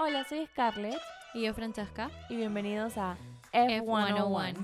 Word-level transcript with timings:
Hola, 0.00 0.24
soy 0.28 0.46
Scarlett 0.46 1.00
Y 1.34 1.42
yo, 1.42 1.54
Francesca. 1.54 2.08
y 2.28 2.36
bienvenidos 2.36 2.96
a 2.96 3.16
F101. 3.52 4.54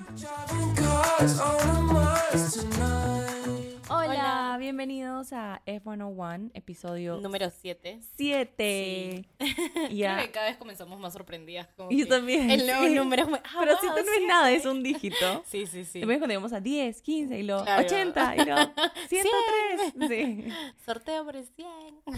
Hola, 2.33 3.14
Hola. 4.55 4.59
bienvenidos 4.61 5.33
a 5.33 5.63
F101, 5.67 6.53
episodio 6.55 7.17
Número 7.21 7.51
7. 7.51 7.99
7. 8.17 9.29
Ya. 9.91 10.15
Creo 10.15 10.27
que 10.27 10.33
cada 10.33 10.47
vez 10.47 10.57
comenzamos 10.57 11.01
más 11.01 11.13
sorprendidas. 11.13 11.67
Como 11.77 11.91
yo 11.91 12.07
también, 12.07 12.49
El 12.51 12.65
nuevo 12.65 12.87
sí. 12.87 12.95
número 12.95 13.23
es 13.25 13.29
muy... 13.29 13.39
ah, 13.43 13.57
Pero 13.59 13.73
wow, 13.73 13.81
7 13.81 14.03
no 14.07 14.13
es 14.13 14.29
nada, 14.29 14.53
es 14.53 14.65
un 14.65 14.83
dígito. 14.85 15.43
Sí, 15.47 15.67
sí, 15.67 15.85
sí. 15.85 15.99
Después 15.99 16.19
cuando 16.19 16.29
llegamos 16.33 16.53
a 16.53 16.61
10, 16.61 17.03
15 17.03 17.37
y 17.39 17.43
luego 17.43 17.65
Claro. 17.65 17.85
80 17.85 18.37
y 18.37 18.45
luego 18.45 18.73
103. 19.09 20.09
Sí. 20.09 20.49
Sorteo 20.87 21.25
por 21.25 21.35
el 21.37 21.47
100. 21.47 21.69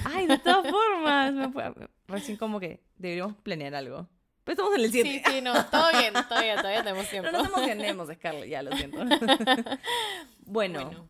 Ay, 0.04 0.26
de 0.26 0.38
todas 0.38 0.70
formas. 0.70 1.32
me 1.32 1.48
fue- 1.50 1.72
Recién 2.06 2.36
como 2.36 2.60
que 2.60 2.82
deberíamos 2.98 3.34
planear 3.36 3.74
algo. 3.74 4.08
Pero 4.44 4.52
estamos 4.52 4.74
en 4.78 4.84
el 4.84 4.92
7. 4.92 5.08
Sí, 5.10 5.22
sí, 5.32 5.40
no. 5.40 5.52
Todo 5.66 5.88
bien, 5.98 6.12
todo 6.28 6.40
bien, 6.42 6.56
todavía 6.56 6.82
tenemos 6.84 7.08
tiempo. 7.08 7.30
No 7.32 7.38
nos 7.38 7.48
emocionemos, 7.48 8.08
Scarlett, 8.14 8.48
ya 8.50 8.62
lo 8.62 8.76
siento. 8.76 8.98
bueno, 10.44 10.80
Bueno. 10.84 11.08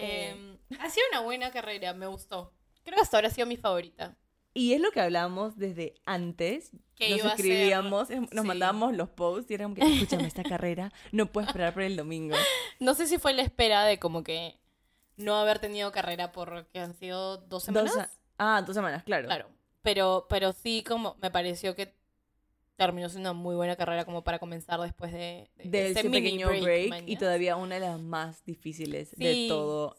Eh, 0.00 0.58
ha 0.78 0.90
sido 0.90 1.06
una 1.12 1.20
buena 1.20 1.50
carrera, 1.50 1.92
me 1.94 2.06
gustó. 2.06 2.52
Creo 2.82 2.96
que 2.96 3.02
hasta 3.02 3.16
ahora 3.16 3.28
ha 3.28 3.30
sido 3.30 3.46
mi 3.46 3.56
favorita. 3.56 4.16
y 4.52 4.72
es 4.72 4.80
lo 4.80 4.90
que 4.90 5.00
hablábamos 5.00 5.56
desde 5.56 5.94
antes. 6.06 6.72
Que 6.96 7.10
nos 7.10 7.18
iba 7.20 7.28
a 7.32 7.36
ser- 7.36 7.46
escribíamos, 7.46 8.10
em, 8.10 8.26
nos 8.32 8.42
sí. 8.42 8.46
mandábamos 8.48 8.94
los 8.96 9.08
posts 9.08 9.50
y 9.50 9.54
era 9.54 9.64
como 9.64 9.74
que, 9.76 9.82
escúchame, 9.82 10.26
esta 10.26 10.42
carrera 10.42 10.92
no 11.12 11.26
puedo 11.32 11.46
esperar 11.46 11.72
por 11.72 11.82
el 11.82 11.96
domingo. 11.96 12.34
No 12.80 12.94
sé 12.94 13.06
si 13.06 13.18
fue 13.18 13.32
la 13.34 13.42
espera 13.42 13.84
de 13.84 13.98
como 13.98 14.22
que 14.24 14.58
no 15.16 15.36
haber 15.36 15.58
tenido 15.60 15.92
carrera 15.92 16.32
porque 16.32 16.78
han 16.80 16.94
sido 16.94 17.36
dos 17.38 17.64
semanas. 17.64 17.94
Dos, 17.94 18.06
ah, 18.38 18.62
dos 18.66 18.74
semanas, 18.74 19.02
claro. 19.04 19.26
Claro. 19.26 19.50
Pero, 19.82 20.26
pero 20.30 20.52
sí, 20.52 20.82
como 20.86 21.16
me 21.22 21.30
pareció 21.30 21.74
que 21.74 21.94
terminó 22.86 23.10
siendo 23.10 23.30
una 23.30 23.38
muy 23.38 23.54
buena 23.56 23.76
carrera 23.76 24.06
como 24.06 24.24
para 24.24 24.38
comenzar 24.38 24.80
después 24.80 25.12
de, 25.12 25.50
de 25.58 25.68
De 25.68 25.90
ese 25.90 26.08
pequeño 26.08 26.48
break, 26.48 27.04
y 27.06 27.16
todavía 27.16 27.56
una 27.56 27.74
de 27.74 27.82
las 27.82 28.00
más 28.00 28.42
difíciles 28.46 29.10
de 29.18 29.48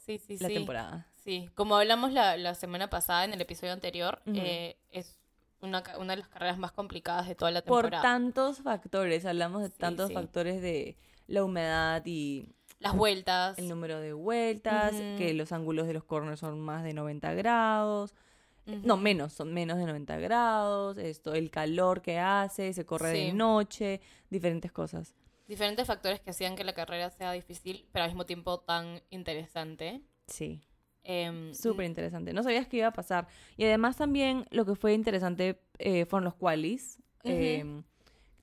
sí, 0.04 0.18
sí, 0.18 0.38
la 0.40 0.48
temporada. 0.48 1.08
Sí, 1.24 1.48
como 1.54 1.76
hablamos 1.76 2.12
la, 2.12 2.38
la 2.38 2.56
semana 2.56 2.90
pasada 2.90 3.24
en 3.24 3.34
el 3.34 3.42
episodio 3.42 3.72
anterior, 3.72 4.24
eh, 4.26 4.78
es 4.90 5.20
una, 5.62 5.84
una 6.00 6.14
de 6.14 6.22
las 6.22 6.28
carreras 6.30 6.58
más 6.58 6.72
complicadas 6.72 7.28
de 7.28 7.36
toda 7.36 7.52
la 7.52 7.62
Por 7.62 7.84
temporada. 7.84 8.02
tantos 8.02 8.58
factores, 8.64 9.26
hablamos 9.26 9.62
de 9.62 9.70
tantos 9.70 10.12
factores 10.12 10.60
de 10.64 10.98
la 11.28 11.44
humedad 11.44 12.02
y 12.08 12.48
Las 12.80 12.96
vueltas. 12.96 13.60
el 13.60 13.70
número 13.70 14.00
de 14.00 14.14
vueltas, 14.14 14.94
que 15.20 15.36
los 15.36 15.52
ángulos 15.52 15.86
de 15.86 15.94
los 15.94 16.04
corners 16.04 16.40
son 16.40 16.60
más 16.60 16.84
de 16.84 16.94
90 16.96 17.32
grados. 17.36 18.16
No, 18.66 18.96
menos, 18.96 19.34
son 19.34 19.54
menos 19.54 19.78
de 19.78 19.86
90 19.86 20.18
grados, 20.18 20.98
esto, 20.98 21.34
el 21.34 21.50
calor 21.50 22.02
que 22.02 22.20
hace, 22.20 22.72
se 22.74 22.86
corre 22.86 23.10
de 23.10 23.34
noche, 23.34 24.02
diferentes 24.30 24.72
cosas. 24.72 25.16
Diferentes 25.48 25.86
factores 25.88 26.22
que 26.22 26.30
hacían 26.30 26.56
que 26.56 26.64
la 26.64 26.74
carrera 26.74 27.10
sea 27.10 27.32
difícil, 27.34 27.86
pero 27.92 28.04
al 28.04 28.12
mismo 28.12 28.26
tiempo 28.26 28.60
tan 28.60 29.02
interesante. 29.10 30.02
Sí, 30.28 30.62
Em, 31.04 31.54
súper 31.54 31.86
interesante. 31.86 32.34
No 32.34 32.44
sabías 32.44 32.68
qué 32.68 32.78
iba 32.78 32.88
a 32.88 32.94
pasar. 32.94 33.28
Y 33.58 33.66
además 33.66 33.98
también 33.98 34.46
lo 34.52 34.66
que 34.66 34.76
fue 34.76 34.94
interesante 34.94 35.60
eh, 35.80 36.06
fueron 36.06 36.26
los 36.26 36.36
qualis. 36.36 37.00
Em, 37.24 37.84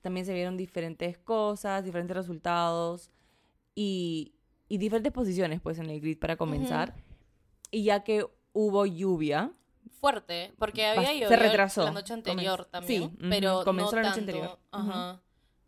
también 0.01 0.25
se 0.25 0.33
vieron 0.33 0.57
diferentes 0.57 1.17
cosas, 1.17 1.83
diferentes 1.83 2.15
resultados 2.15 3.09
y, 3.75 4.33
y 4.67 4.77
diferentes 4.77 5.11
posiciones 5.11 5.61
pues 5.61 5.79
en 5.79 5.89
el 5.89 6.01
grid 6.01 6.17
para 6.17 6.35
comenzar. 6.35 6.95
Y 7.71 7.83
ya 7.83 8.03
que 8.03 8.25
hubo 8.53 8.85
lluvia, 8.85 9.51
fuerte, 9.99 10.53
porque 10.57 10.85
había 10.85 11.11
Bast- 11.13 11.27
se 11.27 11.35
retrasó. 11.35 11.83
la 11.83 11.91
noche 11.91 12.13
anterior 12.13 12.61
Comenz- 12.67 12.71
también, 12.71 13.09
sí, 13.11 13.17
pero 13.29 13.63
comenzó 13.63 13.95
no 13.95 14.01
la 14.01 14.09
noche 14.09 14.21
tanto, 14.21 14.31
anterior. 14.37 14.59
Ajá. 14.71 15.21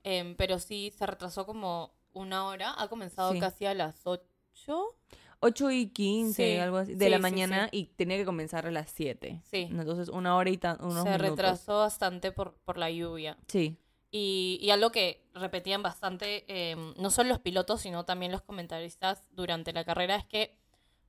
Em, 0.04 0.36
pero 0.36 0.58
sí 0.60 0.92
se 0.98 1.06
retrasó 1.06 1.46
como 1.46 1.94
una 2.14 2.46
hora, 2.46 2.74
ha 2.78 2.88
comenzado 2.88 3.32
Sí. 3.34 3.40
casi 3.40 3.66
a 3.66 3.74
las 3.74 3.96
8. 4.06 4.96
8 5.44 5.72
y 5.72 5.88
15, 5.88 6.54
Sí, 6.54 6.58
algo 6.60 6.78
así, 6.78 6.94
de 6.94 7.10
la 7.10 7.18
mañana 7.20 7.68
y 7.72 7.86
tenía 7.86 8.18
que 8.18 8.26
comenzar 8.26 8.68
a 8.68 8.72
las 8.72 8.92
7. 8.92 9.42
Sí. 9.44 9.68
Entonces, 9.72 10.10
una 10.10 10.36
hora 10.36 10.50
y 10.52 10.60
unos 10.80 11.04
se 11.04 11.10
minutos. 11.10 11.18
retrasó 11.30 11.80
bastante 11.80 12.32
por, 12.32 12.54
por 12.64 12.78
la 12.78 12.90
lluvia. 12.92 13.38
Sí, 13.48 13.78
Y, 14.14 14.60
y 14.62 14.72
algo 14.72 14.92
que 14.92 15.24
repetían 15.34 15.82
bastante, 15.82 16.44
em, 16.72 16.94
no 16.98 17.10
solo 17.12 17.30
los 17.30 17.40
pilotos, 17.40 17.80
sino 17.82 18.04
también 18.04 18.32
los 18.34 18.42
comentaristas 18.42 19.24
durante 19.32 19.72
la 19.72 19.86
carrera, 19.86 20.18
es 20.18 20.26
que 20.26 20.58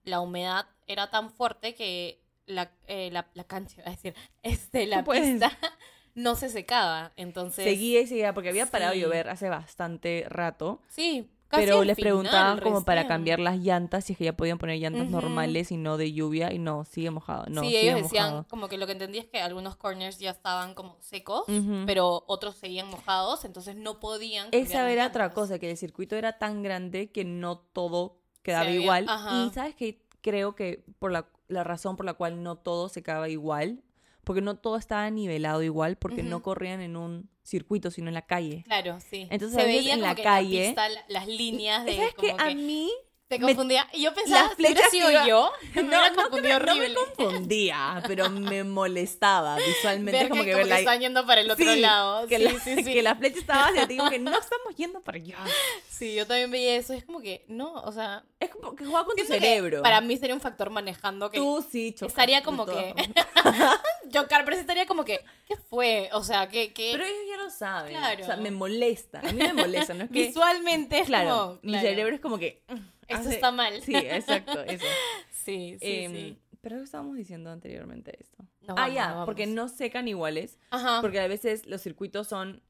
la 0.04 0.20
humedad 0.20 0.66
era 0.86 1.10
tan 1.10 1.28
fuerte 1.30 1.74
que 1.74 2.21
la, 2.52 2.72
eh, 2.86 3.10
la, 3.12 3.28
la 3.34 3.44
cancha, 3.44 3.80
iba 3.80 3.88
a 3.88 3.90
decir, 3.90 4.14
este, 4.42 4.86
la 4.86 4.98
Tú 5.00 5.06
puedes. 5.06 5.28
pista 5.30 5.58
no 6.14 6.34
se 6.36 6.48
secaba. 6.50 7.12
Entonces, 7.16 7.64
seguía 7.64 8.00
y 8.00 8.06
seguía 8.06 8.34
porque 8.34 8.50
había 8.50 8.66
parado 8.66 8.92
de 8.92 8.98
Sí. 8.98 9.02
llover 9.02 9.28
hace 9.30 9.48
bastante 9.48 10.26
rato. 10.28 10.80
Sí, 10.88 11.30
casi 11.48 11.64
Pero 11.64 11.84
les 11.84 11.96
final, 11.96 12.10
preguntaban 12.12 12.60
como 12.60 12.84
para 12.84 13.00
recién. 13.02 13.08
cambiar 13.08 13.38
las 13.40 13.56
llantas, 13.58 14.04
si 14.04 14.12
es 14.12 14.18
que 14.18 14.24
ya 14.24 14.34
podían 14.36 14.58
poner 14.58 14.78
llantas 14.78 15.04
Ujú. 15.04 15.10
normales 15.12 15.72
y 15.72 15.76
no 15.78 15.96
de 15.96 16.12
lluvia, 16.12 16.52
y 16.52 16.58
no, 16.58 16.84
sigue 16.84 17.10
mojado. 17.10 17.44
No, 17.48 17.62
sí, 17.62 17.68
sigue 17.68 17.80
ellos 17.90 18.02
decían, 18.02 18.24
mojado. 18.26 18.46
como 18.48 18.68
que 18.68 18.76
lo 18.78 18.84
que 18.86 18.92
entendí 18.92 19.18
es 19.18 19.26
que 19.26 19.40
algunos 19.40 19.76
corners 19.76 20.18
ya 20.18 20.30
estaban 20.30 20.74
como 20.74 20.98
secos, 21.00 21.48
Ujú. 21.48 21.84
pero 21.86 22.24
otros 22.26 22.56
seguían 22.56 22.88
mojados, 22.88 23.44
entonces 23.46 23.74
no 23.76 23.98
podían. 23.98 24.48
Esa 24.52 24.90
era 24.90 25.06
otra 25.06 25.32
cosa, 25.32 25.58
que 25.58 25.70
el 25.70 25.76
circuito 25.78 26.16
era 26.16 26.38
tan 26.38 26.62
grande 26.62 27.10
que 27.10 27.24
no 27.24 27.58
todo 27.58 28.18
quedaba 28.42 28.66
había- 28.66 28.80
igual. 28.80 29.06
Y 29.46 29.50
sabes 29.54 29.74
que 29.74 30.02
creo 30.20 30.54
que 30.54 30.84
por 30.98 31.10
la, 31.12 31.26
la 31.52 31.64
razón 31.64 31.96
por 31.96 32.06
la 32.06 32.14
cual 32.14 32.42
no 32.42 32.56
todo 32.56 32.88
se 32.88 33.02
quedaba 33.02 33.28
igual, 33.28 33.82
porque 34.24 34.40
no 34.40 34.56
todo 34.56 34.76
estaba 34.76 35.08
nivelado 35.10 35.62
igual, 35.62 35.96
porque 35.96 36.22
no 36.22 36.42
corrían 36.42 36.80
en 36.80 36.96
un 36.96 37.28
circuito, 37.42 37.90
sino 37.90 38.08
en 38.08 38.14
la 38.14 38.22
calle. 38.26 38.62
Claro, 38.64 38.98
sí. 39.00 39.26
Entonces, 39.30 39.60
se 39.60 39.66
veía 39.66 39.94
en 39.94 40.00
la 40.02 40.14
calle- 40.14 40.74
la 40.74 40.84
pista, 40.86 40.88
las 41.08 41.26
líneas 41.26 41.84
de 41.84 41.96
¿Sabes 41.96 42.14
como 42.14 42.36
que 42.36 42.42
a 42.42 42.54
mí 42.54 42.90
te 43.38 43.44
me- 43.44 43.52
confundía. 43.52 43.88
Y 43.92 44.02
yo 44.02 44.14
pensaba, 44.14 44.44
las 44.44 44.54
flechas 44.54 44.90
sido 44.90 45.10
iba- 45.10 45.26
yo, 45.26 45.52
me 45.74 45.82
no, 45.84 46.10
no, 46.10 46.30
creo- 46.30 46.58
no 46.60 46.74
me 46.76 46.94
confundía, 46.94 48.02
pero 48.06 48.28
me 48.30 48.64
molestaba 48.64 49.56
visualmente 49.56 50.20
Ver 50.20 50.28
como 50.28 50.42
que, 50.42 50.48
que, 50.48 50.52
como 50.52 50.64
que 50.64 50.70
la- 50.70 50.78
están 50.80 51.00
yendo 51.00 51.26
para 51.26 51.40
el 51.40 51.50
otro 51.50 51.72
Sí, 51.72 51.80
lado. 51.80 52.26
que, 52.26 52.36
sí, 52.38 52.42
la, 52.44 52.50
sí, 52.60 52.76
sí. 52.84 52.92
que 52.92 53.02
la 53.02 53.14
flecha 53.16 53.38
estaba 53.38 53.68
hacia 53.68 53.86
ti, 53.88 53.96
como 53.96 54.10
que 54.10 54.18
no 54.18 54.30
estamos 54.32 54.76
yendo 54.76 55.00
para 55.00 55.16
allá. 55.18 55.38
Sí, 55.88 56.14
yo 56.14 56.26
también 56.26 56.50
veía 56.50 56.76
eso. 56.76 56.92
Es 56.94 57.04
como 57.04 57.20
que, 57.20 57.44
no, 57.48 57.72
o 57.74 57.92
sea... 57.92 58.24
Es 58.40 58.50
como 58.50 58.74
que 58.74 58.84
juega 58.84 59.04
con 59.04 59.14
tu 59.14 59.22
que 59.22 59.28
cerebro. 59.28 59.82
Para 59.82 60.00
mí 60.00 60.16
sería 60.16 60.34
un 60.34 60.40
factor 60.40 60.68
manejando 60.70 61.30
que 61.30 61.38
Tú 61.38 61.64
sí, 61.70 61.94
estaría 62.00 62.42
como 62.42 62.66
que... 62.66 62.92
pero 64.44 64.56
sí 64.56 64.60
estaría 64.60 64.84
como 64.86 65.04
que, 65.04 65.24
¿qué 65.54 65.62
fue? 65.68 66.08
O 66.12 66.22
sea, 66.22 66.48
¿qué? 66.48 66.72
qué? 66.72 66.90
Pero 66.92 67.04
ellos 67.04 67.22
ya 67.28 67.36
lo 67.42 67.50
saben. 67.50 67.92
Claro. 67.96 68.22
O 68.22 68.26
sea, 68.26 68.36
me 68.36 68.50
molesta. 68.50 69.20
A 69.20 69.32
mí 69.32 69.38
me 69.38 69.52
molesta, 69.52 69.94
¿no? 69.94 70.04
Es 70.04 70.10
que, 70.12 70.26
Visualmente 70.26 71.00
es 71.00 71.06
claro, 71.06 71.58
como... 71.60 71.72
mi 71.72 71.78
cerebro 71.80 72.14
es 72.14 72.20
como 72.20 72.38
que... 72.38 72.62
mm, 72.68 72.74
Esto 73.08 73.28
hace- 73.28 73.34
está 73.34 73.50
mal. 73.52 73.80
Sí, 73.82 73.94
exacto, 73.96 74.60
eso. 74.62 74.84
Sí, 75.30 75.76
sí, 75.80 76.04
Em, 76.04 76.12
sí. 76.12 76.38
Pero 76.60 76.76
¿qué 76.76 76.84
estábamos 76.84 77.16
diciendo 77.16 77.50
anteriormente 77.50 78.16
esto? 78.20 78.44
No 78.60 78.74
ah, 78.78 78.88
ya, 78.88 79.14
no 79.14 79.24
porque 79.26 79.46
no 79.48 79.68
secan 79.68 80.06
iguales. 80.06 80.58
Ajá. 80.70 81.00
Porque 81.00 81.18
a 81.18 81.26
veces 81.26 81.66
los 81.66 81.80
circuitos 81.82 82.28
son... 82.28 82.62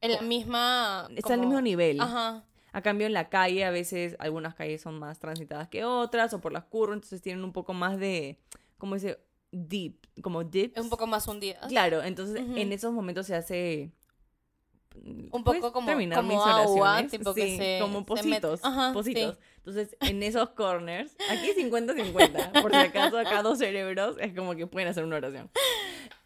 en 0.00 0.12
la 0.12 0.22
misma... 0.22 1.06
Están 1.14 1.32
al 1.34 1.38
como- 1.38 1.48
mismo 1.50 1.60
nivel. 1.62 2.00
Ajá. 2.00 2.44
A 2.72 2.82
cambio, 2.82 3.06
en 3.08 3.12
la 3.12 3.28
calle, 3.28 3.64
a 3.64 3.70
veces 3.70 4.14
algunas 4.20 4.54
calles 4.54 4.80
son 4.80 4.98
más 4.98 5.18
transitadas 5.18 5.68
que 5.68 5.84
otras, 5.84 6.32
o 6.34 6.40
por 6.40 6.52
las 6.52 6.64
curvas, 6.64 6.94
entonces 6.96 7.20
tienen 7.20 7.42
un 7.44 7.52
poco 7.52 7.72
más 7.72 7.98
de, 7.98 8.38
¿cómo 8.78 8.94
dice? 8.94 9.18
Deep, 9.52 9.96
como 10.22 10.44
dips. 10.44 10.76
Es 10.76 10.82
un 10.84 10.90
poco 10.90 11.06
más 11.06 11.26
hundida. 11.26 11.60
Claro, 11.68 12.02
entonces 12.02 12.36
en 12.56 12.72
esos 12.72 12.92
momentos 12.92 13.26
se 13.26 13.34
hace... 13.34 13.90
Un 15.32 15.44
¿Puedes 15.44 15.60
poco 15.62 15.72
como, 15.72 15.86
terminar 15.86 16.18
como 16.18 16.28
mis 16.34 16.40
agua, 16.44 17.06
tipo 17.08 17.32
que 17.32 17.56
se... 17.56 17.78
como 17.80 18.00
se 18.00 18.04
pocitos, 18.04 18.60
Ajá, 18.64 18.92
pocitos. 18.92 19.36
sí. 19.36 19.40
Entonces, 19.58 19.96
en 20.00 20.22
esos 20.22 20.50
corners, 20.50 21.14
aquí 21.30 21.52
50-50, 21.56 22.60
por 22.60 22.72
si 22.72 22.76
acaso 22.78 23.16
acá 23.18 23.42
dos 23.42 23.58
cerebros, 23.58 24.16
es 24.20 24.34
como 24.34 24.56
que 24.56 24.66
pueden 24.66 24.88
hacer 24.88 25.04
una 25.04 25.16
oración. 25.16 25.48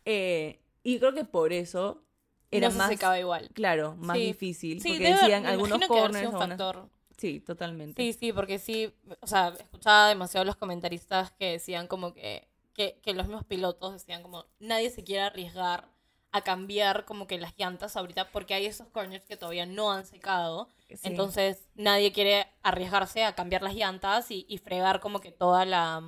Eh, 0.07 0.61
y 0.83 0.99
creo 0.99 1.13
que 1.15 1.25
por 1.25 1.53
eso 1.53 2.03
era 2.51 2.69
no 2.69 2.73
se 2.73 2.97
más, 2.97 3.19
igual. 3.19 3.51
claro, 3.53 3.97
más 3.97 4.17
Sí. 4.17 4.25
difícil, 4.27 4.79
porque 4.83 4.99
debe- 4.99 5.19
decían 5.21 5.47
algunos 5.47 5.87
corners... 5.87 6.27
un 6.33 6.39
factor. 6.39 6.89
Sí, 7.19 7.41
totalmente. 7.41 8.03
Sí, 8.03 8.13
sí, 8.13 8.33
porque 8.33 8.59
sí, 8.59 8.93
o 9.21 9.27
sea, 9.27 9.49
escuchaba 9.59 10.09
demasiado 10.09 10.45
los 10.45 10.57
comentaristas 10.57 11.33
que 11.33 11.53
decían 11.53 11.87
como 11.87 12.13
que, 12.15 12.49
que, 12.75 13.01
que 13.03 13.15
los 13.15 13.27
mismos 13.27 13.45
pilotos 13.45 13.93
decían 13.95 14.23
como, 14.23 14.47
nadie 14.59 14.91
se 14.91 15.05
quiere 15.05 15.23
arriesgar 15.23 15.89
a 16.33 16.41
cambiar 16.43 17.05
como 17.05 17.27
que 17.29 17.39
las 17.39 17.55
llantas 17.57 17.97
ahorita 17.97 18.31
porque 18.33 18.55
hay 18.55 18.67
esos 18.67 18.89
corners 18.89 19.25
que 19.25 19.37
todavía 19.37 19.67
no 19.67 19.93
han 19.93 20.05
secado. 20.05 20.69
Sí. 20.89 20.97
Entonces 21.05 21.69
nadie 21.77 22.11
quiere 22.13 22.49
arriesgarse 22.63 23.23
a 23.23 23.35
cambiar 23.37 23.63
las 23.63 23.75
llantas 23.77 24.31
y, 24.33 24.45
y 24.49 24.59
fregar 24.59 24.99
como 24.99 25.21
que 25.21 25.31
toda 25.31 25.65
la, 25.65 26.03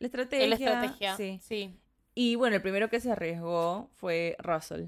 La 0.00 0.06
estrategia. 0.06 0.48
la 0.48 0.54
estrategia. 0.56 1.16
Sí. 1.16 1.38
sí. 1.42 1.78
Y 2.14 2.34
bueno, 2.34 2.56
el 2.56 2.62
primero 2.62 2.90
que 2.90 3.00
se 3.00 3.10
arriesgó 3.12 3.88
fue 3.94 4.36
Russell, 4.40 4.86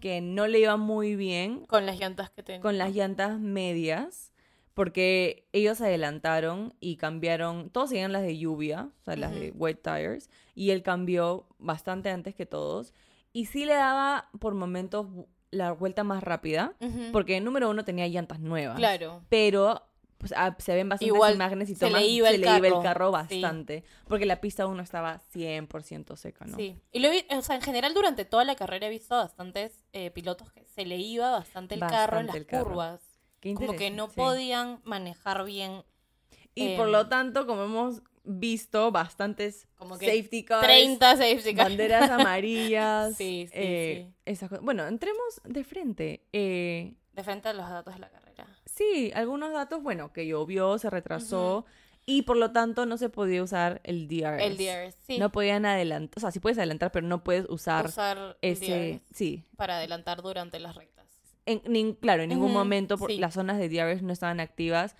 que 0.00 0.20
no 0.22 0.46
le 0.46 0.60
iba 0.60 0.76
muy 0.78 1.14
bien 1.16 1.66
Con 1.66 1.84
las 1.84 1.98
llantas 1.98 2.30
que 2.30 2.42
tenía. 2.42 2.62
con 2.62 2.78
las 2.78 2.94
llantas 2.94 3.38
medias, 3.38 4.32
porque 4.74 5.48
ellos 5.52 5.80
adelantaron 5.80 6.74
y 6.80 6.96
cambiaron, 6.96 7.70
todos 7.70 7.90
seguían 7.90 8.12
las 8.12 8.22
de 8.22 8.36
lluvia, 8.36 8.90
o 9.00 9.04
sea, 9.04 9.16
las 9.16 9.32
de 9.32 9.52
wet 9.52 9.80
tires, 9.82 10.28
y 10.54 10.70
él 10.70 10.82
cambió 10.82 11.46
bastante 11.58 12.10
antes 12.10 12.34
que 12.34 12.46
todos. 12.46 12.92
y 13.32 13.46
sí 13.46 13.64
le 13.64 13.74
daba 13.74 14.30
por 14.38 14.54
momentos 14.54 15.06
la 15.50 15.72
vuelta 15.72 16.04
más 16.04 16.22
rápida, 16.22 16.74
porque 17.12 17.40
número 17.40 17.70
uno 17.70 17.84
tenía 17.84 18.06
llantas 18.08 18.40
nuevas. 18.40 18.76
Claro. 18.76 19.22
Pero 19.28 19.82
pues, 20.18 20.32
ah, 20.36 20.56
se 20.58 20.74
ven 20.74 20.88
bastantes 20.88 21.14
Igual 21.14 21.34
imágenes 21.34 21.70
y 21.70 21.74
se 21.74 21.84
le 21.84 21.92
tomas, 21.92 22.08
iba 22.08 22.28
el 22.30 22.36
se 22.36 22.40
le 22.40 22.56
iba 22.56 22.68
el 22.68 22.82
carro, 22.82 23.08
sí. 23.28 23.40
bastante, 23.42 23.84
porque 24.08 24.26
la 24.26 24.40
pista 24.40 24.66
uno 24.66 24.82
estaba 24.82 25.20
100% 25.34 26.16
seca, 26.16 26.44
¿no? 26.46 26.56
Sí. 26.56 26.76
Y 26.92 27.00
lo 27.00 27.10
vi, 27.10 27.24
o 27.30 27.42
sea, 27.42 27.56
en 27.56 27.62
general 27.62 27.94
durante 27.94 28.24
toda 28.24 28.44
la 28.44 28.54
carrera 28.54 28.86
he 28.86 28.90
visto 28.90 29.14
bastantes 29.16 29.84
eh, 29.92 30.10
pilotos 30.10 30.50
que 30.50 30.64
se 30.64 30.86
le 30.86 30.96
iba 30.96 31.30
bastante 31.30 31.74
el 31.74 31.80
carro 31.80 32.20
en 32.20 32.26
las 32.26 32.36
el 32.36 32.46
curvas. 32.46 33.13
Qué 33.44 33.54
Como 33.54 33.76
que 33.76 33.90
no 33.90 34.08
sí. 34.08 34.14
podían 34.16 34.80
manejar 34.84 35.44
bien. 35.44 35.82
Y 36.54 36.76
por 36.76 36.86
em, 36.86 36.92
lo 36.92 37.08
tanto, 37.08 37.46
como 37.46 37.64
hemos 37.64 38.02
visto, 38.24 38.90
bastantes 38.90 39.68
Como 39.76 39.98
que 39.98 40.06
safety 40.06 40.44
cars, 40.44 40.62
30 40.66 41.16
safety 41.16 41.54
cars. 41.54 41.68
banderas 41.68 42.10
amarillas. 42.10 43.16
Sí, 43.16 43.46
sí, 43.48 43.52
eh, 43.54 44.12
esas 44.24 44.48
cosas. 44.48 44.64
Bueno, 44.64 44.86
entremos 44.86 45.40
de 45.44 45.62
frente. 45.64 46.24
Eh, 46.32 46.94
De 47.12 47.22
frente 47.22 47.48
a 47.48 47.52
los 47.52 47.68
datos 47.68 47.92
de 47.94 48.00
la 48.00 48.08
carrera. 48.10 48.46
sí, 48.64 49.12
algunos 49.14 49.52
datos, 49.52 49.82
bueno, 49.82 50.12
que 50.12 50.26
llovió, 50.26 50.78
se 50.78 50.88
retrasó 50.90 51.64
y 52.06 52.22
por 52.22 52.36
lo 52.36 52.50
tanto 52.52 52.86
no 52.86 52.96
se 52.98 53.08
podía 53.08 53.42
usar 53.42 53.80
el 53.84 54.08
DRS. 54.08 54.42
El 54.42 54.56
DRS, 54.56 54.96
sí. 55.06 55.18
No 55.18 55.30
podían 55.30 55.64
adelantar, 55.66 56.14
o 56.16 56.20
sea, 56.20 56.30
sí 56.30 56.40
puedes 56.40 56.56
adelantar, 56.58 56.92
pero 56.92 57.06
no 57.06 57.22
puedes 57.24 57.46
usar, 57.48 57.86
Usar 57.86 58.36
ese, 58.42 59.00
DRS 59.02 59.16
sí. 59.16 59.44
para 59.56 59.76
adelantar 59.76 60.22
durante 60.22 60.58
las 60.60 60.74
rectas. 60.76 61.03
En, 61.46 61.62
nin- 61.64 61.96
claro, 61.98 62.22
en 62.22 62.30
ningún 62.30 62.52
momento 62.52 62.96
por- 62.98 63.10
sí. 63.10 63.18
las 63.18 63.34
zonas 63.34 63.58
de 63.58 63.68
DRS 63.68 64.02
no 64.02 64.12
estaban 64.12 64.40
activas. 64.40 64.96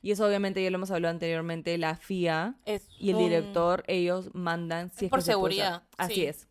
Y 0.00 0.12
eso 0.12 0.24
obviamente 0.24 0.62
ya 0.62 0.70
lo 0.70 0.76
hemos 0.76 0.92
hablado 0.92 1.10
anteriormente, 1.10 1.76
la 1.76 1.96
FIA 1.96 2.54
Es 2.64 2.86
y 3.00 3.10
el 3.10 3.16
un- 3.16 3.22
director, 3.24 3.82
ellos 3.88 4.30
mandan 4.32 4.90
si 4.92 5.06
es 5.06 5.10
por 5.10 5.18
que 5.18 5.24
se 5.24 5.32
seguridad. 5.32 5.82
Así 5.96 6.14
sí. 6.14 6.26
es. 6.26 6.48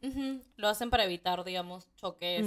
Lo 0.58 0.68
hacen 0.68 0.90
para 0.90 1.06
evitar, 1.06 1.44
digamos, 1.46 1.88
choques 1.96 2.46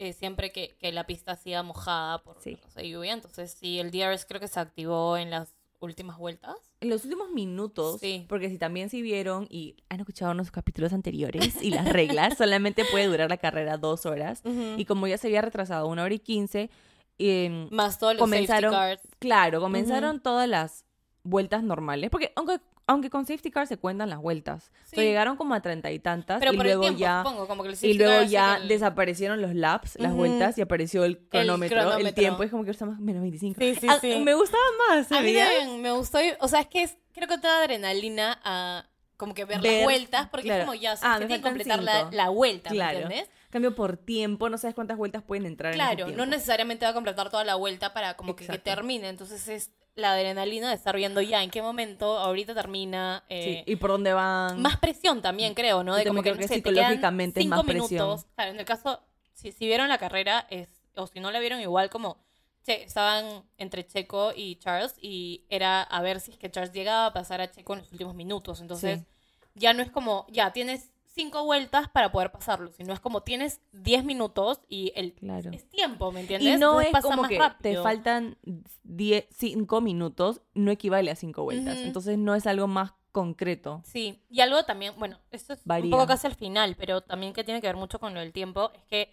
eh, 0.00 0.12
siempre 0.12 0.50
que, 0.52 0.76
que 0.78 0.90
la 0.92 1.06
pista 1.06 1.36
siga 1.36 1.62
mojada 1.62 2.18
por 2.22 2.40
Sí. 2.40 2.58
lluvia. 2.82 3.12
Entonces, 3.12 3.52
sí, 3.52 3.78
el 3.78 3.90
DRS 3.92 4.26
creo 4.26 4.40
que 4.40 4.48
se 4.48 4.58
activó 4.60 5.16
en 5.16 5.30
las 5.30 5.54
últimas 5.80 6.18
vueltas. 6.18 6.56
En 6.80 6.90
los 6.90 7.04
últimos 7.04 7.30
minutos, 7.30 8.00
Sí. 8.00 8.26
porque 8.28 8.48
si 8.48 8.58
también 8.58 8.88
si 8.90 9.00
vieron 9.02 9.46
y 9.50 9.76
han 9.88 10.00
escuchado 10.00 10.34
nuestros 10.34 10.52
capítulos 10.54 10.92
anteriores 10.92 11.62
y 11.62 11.70
las 11.70 11.88
reglas, 11.92 12.34
solamente 12.38 12.84
puede 12.90 13.06
durar 13.06 13.28
la 13.30 13.36
carrera 13.36 13.76
dos 13.76 14.04
horas. 14.06 14.42
Y 14.76 14.84
como 14.84 15.06
ya 15.06 15.18
se 15.18 15.28
había 15.28 15.40
retrasado 15.42 15.86
una 15.86 16.02
hora 16.04 16.14
y 16.14 16.18
quince, 16.18 16.70
em, 17.18 17.68
Más 17.70 17.98
todos 17.98 18.14
los 18.14 18.20
comenzaron- 18.22 18.72
safety 18.72 19.08
claro, 19.18 19.60
comenzaron 19.60 20.20
todas 20.20 20.48
las 20.48 20.84
vueltas 21.22 21.62
normales, 21.62 22.10
porque 22.10 22.32
aunque, 22.36 22.60
aunque 22.88 23.10
con 23.10 23.24
safety 23.26 23.50
car 23.52 23.66
se 23.68 23.76
cuentan 23.76 24.10
las 24.10 24.18
vueltas, 24.18 24.72
o 24.86 24.88
Sí. 24.90 24.96
llegaron 25.02 25.36
como 25.36 25.54
a 25.54 25.60
treinta 25.62 25.90
y 25.92 26.00
tantas 26.00 26.40
Pero 26.40 26.52
y 26.54 26.56
por 26.56 26.66
luego 26.66 26.82
el 26.88 26.96
tiempo, 26.96 27.00
ya... 27.00 27.22
supongo, 27.22 27.46
como 27.46 27.62
que 27.62 27.68
el 27.68 27.78
Y 27.82 27.94
luego 27.94 28.22
ya 28.24 28.56
el- 28.56 28.66
desaparecieron 28.66 29.40
los 29.40 29.54
laps, 29.54 29.96
las 30.00 30.12
vueltas, 30.14 30.58
y 30.58 30.62
apareció 30.62 31.04
el 31.04 31.18
cronómetro, 31.28 31.78
el, 31.78 31.84
cronómetro. 31.84 32.14
tiempo. 32.20 32.42
Es 32.42 32.50
como 32.50 32.64
que 32.64 32.72
estamos 32.72 32.98
menos 32.98 33.22
25. 33.22 33.60
Sí, 33.60 33.74
sí, 33.76 33.86
Ah, 33.88 33.98
sí. 34.00 34.18
Me 34.24 34.34
gustaba 34.34 34.62
más, 34.88 35.12
A 35.12 35.20
mí 35.20 35.32
también 35.34 35.80
me 35.80 35.92
gustó. 35.92 36.18
O 36.40 36.48
sea, 36.48 36.60
es 36.60 36.66
que 36.66 36.82
es, 36.82 36.96
creo 37.12 37.28
que 37.28 37.38
te 37.38 37.46
da 37.46 37.58
adrenalina 37.60 38.40
a 38.42 38.86
como 39.16 39.34
que 39.34 39.44
ver, 39.44 39.60
Ver, 39.60 39.72
las 39.78 39.84
vueltas, 39.84 40.28
porque 40.30 40.46
claro. 40.46 40.60
es 40.62 40.66
como 40.66 40.74
ya, 40.80 40.96
se 40.96 41.04
Ah, 41.06 41.18
que 41.26 41.40
completar 41.40 41.82
la, 41.82 42.08
la 42.12 42.28
vuelta, 42.28 42.70
Claro. 42.70 42.98
¿me 42.98 43.02
entiendes? 43.04 43.30
Cambio 43.50 43.74
por 43.74 43.96
tiempo, 43.96 44.48
no 44.48 44.58
sabes 44.58 44.74
cuántas 44.74 44.96
vueltas 44.96 45.22
pueden 45.22 45.44
entrar 45.46 45.74
en 45.74 45.80
ese 45.80 45.96
Claro, 45.96 46.12
no 46.16 46.24
necesariamente 46.26 46.84
va 46.84 46.90
a 46.90 46.94
completar 46.94 47.28
toda 47.30 47.44
la 47.44 47.54
vuelta 47.56 47.92
para 47.92 48.14
como 48.14 48.36
que, 48.36 48.46
que 48.46 48.58
termine. 48.58 49.08
Entonces 49.08 49.48
es 49.48 49.70
la 49.98 50.12
adrenalina 50.12 50.68
de 50.68 50.74
estar 50.74 50.96
viendo 50.96 51.20
ya 51.20 51.42
en 51.42 51.50
qué 51.50 51.60
momento 51.60 52.18
ahorita 52.18 52.54
termina. 52.54 53.24
Sí, 53.28 53.34
eh, 53.34 53.64
y 53.66 53.76
por 53.76 53.90
dónde 53.90 54.12
van. 54.12 54.60
Más 54.62 54.78
presión 54.78 55.20
también, 55.22 55.54
creo, 55.54 55.82
¿no? 55.82 55.96
De 55.96 56.06
como 56.06 56.22
que, 56.22 56.34
psicológicamente 56.46 57.40
es 57.40 57.46
más 57.46 57.64
presión. 57.64 58.20
Claro, 58.34 58.52
en 58.52 58.60
el 58.60 58.64
caso, 58.64 59.00
si, 59.34 59.52
si 59.52 59.66
vieron 59.66 59.88
la 59.88 59.98
carrera, 59.98 60.46
es, 60.50 60.68
o 60.94 61.06
si 61.06 61.20
no 61.20 61.30
la 61.30 61.40
vieron 61.40 61.60
igual, 61.60 61.90
como 61.90 62.18
che, 62.64 62.84
estaban 62.84 63.44
entre 63.56 63.86
Checo 63.86 64.32
y 64.34 64.56
Charles 64.56 64.94
y 65.00 65.44
era 65.48 65.82
a 65.82 66.02
ver 66.02 66.20
si 66.20 66.32
es 66.32 66.38
que 66.38 66.50
Charles 66.50 66.72
llegaba 66.72 67.06
a 67.06 67.12
pasar 67.12 67.40
a 67.40 67.50
Checo 67.50 67.72
en 67.74 67.80
los 67.80 67.92
últimos 67.92 68.14
minutos. 68.14 68.60
Entonces, 68.60 69.00
Sí. 69.00 69.06
ya 69.54 69.72
no 69.72 69.82
es 69.82 69.90
como, 69.90 70.26
ya 70.30 70.52
tienes 70.52 70.90
cinco 71.18 71.44
vueltas 71.44 71.88
para 71.88 72.12
poder 72.12 72.30
pasarlo, 72.30 72.70
sino 72.72 72.92
es 72.92 73.00
como 73.00 73.22
tienes 73.22 73.60
10 73.72 74.04
minutos 74.04 74.60
y 74.68 74.92
el 74.94 75.14
Claro. 75.14 75.50
es 75.52 75.68
tiempo, 75.68 76.12
¿me 76.12 76.20
entiendes? 76.20 76.54
Y 76.56 76.58
no 76.60 76.80
Entonces 76.80 76.94
es 76.94 77.02
como 77.16 77.22
que 77.28 77.34
te 77.36 77.40
rápido. 77.42 77.82
faltan 77.82 78.38
10, 78.84 79.26
5 79.30 79.80
minutos, 79.80 80.42
no 80.54 80.70
equivale 80.70 81.10
a 81.10 81.16
5 81.16 81.42
vueltas. 81.42 81.78
Entonces 81.78 82.18
no 82.18 82.34
es 82.34 82.46
algo 82.46 82.68
más 82.68 82.92
concreto. 83.10 83.82
Sí, 83.84 84.22
y 84.30 84.40
algo 84.40 84.62
también, 84.64 84.94
bueno, 84.96 85.18
esto 85.32 85.54
es 85.54 85.60
Varía. 85.64 85.86
un 85.86 85.90
poco 85.90 86.06
casi 86.06 86.26
al 86.28 86.34
final, 86.36 86.76
pero 86.78 87.00
también 87.00 87.32
que 87.32 87.42
tiene 87.42 87.60
que 87.60 87.66
ver 87.66 87.76
mucho 87.76 87.98
con 87.98 88.14
lo 88.14 88.20
del 88.20 88.32
tiempo, 88.32 88.70
es 88.74 88.84
que 88.84 89.12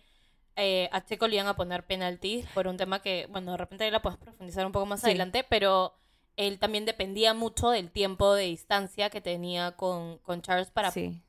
eh, 0.57 0.87
a 0.91 1.03
Checo 1.03 1.27
le 1.27 1.35
iban 1.35 1.47
a 1.47 1.55
poner 1.55 1.85
penalties 1.85 2.45
por 2.53 2.67
un 2.67 2.77
tema 2.77 3.01
que, 3.01 3.27
bueno, 3.31 3.51
de 3.51 3.57
repente 3.57 3.83
ahí 3.83 3.91
la 3.91 4.01
puedes 4.01 4.17
profundizar 4.19 4.65
un 4.65 4.71
poco 4.71 4.85
más 4.85 5.01
Sí. 5.01 5.07
adelante, 5.07 5.43
pero 5.49 5.95
él 6.37 6.59
también 6.59 6.85
dependía 6.85 7.33
mucho 7.33 7.69
del 7.71 7.89
tiempo 7.91 8.33
de 8.35 8.43
distancia 8.43 9.09
que 9.09 9.21
tenía 9.21 9.71
con, 9.75 10.17
con 10.19 10.41
Charles 10.41 10.69
para 10.69 10.91
Sí. 10.91 11.21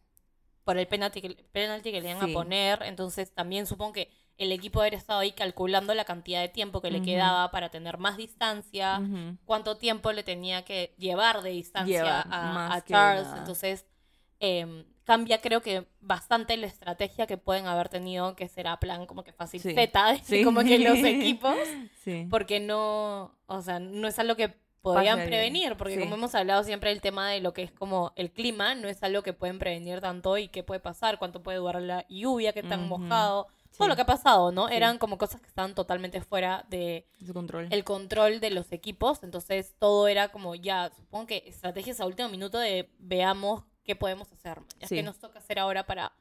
Por 0.66 0.76
el 0.78 0.88
penalti 0.88 1.20
que, 1.22 1.30
penalti 1.52 1.92
que 1.92 2.00
le 2.00 2.10
iban 2.10 2.24
Sí. 2.26 2.30
a 2.32 2.34
poner, 2.34 2.82
entonces 2.82 3.32
también 3.32 3.66
supongo 3.66 3.92
que 3.92 4.10
el 4.36 4.50
equipo 4.50 4.82
habría 4.82 4.98
estado 4.98 5.20
ahí 5.20 5.30
calculando 5.30 5.94
la 5.94 6.04
cantidad 6.04 6.40
de 6.42 6.48
tiempo 6.48 6.82
que 6.82 6.90
le 6.90 7.00
quedaba 7.02 7.50
para 7.52 7.70
tener 7.70 7.98
más 7.98 8.16
distancia, 8.16 9.00
cuánto 9.44 9.76
tiempo 9.78 10.12
le 10.12 10.24
tenía 10.24 10.62
que 10.64 10.92
llevar 10.98 11.40
de 11.42 11.50
distancia 11.50 12.02
Lleva 12.02 12.20
a, 12.28 12.74
a 12.74 12.84
Charles. 12.84 13.28
Entonces, 13.38 13.86
em, 14.40 14.84
cambia 15.04 15.40
creo 15.40 15.62
que 15.62 15.86
bastante 16.00 16.56
la 16.56 16.66
estrategia 16.66 17.26
que 17.28 17.36
pueden 17.38 17.66
haber 17.66 17.88
tenido, 17.88 18.34
que 18.34 18.48
será 18.48 18.78
plan 18.80 19.06
como 19.06 19.22
que 19.22 19.32
fácil 19.32 19.60
Sí. 19.60 19.72
Z, 19.72 20.18
Sí. 20.24 20.42
como 20.44 20.62
que 20.64 20.80
los 20.80 20.98
equipos, 21.04 21.56
porque 22.28 22.58
no, 22.60 23.38
o 23.46 23.62
sea, 23.62 23.78
no 23.78 24.08
es 24.08 24.18
algo 24.18 24.34
que 24.34 24.52
Pasaría. 24.94 25.26
prevenir, 25.26 25.76
porque 25.76 25.94
Sí. 25.94 26.00
como 26.00 26.14
hemos 26.16 26.34
hablado 26.34 26.62
siempre 26.64 26.90
del 26.90 27.00
tema 27.00 27.30
de 27.30 27.40
lo 27.40 27.52
que 27.52 27.62
es 27.62 27.72
como 27.72 28.12
el 28.16 28.30
clima, 28.30 28.74
no 28.74 28.88
es 28.88 29.02
algo 29.02 29.22
que 29.22 29.32
pueden 29.32 29.58
prevenir 29.58 30.00
tanto 30.00 30.38
y 30.38 30.48
qué 30.48 30.62
puede 30.62 30.80
pasar, 30.80 31.18
cuánto 31.18 31.42
puede 31.42 31.58
durar 31.58 31.82
la 31.82 32.06
lluvia, 32.08 32.52
qué 32.52 32.62
tan 32.62 32.80
Ujú. 32.90 32.98
mojado, 32.98 33.48
todo 33.76 33.88
lo 33.88 33.96
que 33.96 34.02
ha 34.02 34.06
pasado, 34.06 34.52
¿no? 34.52 34.68
Sí. 34.68 34.74
Eran 34.74 34.96
como 34.98 35.18
cosas 35.18 35.40
que 35.40 35.48
estaban 35.48 35.74
totalmente 35.74 36.20
fuera 36.22 36.64
de, 36.70 37.06
Su 37.26 37.34
control. 37.34 37.68
el 37.70 37.84
control 37.84 38.40
de 38.40 38.50
los 38.50 38.72
equipos, 38.72 39.22
entonces 39.22 39.74
todo 39.78 40.08
era 40.08 40.28
como 40.28 40.54
ya, 40.54 40.90
supongo 40.96 41.26
que 41.26 41.42
estrategias 41.46 42.00
a 42.00 42.06
último 42.06 42.28
minuto 42.30 42.58
de 42.58 42.88
veamos 42.98 43.64
qué 43.84 43.94
podemos 43.94 44.32
hacer, 44.32 44.60
ya 44.80 44.88
Sí. 44.88 44.94
que 44.96 45.02
nos 45.02 45.18
toca 45.18 45.38
hacer 45.40 45.58
ahora 45.58 45.84
para 45.86 46.12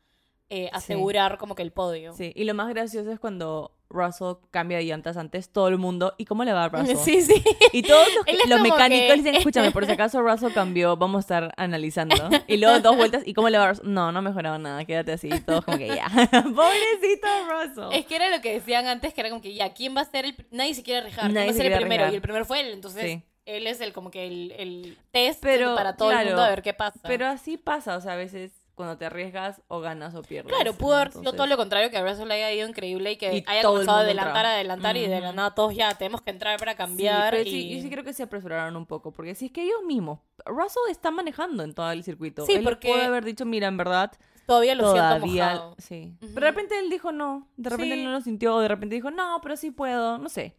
eh, 0.50 0.69
asegurar 0.73 1.39
como 1.39 1.56
que 1.56 1.63
el 1.63 1.71
podio. 1.71 2.13
Sí, 2.13 2.31
y 2.35 2.44
lo 2.44 2.53
más 2.53 2.69
gracioso 2.69 3.12
es 3.12 3.19
cuando 3.19 3.72
Russell 3.96 4.34
cambia 4.52 4.78
de 4.78 4.84
llantas 4.86 5.18
antes, 5.18 5.50
todo 5.50 5.68
el 5.70 5.78
mundo, 5.78 6.14
¿y 6.18 6.25
cómo 6.25 6.44
le 6.44 6.54
va 6.54 6.66
a 6.66 6.70
Russell? 6.70 6.98
Sí, 6.98 7.22
sí. 7.22 7.44
Y 7.72 7.82
todos 7.84 8.08
los, 8.48 8.62
mecánicos 8.62 9.08
que- 9.08 9.16
dicen, 9.16 9.36
escúchame, 9.36 9.72
por 9.72 9.86
si 9.86 9.92
acaso 9.94 10.22
Russell 10.22 10.52
cambió, 10.54 10.96
vamos 10.98 11.18
a 11.18 11.22
estar 11.22 11.54
analizando. 11.58 12.16
Y 12.48 12.58
luego 12.58 12.80
dos 12.82 12.96
vueltas, 12.98 13.24
¿y 13.25 13.34
cómo 13.34 13.50
le 13.50 13.58
va 13.58 13.64
a 13.66 13.70
Russell? 13.70 13.88
No, 13.92 14.12
no 14.12 14.20
ha 14.20 14.22
mejorado 14.22 14.60
nada, 14.60 14.84
quédate 14.86 15.14
así. 15.14 15.30
Todos 15.46 15.64
como 15.66 15.78
que 15.78 15.88
ya. 15.88 16.08
Pobrecito 16.10 17.28
Russell. 17.50 17.98
Es 18.00 18.06
que 18.06 18.16
era 18.16 18.30
lo 18.30 18.42
que 18.42 18.54
decían 18.54 18.88
antes, 18.88 19.14
que 19.14 19.22
era 19.22 19.30
como 19.30 19.42
que 19.42 19.54
ya, 19.54 19.74
¿quién 19.74 19.96
va 19.96 20.02
a 20.02 20.06
ser 20.06 20.25
el... 20.25 20.36
Nadie 20.52 20.74
se 20.74 20.84
quiere 20.84 21.00
arriesgar, 21.00 21.25
¿quién 21.25 21.34
Nadie 21.36 21.48
va 21.48 21.52
a 21.52 21.54
se 21.54 21.62
ser 21.64 21.72
el 21.72 21.78
primero? 21.78 22.04
arriesgar. 22.04 22.14
Y 22.14 22.16
el 22.16 22.22
primero 22.22 22.46
fue 22.46 22.60
él, 22.62 22.68
entonces 22.74 23.04
Sí. 23.04 23.24
él 23.46 23.68
es 23.68 23.82
el 23.82 23.94
como 23.94 24.12
que 24.12 24.25
el, 24.28 24.52
el 24.58 24.98
test 25.12 25.42
Pero, 25.42 25.75
para 25.75 25.96
todo 25.96 26.12
el 26.12 26.25
mundo 26.28 26.42
a 26.44 26.50
ver 26.50 26.62
qué 26.62 26.74
pasa. 26.74 27.00
Pero 27.04 27.28
así 27.28 27.58
pasa, 27.58 27.98
o 27.98 28.02
sea, 28.02 28.14
a 28.14 28.16
veces 28.18 28.52
cuando 28.75 28.98
te 28.98 29.05
arriesgas 29.05 29.62
o 29.67 29.79
ganas 29.79 30.13
o 30.15 30.22
pierdes. 30.22 30.53
Claro, 30.53 30.74
pudo 30.74 30.96
haber 30.96 31.12
sido 31.13 31.34
todo 31.34 31.48
lo 31.48 31.58
contrario, 31.58 31.89
que 31.89 31.98
a 31.98 32.03
Russell 32.08 32.27
le 32.27 32.36
haya 32.36 32.51
ido 32.51 32.67
increíble 32.67 33.13
y 33.13 33.17
que 33.17 33.38
Y 33.38 33.44
haya 33.48 33.63
comenzado 33.63 33.98
a 33.98 34.01
adelantar, 34.01 34.36
entraba. 34.36 34.55
adelantar 34.55 34.98
y 34.98 35.08
de 35.08 35.22
la 35.22 35.32
nada 35.32 35.55
todos 35.55 35.74
ya 35.75 35.94
tenemos 35.96 36.22
que 36.22 36.32
entrar 36.32 36.60
para 36.60 36.74
Sí, 36.74 36.77
cambiar. 36.77 37.32
pero 37.32 37.44
y... 37.48 37.51
sí, 37.51 37.75
yo 37.75 37.82
sí 37.82 37.89
creo 37.89 38.03
que 38.03 38.13
se 38.13 38.24
apresuraron 38.24 38.75
un 38.75 38.86
poco, 38.86 39.12
porque 39.12 39.34
si 39.34 39.46
es 39.48 39.51
que 39.51 39.63
ellos 39.63 39.82
mismos, 39.88 40.20
Russell 40.46 40.84
está 40.91 41.10
manejando 41.12 41.63
en 41.63 41.74
todo 41.74 41.89
el 41.91 42.03
circuito. 42.03 42.46
Sí, 42.46 42.53
Él 42.53 42.63
porque- 42.63 42.89
puede 42.89 43.05
haber 43.05 43.24
dicho, 43.25 43.46
mira, 43.46 43.67
en 43.67 43.77
verdad, 43.77 44.12
Todavía 44.46 44.75
lo 44.75 44.91
siento 44.91 45.01
todavía, 45.15 45.46
mojado. 45.53 45.75
sí. 45.79 46.13
Pero 46.20 46.34
de 46.34 46.39
repente 46.41 46.77
él 46.77 46.89
dijo 46.91 47.12
no, 47.12 47.48
de 47.58 47.70
repente 47.72 47.96
Sí. 47.96 48.00
él 48.01 48.05
no 48.05 48.12
lo 48.12 48.22
sintió, 48.22 48.60
de 48.60 48.67
repente 48.67 48.94
dijo, 48.96 49.10
no, 49.10 49.39
pero 49.41 49.55
sí 49.58 49.72
puedo, 49.72 50.17
no 50.20 50.29
sé. 50.29 50.55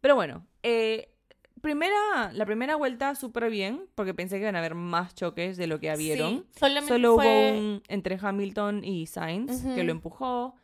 Pero 0.00 0.14
bueno, 0.16 0.44
eh, 0.62 1.12
primera, 1.60 2.30
la 2.32 2.46
primera 2.46 2.76
vuelta 2.76 3.14
súper 3.14 3.50
bien, 3.50 3.86
porque 3.94 4.14
pensé 4.14 4.36
que 4.36 4.42
iban 4.42 4.56
a 4.56 4.60
haber 4.60 4.74
más 4.74 5.14
choques 5.14 5.56
de 5.56 5.66
lo 5.66 5.80
que 5.80 5.90
habieron. 5.90 6.46
Sí, 6.52 6.58
Solo 6.60 6.82
fue... 7.16 7.26
hubo 7.52 7.58
un 7.58 7.82
entre 7.88 8.18
Hamilton 8.20 8.84
y 8.84 9.06
Sainz 9.06 9.62
que 9.74 9.84
lo 9.84 9.92
empujó. 9.92 10.54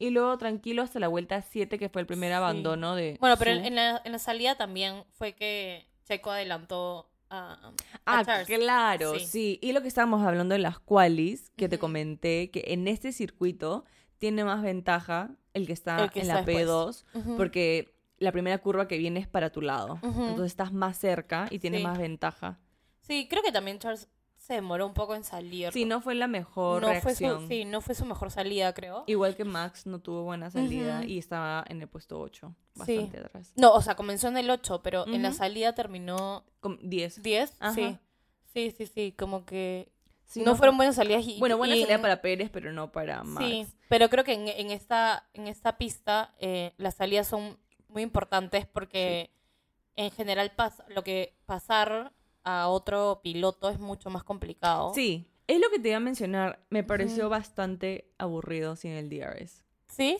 Y 0.00 0.10
luego 0.10 0.38
tranquilo 0.38 0.82
hasta 0.82 1.00
la 1.00 1.08
vuelta 1.08 1.42
7, 1.42 1.76
que 1.76 1.88
fue 1.88 2.00
el 2.02 2.06
primer 2.06 2.30
Sí. 2.30 2.34
abandono 2.34 2.94
de. 2.94 3.16
Bueno, 3.20 3.36
pero 3.36 3.52
su- 3.58 3.66
en, 3.66 3.74
la, 3.74 4.00
en 4.04 4.12
la 4.12 4.18
salida 4.20 4.54
también 4.54 5.02
fue 5.14 5.32
que 5.34 5.86
Checo 6.06 6.30
adelantó 6.30 7.10
a, 7.30 7.54
a 7.54 7.72
Ah, 8.06 8.24
Charles. 8.24 8.46
claro, 8.46 9.18
Sí. 9.18 9.26
sí. 9.26 9.58
Y 9.60 9.72
lo 9.72 9.82
que 9.82 9.88
estábamos 9.88 10.24
hablando 10.24 10.54
en 10.54 10.62
las 10.62 10.78
qualis, 10.78 11.50
que 11.56 11.68
te 11.68 11.78
comenté, 11.80 12.50
que 12.52 12.62
en 12.68 12.86
este 12.86 13.10
circuito 13.12 13.84
tiene 14.18 14.44
más 14.44 14.62
ventaja 14.62 15.30
el 15.52 15.66
que 15.66 15.72
está 15.72 16.04
El 16.04 16.10
que 16.10 16.20
en 16.20 16.26
está 16.26 16.34
la 16.40 16.42
después. 16.46 16.66
P2, 16.66 17.04
Ujú. 17.20 17.36
porque 17.36 17.92
la 18.18 18.32
primera 18.32 18.58
curva 18.58 18.88
que 18.88 18.98
viene 18.98 19.20
es 19.20 19.26
para 19.28 19.50
tu 19.50 19.60
lado. 19.62 19.98
Entonces 20.02 20.46
estás 20.46 20.72
más 20.72 20.98
cerca 20.98 21.46
y 21.50 21.58
tienes 21.58 21.80
Sí. 21.80 21.86
más 21.86 21.98
ventaja. 21.98 22.58
Sí, 23.00 23.26
creo 23.28 23.42
que 23.42 23.52
también 23.52 23.78
Charles 23.78 24.08
se 24.36 24.54
demoró 24.54 24.86
un 24.86 24.94
poco 24.94 25.14
en 25.14 25.24
salir. 25.24 25.72
Sí, 25.72 25.84
no 25.84 26.00
fue 26.00 26.14
la 26.14 26.26
mejor 26.26 26.80
no 26.82 26.88
fue 26.88 27.00
reacción. 27.00 27.42
su, 27.42 27.48
sí, 27.48 27.64
no 27.64 27.80
fue 27.80 27.94
su 27.94 28.04
mejor 28.06 28.30
salida, 28.30 28.72
creo. 28.72 29.04
Igual 29.06 29.36
que 29.36 29.44
Max 29.44 29.86
no 29.86 29.98
tuvo 30.00 30.22
buena 30.24 30.50
salida 30.50 31.04
y 31.04 31.18
estaba 31.18 31.64
en 31.68 31.80
el 31.82 31.88
puesto 31.88 32.18
8, 32.20 32.54
Sí. 32.86 32.96
bastante 32.96 33.18
atrás. 33.20 33.52
No, 33.56 33.72
o 33.74 33.82
sea, 33.82 33.94
comenzó 33.94 34.28
en 34.28 34.36
el 34.38 34.48
8, 34.48 34.80
pero 34.82 35.06
en 35.06 35.22
la 35.22 35.32
salida 35.32 35.74
terminó 35.74 36.44
Con 36.60 36.78
10. 36.88 37.22
10. 37.22 37.54
Ajá. 37.60 37.74
Sí. 37.74 37.98
Sí, 38.52 38.70
sí, 38.76 38.86
sí, 38.86 39.12
como 39.16 39.44
que 39.44 39.92
Sí, 40.24 40.42
no, 40.42 40.56
fueron 40.56 40.76
buenas 40.76 40.96
salidas. 40.96 41.24
Y, 41.26 41.38
Bueno, 41.38 41.56
buena 41.56 41.74
y 41.76 41.80
salida 41.82 42.00
para 42.02 42.20
Pérez, 42.20 42.50
pero 42.50 42.70
no 42.72 42.92
para 42.92 43.22
Max. 43.24 43.46
Sí, 43.46 43.66
pero 43.88 44.10
creo 44.10 44.24
que 44.24 44.34
en, 44.34 44.48
en 44.48 44.70
esta, 44.70 45.26
en 45.32 45.46
esta 45.46 45.78
pista 45.78 46.34
eh, 46.38 46.74
las 46.76 46.96
salidas 46.96 47.26
son 47.26 47.58
muy 47.88 48.02
importantes 48.02 48.66
porque 48.66 49.30
en 49.96 50.10
general 50.10 50.52
pas- 50.56 50.84
lo 50.88 51.02
que 51.02 51.36
pasar 51.46 52.12
a 52.44 52.68
otro 52.68 53.20
piloto 53.22 53.68
es 53.70 53.78
mucho 53.78 54.10
más 54.10 54.24
complicado. 54.24 54.92
Sí, 54.94 55.26
es 55.46 55.60
lo 55.60 55.68
que 55.70 55.78
te 55.78 55.88
iba 55.88 55.96
a 55.96 56.00
mencionar. 56.00 56.64
Me 56.70 56.84
pareció 56.84 57.28
bastante 57.28 58.10
aburrido 58.18 58.76
sin 58.76 58.92
el 58.92 59.08
DRS. 59.08 59.64
¿Sí? 59.88 60.18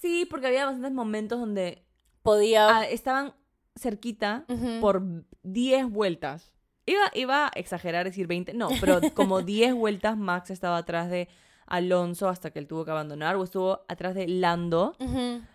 Sí, 0.00 0.26
porque 0.28 0.46
había 0.48 0.64
bastantes 0.64 0.92
momentos 0.92 1.38
donde 1.38 1.84
Podía... 2.22 2.78
ah, 2.78 2.84
estaban 2.86 3.34
cerquita 3.76 4.44
por 4.80 5.02
10 5.42 5.88
vueltas. 5.90 6.54
Iba, 6.86 7.10
iba 7.14 7.46
a 7.46 7.50
exagerar, 7.54 8.04
decir 8.04 8.26
20, 8.26 8.54
no, 8.54 8.68
pero 8.80 9.00
como 9.14 9.42
10 9.42 9.74
vueltas 9.74 10.16
Max 10.16 10.50
estaba 10.50 10.78
atrás 10.78 11.10
de 11.10 11.28
Alonso 11.66 12.28
hasta 12.28 12.50
que 12.50 12.58
él 12.58 12.66
tuvo 12.66 12.84
que 12.84 12.90
abandonar, 12.90 13.36
o 13.36 13.44
estuvo 13.44 13.84
atrás 13.88 14.14
de 14.14 14.28
Lando. 14.28 14.96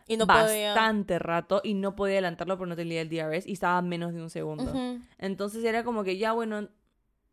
Y 0.08 0.18
no 0.18 0.28
podía... 0.28 0.74
bastante 0.74 1.20
rato 1.20 1.62
y 1.64 1.74
no 1.74 1.96
podía 1.96 2.16
adelantarlo 2.16 2.58
porque 2.58 2.70
no 2.70 2.76
tenía 2.76 3.02
el 3.02 3.10
DRS 3.10 3.48
y 3.48 3.54
estaba 3.54 3.78
a 3.78 3.82
menos 3.82 4.14
de 4.14 4.22
un 4.22 4.30
segundo. 4.30 4.74
Entonces 5.18 5.64
era 5.64 5.84
como 5.84 6.04
que 6.04 6.18
ya, 6.18 6.34
bueno, 6.34 6.68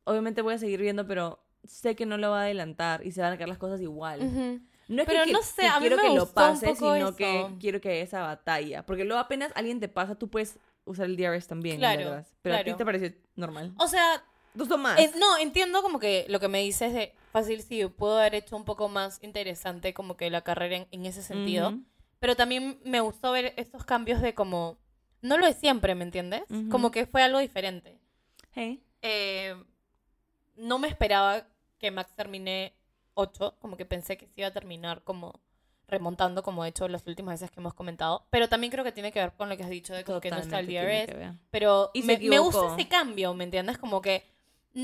obviamente 0.05 0.43
voy 0.43 0.55
a 0.55 0.59
seguir 0.59 0.81
viendo, 0.81 1.07
pero 1.07 1.41
sé 1.65 1.97
que 1.97 2.07
no 2.07 2.17
lo 2.17 2.31
va 2.31 2.41
a 2.41 2.45
adelantar 2.45 3.05
y 3.05 3.13
se 3.13 3.21
van 3.21 3.33
a 3.33 3.37
quedar 3.37 3.49
las 3.49 3.59
cosas 3.59 3.81
igual. 3.81 4.61
No 4.89 5.03
es 5.03 5.09
Pero 5.09 5.25
que, 5.25 5.33
no 5.33 5.43
sé, 5.43 5.63
que 5.63 5.69
a 5.69 5.75
mí 5.75 5.81
quiero 5.81 5.97
me 5.97 6.09
que 6.09 6.15
lo 6.15 6.27
pase, 6.33 6.75
sino 6.75 7.15
que 7.15 7.47
quiero 7.61 7.81
que 7.81 7.91
haya 7.91 8.03
esa 8.03 8.23
batalla. 8.23 8.87
Porque 8.87 9.05
luego 9.05 9.21
apenas 9.21 9.53
alguien 9.55 9.81
te 9.81 9.89
pasa, 9.89 10.15
tú 10.15 10.31
puedes 10.31 10.59
usar 10.87 11.07
el 11.07 11.17
DRS 11.17 11.47
también. 11.47 11.79
Claro. 11.79 12.25
Pero 12.41 12.55
a 12.55 12.59
ti 12.59 12.65
claro. 12.65 12.77
te 12.79 12.85
pareció 12.87 13.13
normal. 13.37 13.75
O 13.77 13.87
sea, 13.87 14.25
Dos 14.55 14.69
más. 14.79 14.99
Eh, 14.99 15.13
no, 15.19 15.39
entiendo 15.39 15.83
como 15.83 15.99
que 15.99 16.27
lo 16.29 16.41
que 16.41 16.49
me 16.49 16.61
dices 16.61 16.93
de 16.93 17.15
fácil, 17.33 17.63
sí, 17.63 17.85
puedo 17.87 18.19
haber 18.19 18.35
hecho 18.35 18.57
un 18.57 18.65
poco 18.65 18.89
más 18.89 19.23
interesante 19.23 19.95
como 19.95 20.17
que 20.17 20.31
la 20.31 20.43
carrera 20.43 20.77
en, 20.77 20.89
en 20.91 21.07
ese 21.07 21.23
sentido. 21.23 21.71
Ujú. 21.71 21.83
Pero 22.19 22.37
también 22.37 22.81
me 22.85 23.01
gustó 23.01 23.33
ver 23.33 23.55
estos 23.57 23.85
cambios 23.85 24.21
de 24.21 24.35
como, 24.35 24.79
no 25.23 25.39
lo 25.39 25.47
de 25.47 25.55
siempre, 25.55 25.95
¿me 25.95 26.05
entiendes? 26.05 26.43
Ujú. 26.51 26.69
Como 26.69 26.91
que 26.91 27.07
fue 27.07 27.23
algo 27.23 27.39
diferente. 27.39 27.99
Hey. 28.53 28.83
Eh, 29.03 29.55
no 30.57 30.79
me 30.79 30.89
esperaba 30.89 31.47
que 31.79 31.91
Max 31.91 32.13
termine 32.17 32.75
8, 33.15 33.57
como 33.61 33.77
que 33.77 33.87
pensé 33.87 34.17
que 34.17 34.27
se 34.27 34.41
iba 34.41 34.49
a 34.49 34.53
terminar 34.53 35.03
como 35.05 35.41
remontando, 35.87 36.43
como 36.43 36.65
he 36.65 36.69
hecho 36.69 36.87
las 36.89 37.07
últimas 37.07 37.41
veces 37.41 37.51
que 37.51 37.61
hemos 37.61 37.75
comentado. 37.75 38.27
Pero 38.31 38.49
también 38.49 38.71
creo 38.71 38.85
que 38.85 38.93
tiene 38.93 39.11
que 39.11 39.21
ver 39.21 39.33
con 39.33 39.49
lo 39.49 39.57
que 39.57 39.63
has 39.63 39.71
dicho 39.71 39.95
de 39.95 40.05
como 40.05 40.21
que 40.21 40.31
no 40.31 40.39
está 40.39 40.59
el 40.59 40.67
DRS. 40.67 41.37
Pero 41.51 41.91
Y 41.95 42.03
me, 42.03 42.19
me 42.19 42.39
gusta 42.39 42.75
ese 42.75 42.89
cambio, 42.89 43.33
¿me 43.35 43.45
entiendes? 43.45 43.79
Como 43.79 44.03
que 44.03 44.25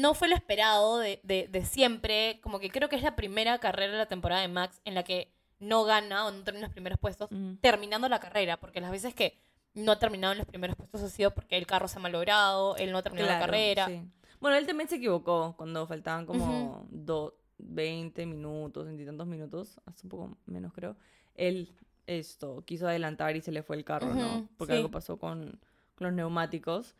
no 0.01 0.15
fue 0.15 0.29
lo 0.29 0.35
esperado 0.35 0.99
de, 0.99 1.21
de, 1.23 1.49
de 1.49 1.65
siempre. 1.65 2.41
Como 2.43 2.59
que 2.59 2.71
creo 2.71 2.89
que 2.89 2.97
es 2.97 3.03
la 3.03 3.17
primera 3.17 3.59
carrera 3.59 3.93
de 3.93 3.99
la 3.99 4.07
temporada 4.07 4.41
de 4.43 4.49
Max 4.49 4.81
en 4.85 4.95
la 4.95 5.05
que 5.05 5.33
no 5.61 5.85
gana 5.85 6.27
o 6.27 6.31
no 6.33 6.43
termina 6.43 6.67
los 6.67 6.73
primeros 6.73 6.99
puestos 6.99 7.29
terminando 7.61 8.09
la 8.09 8.21
carrera. 8.21 8.57
Porque 8.59 8.81
las 8.81 8.91
veces 8.91 9.15
que 9.15 9.39
no 9.75 9.93
ha 9.93 9.99
terminado 9.99 10.33
en 10.33 10.39
los 10.39 10.47
primeros 10.47 10.77
puestos 10.77 11.03
ha 11.03 11.09
sido 11.09 11.33
porque 11.33 11.57
el 11.57 11.67
carro 11.67 11.89
se 11.89 11.99
ha 11.99 12.03
malogrado, 12.03 12.77
él 12.77 12.93
no 12.93 12.99
ha 12.99 13.03
terminado 13.03 13.31
la 13.31 13.39
carrera. 13.41 13.87
sí. 13.87 14.03
Bueno, 14.41 14.57
él 14.59 14.67
también 14.67 14.89
se 14.89 14.97
equivocó 14.97 15.55
cuando 15.57 15.87
faltaban 15.87 16.27
como 16.27 16.87
do- 16.91 17.39
20 17.59 18.27
minutos, 18.27 18.85
20 18.85 19.03
y 19.03 19.07
tantos 19.07 19.27
minutos, 19.27 19.81
hasta 19.87 20.03
un 20.05 20.09
poco 20.11 20.37
menos 20.47 20.73
creo. 20.75 20.97
Él 21.35 21.73
esto 22.07 22.63
quiso 22.67 22.87
adelantar 22.87 23.37
y 23.37 23.41
se 23.41 23.53
le 23.53 23.63
fue 23.63 23.77
el 23.77 23.85
carro, 23.85 24.13
¿no? 24.13 24.49
Porque 24.59 24.75
sí. 24.75 24.77
algo 24.77 24.91
pasó 24.91 25.19
con, 25.19 25.59
con 25.95 26.07
los 26.09 26.13
neumáticos. 26.13 26.95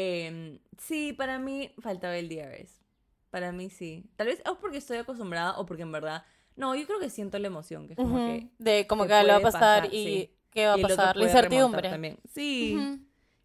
Em, 0.00 0.60
sí, 0.76 1.12
para 1.12 1.40
mí 1.40 1.72
faltaba 1.80 2.16
el 2.16 2.28
DRS. 2.28 2.84
Para 3.30 3.50
mí 3.50 3.68
sí. 3.68 4.04
Tal 4.14 4.28
vez 4.28 4.40
o 4.48 4.58
porque 4.58 4.78
estoy 4.78 4.98
acostumbrada 4.98 5.58
o 5.58 5.66
porque 5.66 5.82
en 5.82 5.90
verdad... 5.90 6.24
No, 6.54 6.74
yo 6.76 6.86
creo 6.86 7.00
que 7.00 7.10
siento 7.10 7.38
la 7.38 7.48
emoción, 7.48 7.86
que 7.88 7.94
es 7.94 7.96
como 7.96 8.14
Ujú. 8.14 8.26
que... 8.26 8.48
de 8.58 8.86
como 8.86 9.04
que 9.04 9.08
que 9.08 9.22
lo 9.22 9.28
va 9.28 9.36
a 9.36 9.40
pasar, 9.40 9.82
pasar, 9.82 9.94
y 9.94 10.04
sí. 10.04 10.30
qué 10.50 10.66
va 10.66 10.74
a 10.74 10.78
pasar, 10.78 11.16
la 11.16 11.24
incertidumbre. 11.24 11.88
También. 11.90 12.18
Sí. 12.32 12.76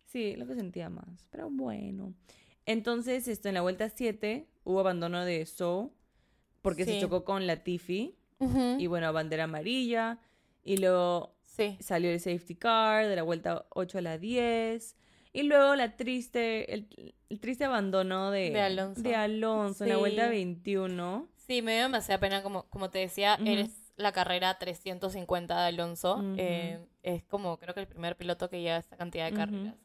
Sí, 0.06 0.36
lo 0.36 0.46
que 0.46 0.54
sentía 0.54 0.90
más. 0.90 1.28
Pero 1.32 1.50
bueno. 1.50 2.14
Entonces, 2.68 3.28
esto, 3.28 3.48
en 3.50 3.56
la 3.56 3.62
vuelta 3.62 3.90
7 3.90 4.48
hubo 4.64 4.80
abandono 4.80 5.26
de 5.26 5.46
So 5.48 5.92
porque 6.62 6.86
se 6.86 7.00
chocó 7.02 7.26
con 7.26 7.48
Latifi. 7.48 8.16
Ujú. 8.38 8.78
Y 8.80 8.86
bueno, 8.88 9.12
bandera 9.12 9.46
amarilla. 9.46 10.20
Y 10.64 10.78
luego 10.78 11.36
Sí. 11.42 11.78
salió 11.82 12.12
el 12.12 12.20
safety 12.20 12.56
car 12.56 13.08
de 13.08 13.16
la 13.16 13.24
vuelta 13.24 13.66
8 13.72 13.98
a 13.98 14.02
la 14.02 14.18
10. 14.20 14.96
Y 15.34 15.44
luego 15.44 15.76
la 15.76 15.96
triste, 15.96 16.74
el, 16.74 17.16
el 17.30 17.40
triste 17.40 17.66
abandono 17.66 18.30
de, 18.32 18.52
De 18.52 18.62
Alonso. 18.62 19.02
de 19.02 19.16
Alonso 19.16 19.84
en 19.84 19.90
la 19.90 19.98
vuelta 19.98 20.26
Sí. 20.26 20.30
21. 20.30 21.28
Sí, 21.36 21.62
me 21.62 21.74
dio 21.74 21.84
demasiada 21.84 22.20
pena, 22.20 22.44
como, 22.44 22.64
como 22.70 22.90
te 22.90 23.00
decía, 23.00 23.38
Ujú. 23.42 23.50
eres 23.50 23.92
la 23.98 24.12
carrera 24.12 24.58
350 24.60 25.60
de 25.62 25.68
Alonso. 25.68 26.24
Eh, 26.38 26.80
es 27.02 27.24
como 27.26 27.58
creo 27.58 27.74
que 27.74 27.82
el 27.82 27.88
primer 27.88 28.16
piloto 28.16 28.50
que 28.50 28.62
lleva 28.62 28.78
esta 28.78 28.96
cantidad 28.96 29.26
de 29.30 29.36
carreras. 29.36 29.76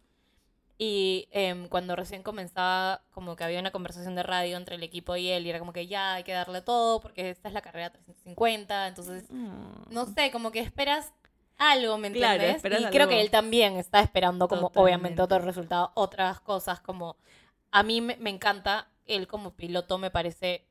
Y 0.80 1.28
em, 1.32 1.66
cuando 1.68 1.96
recién 1.96 2.22
comenzaba, 2.22 3.02
como 3.10 3.34
que 3.34 3.42
había 3.42 3.58
una 3.58 3.72
conversación 3.72 4.14
de 4.14 4.22
radio 4.22 4.56
entre 4.56 4.76
el 4.76 4.82
equipo 4.84 5.16
y 5.16 5.28
él, 5.28 5.44
y 5.44 5.50
era 5.50 5.58
como 5.58 5.72
que 5.72 5.88
ya 5.88 6.14
hay 6.14 6.22
que 6.22 6.32
darle 6.32 6.60
todo 6.62 7.00
porque 7.00 7.30
esta 7.30 7.48
es 7.48 7.54
la 7.54 7.62
carrera 7.62 7.90
350. 7.90 8.86
Entonces, 8.86 9.24
Mm. 9.30 9.90
no 9.92 10.06
sé, 10.06 10.30
como 10.30 10.52
que 10.52 10.60
esperas 10.60 11.12
algo, 11.58 11.98
¿me 11.98 12.10
Claro, 12.12 12.34
entiendes? 12.34 12.56
esperas 12.56 12.80
y 12.82 12.84
creo 12.86 13.08
que 13.08 13.20
él 13.20 13.30
también 13.30 13.76
está 13.76 14.00
esperando 14.00 14.48
como 14.48 14.70
obviamente 14.74 15.22
otro 15.22 15.38
resultado, 15.40 15.90
otras 15.94 16.40
cosas 16.40 16.80
como 16.80 17.16
a 17.70 17.82
mí 17.82 18.00
me, 18.00 18.16
me 18.16 18.30
encanta 18.30 18.88
él 19.06 19.26
como 19.26 19.52
piloto 19.54 19.98
me 19.98 20.10
parece 20.10 20.64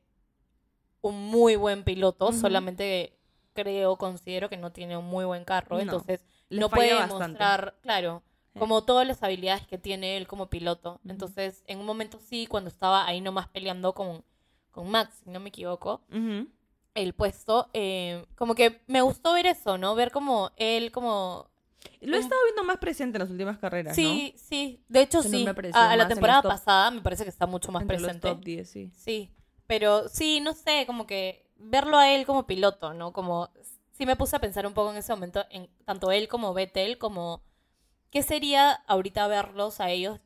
un 1.00 1.26
muy 1.30 1.56
buen 1.56 1.84
piloto, 1.84 2.32
solamente 2.32 3.12
creo, 3.54 3.96
considero 3.96 4.48
que 4.48 4.56
no 4.56 4.72
tiene 4.72 4.96
un 4.96 5.04
muy 5.04 5.24
buen 5.24 5.44
carro, 5.44 5.76
No, 5.76 5.82
entonces 5.82 6.20
no 6.50 6.68
puede 6.70 6.94
bastante. 6.94 7.26
mostrar, 7.28 7.74
claro, 7.82 8.22
como 8.58 8.82
todas 8.84 9.06
las 9.06 9.22
habilidades 9.22 9.66
que 9.66 9.78
tiene 9.78 10.16
él 10.16 10.26
como 10.26 10.46
piloto. 10.50 11.00
Entonces, 11.08 11.62
en 11.66 11.78
un 11.78 11.86
momento 11.86 12.18
sí, 12.18 12.46
cuando 12.48 12.68
estaba 12.68 13.06
ahí 13.06 13.20
nomás 13.20 13.46
peleando 13.48 13.94
con, 13.94 14.24
con 14.72 14.90
Max, 14.90 15.20
si 15.24 15.30
no 15.30 15.38
me 15.40 15.50
equivoco. 15.50 16.02
El 17.02 17.14
puesto, 17.14 17.68
eh, 17.72 18.24
como 18.36 18.54
que 18.54 18.82
me 18.86 19.00
gustó 19.00 19.32
ver 19.32 19.46
eso, 19.46 19.78
¿no? 19.78 19.94
Ver 19.94 20.10
como 20.10 20.50
él 20.56 20.90
como... 20.92 21.48
Lo 22.00 22.16
he 22.16 22.20
estado 22.20 22.40
viendo 22.44 22.64
más 22.64 22.78
presente 22.78 23.16
en 23.16 23.20
las 23.22 23.30
últimas 23.30 23.58
carreras, 23.58 23.94
Sí, 23.94 24.34
sí, 24.36 24.82
de 24.88 25.02
hecho 25.02 25.18
no 25.18 25.28
sí. 25.28 25.46
pareció 25.54 25.80
A, 25.80 25.92
a 25.92 25.96
la 25.96 26.08
temporada 26.08 26.42
pasada 26.42 26.90
me 26.90 27.00
parece 27.00 27.24
que 27.24 27.30
está 27.30 27.46
mucho 27.46 27.68
¿no? 27.68 27.72
más 27.72 27.82
Entre 27.82 27.96
presente. 27.98 28.28
los 28.28 28.36
top 28.36 28.44
10, 28.44 28.68
sí. 28.70 28.90
Sí, 28.94 29.30
pero 29.66 30.08
sí, 30.08 30.40
no 30.40 30.54
sé, 30.54 30.84
como 30.86 31.06
que 31.06 31.46
verlo 31.56 31.98
a 31.98 32.10
él 32.10 32.24
como 32.26 32.46
piloto, 32.46 32.94
¿no? 32.94 33.12
Como 33.12 33.48
sí 33.92 34.06
me 34.06 34.16
puse 34.16 34.36
a 34.36 34.40
pensar 34.40 34.66
un 34.66 34.74
poco 34.74 34.90
en 34.92 34.96
ese 34.98 35.12
momento 35.12 35.44
en 35.50 35.68
tanto 35.84 36.10
él 36.12 36.28
como 36.28 36.54
Vettel, 36.54 36.98
como 36.98 37.42
qué 38.10 38.22
sería 38.22 38.72
ahorita 38.86 39.26
verlos 39.26 39.80
a 39.80 39.90
ellos 39.90 40.20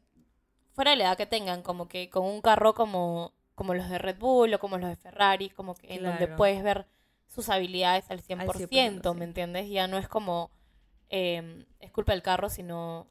fuera 0.75 0.93
de 0.93 0.99
la 0.99 1.05
edad 1.05 1.17
que 1.17 1.27
tengan, 1.27 1.63
como 1.63 1.89
que 1.89 2.09
con 2.11 2.25
un 2.25 2.41
carro 2.43 2.75
como 2.75 3.33
como 3.55 3.75
los 3.75 3.89
de 3.89 3.99
Red 3.99 4.19
Bull 4.19 4.55
o 4.55 4.59
como 4.59 4.79
los 4.79 4.89
de 4.89 4.97
Ferrari, 4.97 5.51
como 5.51 5.75
que 5.75 5.95
en 5.95 6.03
donde 6.05 6.29
puedes 6.29 6.63
ver 6.63 6.87
sus 7.29 7.49
habilidades 7.49 8.11
al 8.11 8.21
100%, 8.21 8.69
100%, 8.69 9.15
¿me 9.15 9.21
sí. 9.21 9.25
entiendes? 9.25 9.69
Ya 9.71 9.87
no 9.87 9.99
es 9.99 10.09
como 10.09 10.51
eh, 11.11 11.65
es 11.81 11.91
culpa 11.93 12.13
del 12.13 12.23
carro, 12.23 12.49
sino 12.49 13.07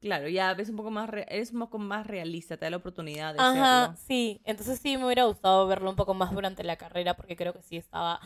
Claro, 0.00 0.28
ya 0.28 0.54
ves 0.54 0.68
un 0.68 0.76
poco 0.76 0.90
más, 0.92 1.10
re- 1.10 1.26
eres 1.28 1.52
un 1.52 1.58
poco 1.58 1.78
más 1.78 2.06
realista, 2.06 2.56
te 2.56 2.66
da 2.66 2.70
la 2.70 2.76
oportunidad 2.76 3.34
de 3.34 3.40
Ajá, 3.40 3.84
hacerlo. 3.84 3.98
sí. 4.06 4.40
Entonces 4.44 4.78
sí 4.78 4.96
me 4.96 5.04
hubiera 5.04 5.24
gustado 5.24 5.66
verlo 5.66 5.90
un 5.90 5.96
poco 5.96 6.14
más 6.14 6.30
durante 6.32 6.62
la 6.62 6.76
carrera 6.76 7.14
porque 7.14 7.34
creo 7.36 7.52
que 7.52 7.62
sí 7.62 7.76
estaba 7.76 8.20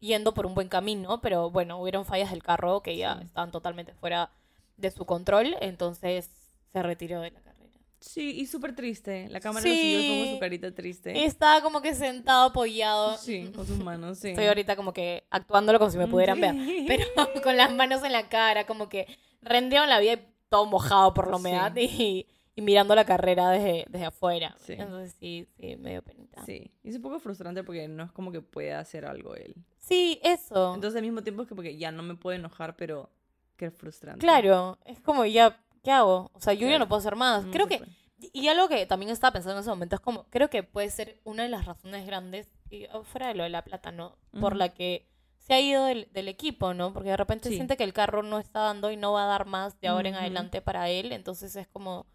yendo 0.00 0.34
por 0.34 0.46
un 0.46 0.54
buen 0.54 0.68
camino, 0.68 1.20
pero 1.20 1.50
bueno, 1.50 1.80
hubieron 1.80 2.04
fallas 2.04 2.30
del 2.30 2.42
carro 2.42 2.80
que 2.82 2.96
ya 2.96 3.16
Sí. 3.18 3.24
estaban 3.26 3.50
totalmente 3.50 3.92
fuera 3.94 4.30
de 4.76 4.90
su 4.90 5.04
control, 5.06 5.56
entonces 5.60 6.30
se 6.72 6.82
retiró 6.82 7.20
de 7.20 7.30
la 7.32 7.40
carrera. 7.40 7.53
Sí, 8.06 8.32
y 8.38 8.46
súper 8.46 8.74
triste. 8.76 9.28
La 9.30 9.40
cámara 9.40 9.66
lo 9.66 9.72
siguió 9.74 9.98
Sí. 10.00 10.08
con 10.26 10.34
su 10.34 10.40
carita 10.40 10.74
triste. 10.74 11.18
Y 11.18 11.24
estaba 11.24 11.62
como 11.62 11.80
que 11.80 11.94
sentado 11.94 12.46
apoyado. 12.50 13.16
Sí, 13.16 13.50
con 13.54 13.66
sus 13.66 13.78
manos, 13.78 14.18
sí. 14.18 14.28
Estoy 14.30 14.46
ahorita 14.46 14.76
como 14.76 14.92
que 14.92 15.24
actuándolo 15.30 15.78
como 15.78 15.90
si 15.90 15.98
me 15.98 16.06
pudieran 16.06 16.40
ver, 16.40 16.54
Sí. 16.54 16.84
pero 16.88 17.04
con 17.42 17.56
las 17.56 17.74
manos 17.74 18.04
en 18.04 18.12
la 18.12 18.28
cara, 18.28 18.66
como 18.66 18.88
que 18.88 19.06
rendieron 19.40 19.88
la 19.88 19.98
vida 20.00 20.12
y 20.14 20.28
todo 20.50 20.66
mojado 20.66 21.14
por 21.14 21.28
la 21.30 21.36
humedad 21.36 21.72
Sí. 21.74 21.80
y, 21.98 22.26
y 22.56 22.62
mirando 22.62 22.94
la 22.94 23.04
carrera 23.06 23.50
desde, 23.50 23.86
desde 23.88 24.04
afuera. 24.06 24.54
Sí. 24.64 24.74
Entonces 24.74 25.16
sí, 25.18 25.48
sí, 25.58 25.76
medio 25.76 26.02
penita. 26.02 26.44
Sí, 26.44 26.70
y 26.82 26.90
es 26.90 26.96
un 26.96 27.02
poco 27.02 27.18
frustrante 27.18 27.64
porque 27.64 27.88
no 27.88 28.04
es 28.04 28.12
como 28.12 28.30
que 28.30 28.42
pueda 28.42 28.80
hacer 28.80 29.06
algo 29.06 29.34
él. 29.34 29.54
Sí, 29.78 30.20
eso. 30.22 30.74
Entonces 30.74 30.96
al 30.98 31.02
mismo 31.04 31.22
tiempo 31.22 31.42
es 31.42 31.48
que 31.48 31.54
porque 31.54 31.76
ya 31.78 31.90
no 31.90 32.02
me 32.02 32.14
puedo 32.16 32.36
enojar, 32.36 32.76
pero 32.76 33.10
qué 33.56 33.70
frustrante. 33.70 34.20
claro, 34.20 34.78
es 34.84 35.00
como 35.00 35.24
ya, 35.24 35.58
¿qué 35.84 35.92
hago? 35.92 36.30
O 36.34 36.40
sea, 36.40 36.52
yo 36.54 36.68
ya 36.68 36.78
no 36.80 36.88
puedo 36.88 36.98
hacer 36.98 37.14
más. 37.14 37.44
No 37.44 37.52
Creo 37.52 37.68
que 37.68 37.78
puede. 37.78 37.92
Y 38.32 38.48
algo 38.48 38.68
que 38.68 38.86
también 38.86 39.12
estaba 39.12 39.32
pensando 39.34 39.56
en 39.58 39.60
ese 39.60 39.70
momento 39.70 39.96
es 39.96 40.00
como, 40.00 40.24
creo 40.30 40.48
que 40.48 40.62
puede 40.62 40.90
ser 40.90 41.20
una 41.24 41.42
de 41.42 41.50
las 41.50 41.66
razones 41.66 42.06
grandes, 42.06 42.48
y 42.70 42.86
oh, 42.92 43.04
fuera 43.04 43.28
de 43.28 43.34
lo 43.34 43.42
de 43.44 43.50
la 43.50 43.62
plata, 43.62 43.92
¿no? 43.92 44.16
Por 44.40 44.56
la 44.56 44.70
que 44.70 45.06
se 45.38 45.52
ha 45.52 45.60
ido 45.60 45.84
del, 45.84 46.08
del 46.12 46.28
equipo, 46.28 46.72
¿no? 46.72 46.92
Porque 46.94 47.10
de 47.10 47.18
repente 47.18 47.50
Sí. 47.50 47.56
siente 47.56 47.76
que 47.76 47.84
el 47.84 47.92
carro 47.92 48.22
no 48.22 48.38
está 48.38 48.60
dando 48.60 48.90
y 48.90 48.96
no 48.96 49.12
va 49.12 49.24
a 49.24 49.28
dar 49.28 49.44
más 49.44 49.78
de 49.80 49.88
ahora 49.88 50.08
en 50.08 50.14
adelante 50.14 50.62
para 50.62 50.88
él, 50.88 51.12
entonces 51.12 51.54
es 51.54 51.68
como, 51.68 52.06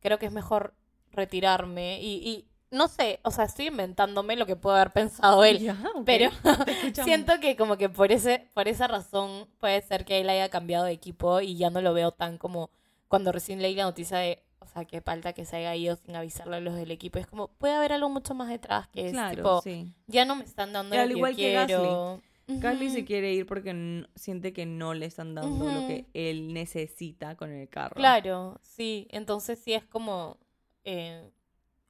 creo 0.00 0.18
que 0.18 0.26
es 0.26 0.32
mejor 0.32 0.74
retirarme 1.12 2.00
y, 2.02 2.14
y 2.28 2.48
no 2.70 2.88
sé, 2.88 3.20
o 3.22 3.30
sea, 3.30 3.44
estoy 3.44 3.68
inventándome 3.68 4.34
lo 4.36 4.44
que 4.44 4.56
puede 4.56 4.76
haber 4.76 4.92
pensado 4.92 5.44
él, 5.44 5.72
pero 6.04 6.30
siento 7.04 7.38
que 7.40 7.56
como 7.56 7.76
que 7.76 7.88
por 7.88 8.10
ese 8.12 8.50
por 8.54 8.66
esa 8.68 8.88
razón 8.88 9.46
puede 9.58 9.80
ser 9.82 10.04
que 10.04 10.20
él 10.20 10.28
haya 10.28 10.48
cambiado 10.48 10.84
de 10.84 10.92
equipo 10.92 11.40
y 11.40 11.56
ya 11.56 11.70
no 11.70 11.80
lo 11.80 11.94
veo 11.94 12.10
tan 12.12 12.38
como 12.38 12.70
cuando 13.08 13.32
recién 13.32 13.60
leí 13.62 13.74
la 13.74 13.84
noticia 13.84 14.18
de 14.18 14.42
o 14.60 14.66
sea 14.66 14.84
que 14.84 15.00
falta 15.00 15.32
que 15.32 15.44
se 15.44 15.56
haya 15.56 15.74
ido 15.74 15.96
sin 15.96 16.14
avisarle 16.16 16.56
a 16.56 16.60
los 16.60 16.74
del 16.74 16.90
equipo 16.90 17.18
es 17.18 17.26
como 17.26 17.48
puede 17.48 17.74
haber 17.74 17.92
algo 17.92 18.08
mucho 18.10 18.34
más 18.34 18.48
detrás 18.48 18.88
que 18.88 19.06
es 19.06 19.12
Claro, 19.12 19.36
tipo 19.36 19.62
sí. 19.62 19.92
ya 20.06 20.24
no 20.24 20.36
me 20.36 20.44
están 20.44 20.72
dando 20.72 20.94
Al 20.96 21.02
lo 21.08 21.14
que 21.14 21.18
igual 21.18 21.32
yo 21.32 21.36
que 21.38 21.52
Gasly. 21.54 21.74
quiero 21.76 22.22
Gasly 22.48 22.90
se 22.90 23.04
quiere 23.04 23.32
ir 23.34 23.46
porque 23.46 24.04
siente 24.14 24.52
que 24.52 24.66
no 24.66 24.94
le 24.94 25.06
están 25.06 25.34
dando 25.34 25.64
lo 25.70 25.86
que 25.86 26.06
él 26.14 26.52
necesita 26.54 27.36
con 27.36 27.50
el 27.52 27.68
carro. 27.68 27.94
claro 27.94 28.58
sí 28.62 29.06
entonces 29.10 29.58
sí 29.58 29.72
es 29.74 29.84
como 29.84 30.38
eh, 30.84 31.30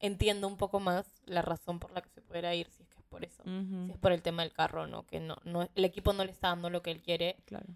entiendo 0.01 0.47
un 0.47 0.57
poco 0.57 0.79
más 0.81 1.07
la 1.27 1.43
razón 1.43 1.79
por 1.81 1.91
la 1.93 2.01
que 2.03 2.11
se 2.11 2.21
pudiera 2.23 2.55
ir 2.55 2.69
si 2.71 2.83
es 2.83 2.89
que 2.89 2.99
es 3.01 3.05
por 3.07 3.25
eso 3.25 3.43
si 3.45 3.91
es 3.93 3.99
por 3.99 4.13
el 4.13 4.23
tema 4.23 4.43
del 4.43 4.53
carro 4.53 4.87
no 4.87 5.05
que 5.07 5.19
no 5.21 5.37
no 5.45 5.69
el 5.75 5.85
equipo 5.85 6.13
no 6.13 6.25
le 6.25 6.31
está 6.33 6.49
dando 6.49 6.71
lo 6.71 6.83
que 6.83 6.91
él 6.93 7.03
quiere 7.03 7.37
Claro. 7.47 7.67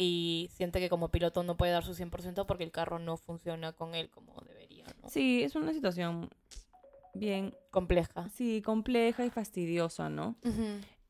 Y 0.00 0.48
siente 0.52 0.78
que 0.78 0.88
como 0.88 1.10
piloto 1.10 1.42
no 1.42 1.56
puede 1.56 1.72
dar 1.72 1.82
su 1.84 1.92
100% 1.92 2.46
porque 2.46 2.62
el 2.62 2.70
carro 2.70 3.00
no 3.00 3.16
funciona 3.16 3.72
con 3.72 3.96
él 3.96 4.08
como 4.10 4.40
debería, 4.46 4.86
¿no? 5.02 5.08
Sí, 5.08 5.42
es 5.42 5.56
una 5.56 5.72
situación 5.72 6.30
bien, 7.14 7.52
Compleja. 7.72 8.28
sí, 8.30 8.62
compleja 8.62 9.26
y 9.26 9.30
fastidiosa, 9.30 10.08
¿no? 10.08 10.36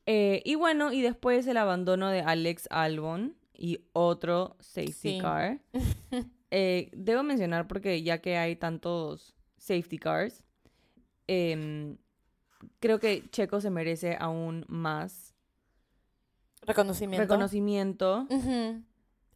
Eh, 0.07 0.41
y 0.43 0.55
bueno, 0.55 0.91
y 0.91 1.01
después 1.03 1.45
el 1.45 1.57
abandono 1.57 2.09
de 2.09 2.21
Alex 2.21 2.67
Albon 2.71 3.37
y 3.53 3.85
otro 3.93 4.55
safety 4.59 4.91
Sí. 4.93 5.17
car. 5.21 5.61
Eh, 6.51 6.89
debo 6.93 7.21
mencionar 7.21 7.67
porque 7.67 8.01
ya 8.01 8.21
que 8.23 8.35
hay 8.35 8.55
tantos 8.55 9.35
safety 9.57 9.99
cars, 9.99 10.43
em, 11.27 11.95
creo 12.79 12.99
que 12.99 13.29
Checo 13.29 13.61
se 13.61 13.69
merece 13.69 14.17
aún 14.19 14.65
más 14.67 15.35
Reconocimiento. 16.61 17.21
reconocimiento 17.23 18.27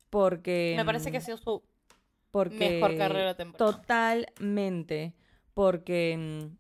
porque... 0.09 0.73
Me 0.77 0.85
parece 0.85 1.11
que 1.11 1.17
ha 1.17 1.21
sido 1.21 1.37
su 1.37 1.63
porque 2.31 2.69
mejor 2.81 2.97
carrera 2.97 3.35
temporada. 3.35 3.71
Totalmente. 3.81 5.13
Porque 5.53 6.17
mm, 6.49 6.55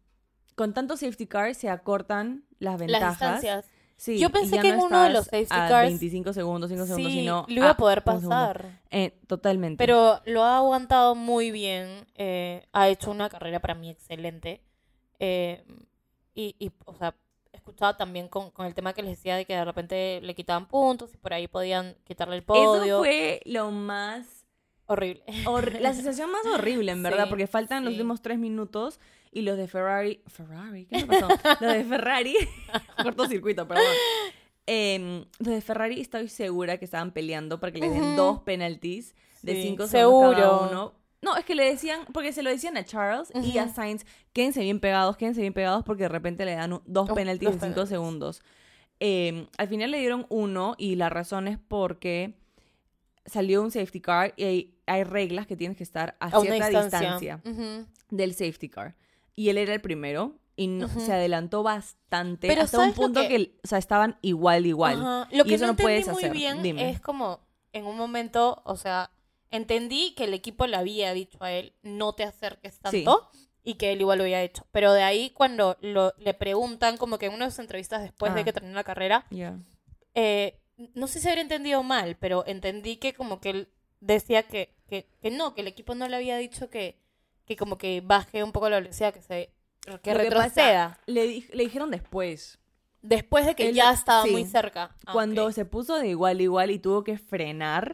con 0.55 0.73
tantos 0.73 0.99
safety 0.99 1.25
cars 1.27 1.57
se 1.57 1.69
acortan 1.69 2.45
las 2.59 2.73
Las 2.73 2.79
ventajas. 2.79 3.11
distancias. 3.41 3.69
Sí, 3.95 4.17
Yo 4.19 4.29
pensé 4.31 4.59
que 4.59 4.69
no 4.69 4.73
en 4.75 4.79
uno 4.81 5.03
de 5.03 5.09
los 5.11 5.25
safety 5.25 5.47
a 5.51 5.69
cars- 5.69 5.87
25 5.87 6.33
segundos, 6.33 6.69
5 6.69 6.85
segundos, 6.85 7.11
Sí, 7.11 7.19
sino 7.19 7.45
lo 7.47 7.53
iba 7.55 7.69
a 7.71 7.77
poder 7.77 8.03
pasar. 8.03 8.81
Eh, 8.89 9.17
totalmente. 9.27 9.77
Pero 9.77 10.19
lo 10.25 10.43
ha 10.43 10.57
aguantado 10.57 11.15
muy 11.15 11.51
bien. 11.51 12.05
eh, 12.15 12.65
ha 12.73 12.89
hecho 12.89 13.11
una 13.11 13.29
carrera 13.29 13.59
para 13.59 13.75
mí 13.75 13.89
excelente. 13.89 14.61
eh, 15.19 15.63
y, 16.35 16.55
y, 16.59 16.71
o 16.85 16.95
sea, 16.95 17.15
escuchaba 17.63 17.95
también 17.97 18.27
con, 18.27 18.51
con 18.51 18.65
el 18.65 18.73
tema 18.73 18.93
que 18.93 19.01
les 19.01 19.11
decía 19.17 19.35
de 19.37 19.45
que 19.45 19.53
de 19.55 19.63
repente 19.65 20.19
le 20.21 20.35
quitaban 20.35 20.67
puntos 20.67 21.13
y 21.13 21.17
por 21.17 21.33
ahí 21.33 21.47
podían 21.47 21.95
quitarle 22.03 22.35
el 22.35 22.43
podio. 22.43 22.83
Eso 22.85 22.97
fue 22.99 23.41
lo 23.45 23.71
más... 23.71 24.45
horrible. 24.85 25.23
hor- 25.45 25.79
la 25.79 25.93
sensación 25.93 26.29
más 26.31 26.45
horrible, 26.45 26.91
en 26.91 27.01
verdad, 27.01 27.23
Sí, 27.25 27.29
porque 27.29 27.47
faltan 27.47 27.85
los 27.85 27.93
últimos 27.93 28.21
tres 28.21 28.37
minutos 28.37 28.99
y 29.31 29.41
los 29.41 29.57
de 29.57 29.67
Ferrari... 29.67 30.21
¿Ferrari? 30.27 30.85
¿Qué 30.85 30.97
me 30.97 31.05
pasó? 31.05 31.27
los 31.61 31.73
de 31.73 31.83
Ferrari... 31.85 32.35
cortocircuito, 33.03 33.67
perdón. 33.67 33.85
Em, 34.65 35.25
los 35.39 35.53
de 35.55 35.61
Ferrari 35.61 35.99
estoy 35.99 36.29
segura 36.29 36.77
que 36.77 36.85
estaban 36.85 37.11
peleando 37.11 37.59
para 37.59 37.71
que 37.73 37.79
le 37.79 37.89
den 37.89 38.15
dos 38.15 38.41
penalties 38.43 39.13
de 39.41 39.53
Sí, 39.55 39.61
cinco 39.63 39.87
segundos 39.87 40.35
cada 40.35 40.47
seguro. 40.59 40.69
uno. 40.69 40.93
No, 41.23 41.35
es 41.37 41.45
que 41.45 41.55
le 41.55 41.63
decían, 41.65 42.01
porque 42.13 42.33
se 42.33 42.43
lo 42.43 42.49
decían 42.49 42.75
a 42.77 42.83
Charles 42.83 43.31
y 43.43 43.57
a. 43.57 43.67
Sainz, 43.69 44.05
quédense 44.33 44.61
bien 44.61 44.79
pegados, 44.79 45.15
quédense 45.17 45.41
bien 45.41 45.53
pegados, 45.53 45.83
porque 45.83 46.03
de 46.03 46.09
repente 46.09 46.43
le 46.45 46.53
dan 46.55 46.73
un- 46.73 46.81
dos 46.85 47.09
penalties 47.11 47.51
dos 47.51 47.61
de 47.61 47.67
cinco 47.67 47.85
segundos. 47.85 48.41
Em, 48.99 49.47
al 49.57 49.67
final 49.67 49.91
le 49.91 49.99
dieron 49.99 50.25
uno 50.29 50.75
y 50.77 50.95
la 50.95 51.09
razón 51.09 51.47
es 51.47 51.57
porque 51.57 52.35
salió 53.25 53.61
un 53.61 53.71
safety 53.71 54.01
car 54.01 54.33
y 54.37 54.43
hay, 54.43 54.75
hay 54.85 55.03
reglas 55.03 55.47
que 55.47 55.55
tienes 55.55 55.77
que 55.77 55.83
estar 55.83 56.15
a, 56.19 56.29
cierta 56.41 56.67
distancia. 56.69 57.41
del 58.09 58.33
safety 58.33 58.69
car. 58.69 58.95
Y 59.35 59.49
él 59.49 59.57
era 59.57 59.73
el 59.73 59.81
primero 59.81 60.35
y 60.55 60.67
no- 60.67 60.87
se 60.87 61.11
adelantó 61.13 61.63
bastante 61.63 62.47
Pero 62.47 62.61
hasta 62.63 62.77
un 62.77 62.83
¿sabes 62.83 62.97
lo 62.97 63.01
punto 63.03 63.21
que- 63.21 63.27
que... 63.29 63.55
o 63.63 63.67
sea, 63.67 63.77
estaban 63.77 64.17
igual, 64.21 64.65
igual. 64.65 64.99
Lo 65.31 65.45
Y 65.45 65.47
que 65.47 65.55
eso 65.55 65.67
no, 65.67 65.75
puedes 65.75 66.07
muy 66.07 66.17
hacer. 66.17 66.31
bien 66.33 66.61
Dime. 66.61 66.89
es 66.89 66.99
como 66.99 67.39
en 67.71 67.85
un 67.85 67.97
momento, 67.97 68.61
o 68.65 68.75
sea, 68.77 69.09
entendí 69.53 70.13
que 70.15 70.25
el 70.25 70.33
equipo 70.33 70.67
le 70.67 70.75
había 70.75 71.13
dicho 71.13 71.37
a 71.41 71.51
él 71.53 71.73
no 71.83 72.13
te 72.13 72.23
acerques 72.23 72.73
Sí. 72.75 73.03
tanto 73.05 73.29
y 73.63 73.75
que 73.75 73.93
él 73.93 74.01
igual 74.01 74.17
lo 74.17 74.25
había 74.25 74.41
hecho. 74.43 74.65
Pero 74.71 74.91
de 74.91 75.03
ahí 75.03 75.29
cuando 75.29 75.77
lo, 75.79 76.13
le 76.17 76.33
preguntan, 76.33 76.97
como 76.97 77.17
que 77.17 77.27
en 77.27 77.33
una 77.33 77.45
de 77.45 77.51
sus 77.51 77.59
entrevistas 77.59 78.01
después 78.01 78.33
de 78.33 78.41
Ah. 78.41 78.43
que 78.43 78.51
terminó 78.53 78.75
la 78.75 78.83
carrera, 78.83 79.25
eh, 80.15 80.59
no 80.95 81.07
sé 81.07 81.19
si 81.19 81.27
habría 81.27 81.43
entendido 81.43 81.81
mal, 81.83 82.17
pero 82.19 82.43
entendí 82.45 82.97
que 82.97 83.13
como 83.13 83.39
que 83.39 83.49
él 83.51 83.69
decía 84.01 84.43
que, 84.43 84.75
que, 84.87 85.07
que 85.21 85.31
no, 85.31 85.53
que 85.53 85.61
el 85.61 85.67
equipo 85.67 85.95
no 85.95 86.07
le 86.07 86.15
había 86.17 86.37
dicho 86.37 86.69
que, 86.69 86.99
que 87.45 87.55
como 87.55 87.77
que 87.77 88.01
baje 88.01 88.43
un 88.43 88.51
poco 88.51 88.69
la 88.69 88.79
velocidad, 88.79 89.13
que 89.13 89.21
se 89.21 89.53
que 89.85 89.91
Lo 89.91 90.01
que 90.01 90.11
pasa- 90.13 90.23
retroceda. 90.23 90.99
Le, 91.07 91.27
di- 91.27 91.47
le 91.53 91.63
dijeron 91.63 91.91
después. 91.91 92.59
Después 93.03 93.45
de 93.45 93.53
que 93.53 93.69
Él- 93.69 93.75
ya 93.75 93.91
estaba 93.91 94.23
sí. 94.23 94.31
muy 94.31 94.45
cerca. 94.45 94.95
Ah, 95.05 95.11
cuando 95.13 95.51
se 95.51 95.65
puso 95.65 95.99
de 95.99 96.07
igual, 96.07 96.41
igual 96.41 96.71
y 96.71 96.79
tuvo 96.79 97.03
que 97.03 97.17
frenar 97.17 97.93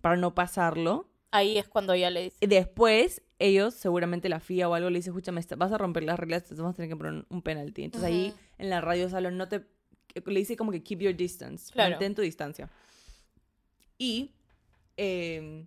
para 0.00 0.16
no 0.16 0.34
pasarlo. 0.34 1.08
Ahí 1.30 1.56
es 1.56 1.66
cuando 1.66 1.94
ya 1.94 2.10
le 2.10 2.24
dice. 2.24 2.36
Después, 2.46 3.22
ellos, 3.38 3.72
seguramente 3.72 4.28
la 4.28 4.38
FIA 4.40 4.68
o 4.68 4.74
algo, 4.74 4.90
le 4.90 4.98
dice, 4.98 5.08
escúchame, 5.08 5.40
vas 5.56 5.72
a 5.72 5.78
romper 5.78 6.02
las 6.04 6.18
reglas, 6.18 6.44
te 6.44 6.54
vamos 6.54 6.74
a 6.74 6.76
tener 6.76 6.90
que 6.90 6.96
poner 6.96 7.24
un 7.30 7.40
penalti. 7.42 7.84
Entonces 7.84 8.06
ahí, 8.08 8.34
en 8.58 8.68
la 8.70 8.80
radio 8.82 9.08
salón, 9.08 9.36
no 9.38 9.48
te... 9.48 9.64
Le 10.26 10.38
dice 10.38 10.56
como 10.58 10.70
que 10.70 10.82
keep 10.82 11.00
your 11.00 11.16
distance. 11.16 11.72
Claro. 11.72 11.92
Mantén 11.92 12.14
tu 12.14 12.20
distancia. 12.20 12.68
Y... 13.98 14.30
eh, 14.98 15.64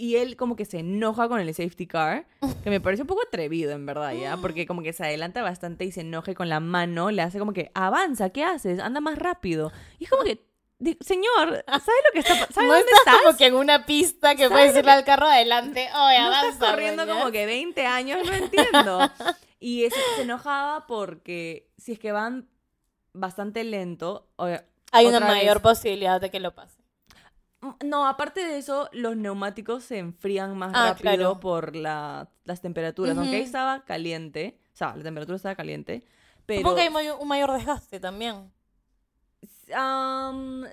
y 0.00 0.16
él 0.16 0.36
como 0.36 0.56
que 0.56 0.64
se 0.64 0.78
enoja 0.78 1.28
con 1.28 1.40
el 1.40 1.54
safety 1.54 1.86
car, 1.86 2.26
que 2.64 2.70
me 2.70 2.80
parece 2.80 3.02
un 3.02 3.08
poco 3.08 3.20
atrevido, 3.26 3.72
en 3.72 3.84
verdad, 3.84 4.12
¿ya? 4.12 4.36
Porque 4.40 4.66
como 4.66 4.82
que 4.82 4.92
se 4.94 5.04
adelanta 5.04 5.42
bastante 5.42 5.84
y 5.84 5.92
se 5.92 6.00
enoja 6.00 6.34
con 6.34 6.48
la 6.48 6.58
mano, 6.60 7.10
le 7.10 7.22
hace 7.22 7.38
como 7.38 7.52
que, 7.52 7.70
avanza, 7.74 8.30
¿qué 8.30 8.44
haces? 8.44 8.80
Anda 8.80 9.00
más 9.00 9.18
rápido. 9.18 9.72
Y 9.98 10.04
es 10.04 10.10
como 10.10 10.24
que, 10.24 10.42
"Di- 10.78 10.96
señor, 11.00 11.62
¿sabes 11.66 12.02
lo 12.06 12.12
que 12.14 12.18
está 12.20 12.32
pasando? 12.32 12.54
¿Sabes 12.54 12.68
no 12.68 12.74
dónde 12.76 12.90
estás, 12.92 13.14
estás? 13.14 13.22
como 13.24 13.36
que 13.36 13.46
en 13.46 13.54
una 13.54 13.84
pista 13.84 14.34
que 14.36 14.48
puedes 14.48 14.72
decirle 14.72 14.92
al 14.92 15.04
carro 15.04 15.26
adelante, 15.26 15.80
oye, 15.94 16.18
no 16.18 16.26
avanza. 16.28 16.48
estás 16.48 16.70
corriendo 16.70 17.04
mañas". 17.04 17.18
como 17.18 17.32
que 17.32 17.44
20 17.46 17.84
años, 17.86 18.18
no 18.26 18.32
entiendo. 18.32 19.00
Y 19.62 19.84
eso, 19.84 19.96
se 20.16 20.22
enojaba 20.22 20.86
porque 20.86 21.68
si 21.76 21.92
es 21.92 21.98
que 21.98 22.12
van 22.12 22.48
bastante 23.12 23.62
lento, 23.64 24.26
o- 24.36 24.48
Hay 24.92 25.06
una 25.06 25.20
mayor 25.20 25.58
vez- 25.58 25.62
posibilidad 25.62 26.18
de 26.18 26.30
que 26.30 26.40
lo 26.40 26.54
pase. 26.54 26.79
No, 27.84 28.06
aparte 28.06 28.40
de 28.44 28.58
eso, 28.58 28.88
los 28.92 29.16
neumáticos 29.16 29.84
se 29.84 29.98
enfrían 29.98 30.56
más 30.56 30.72
Ah, 30.74 30.88
rápido 30.90 31.02
claro. 31.02 31.40
por 31.40 31.76
la- 31.76 32.28
las 32.44 32.60
temperaturas. 32.60 33.16
Aunque 33.16 33.36
ahí 33.36 33.42
estaba 33.42 33.84
caliente, 33.84 34.58
o 34.72 34.76
sea, 34.76 34.96
la 34.96 35.02
temperatura 35.02 35.36
estaba 35.36 35.54
caliente, 35.54 36.02
pero 36.46 36.60
Supongo 36.60 36.76
que 36.76 36.82
hay 36.82 36.90
mayor- 36.90 37.18
un 37.20 37.28
mayor 37.28 37.52
desgaste 37.52 38.00
también. 38.00 38.50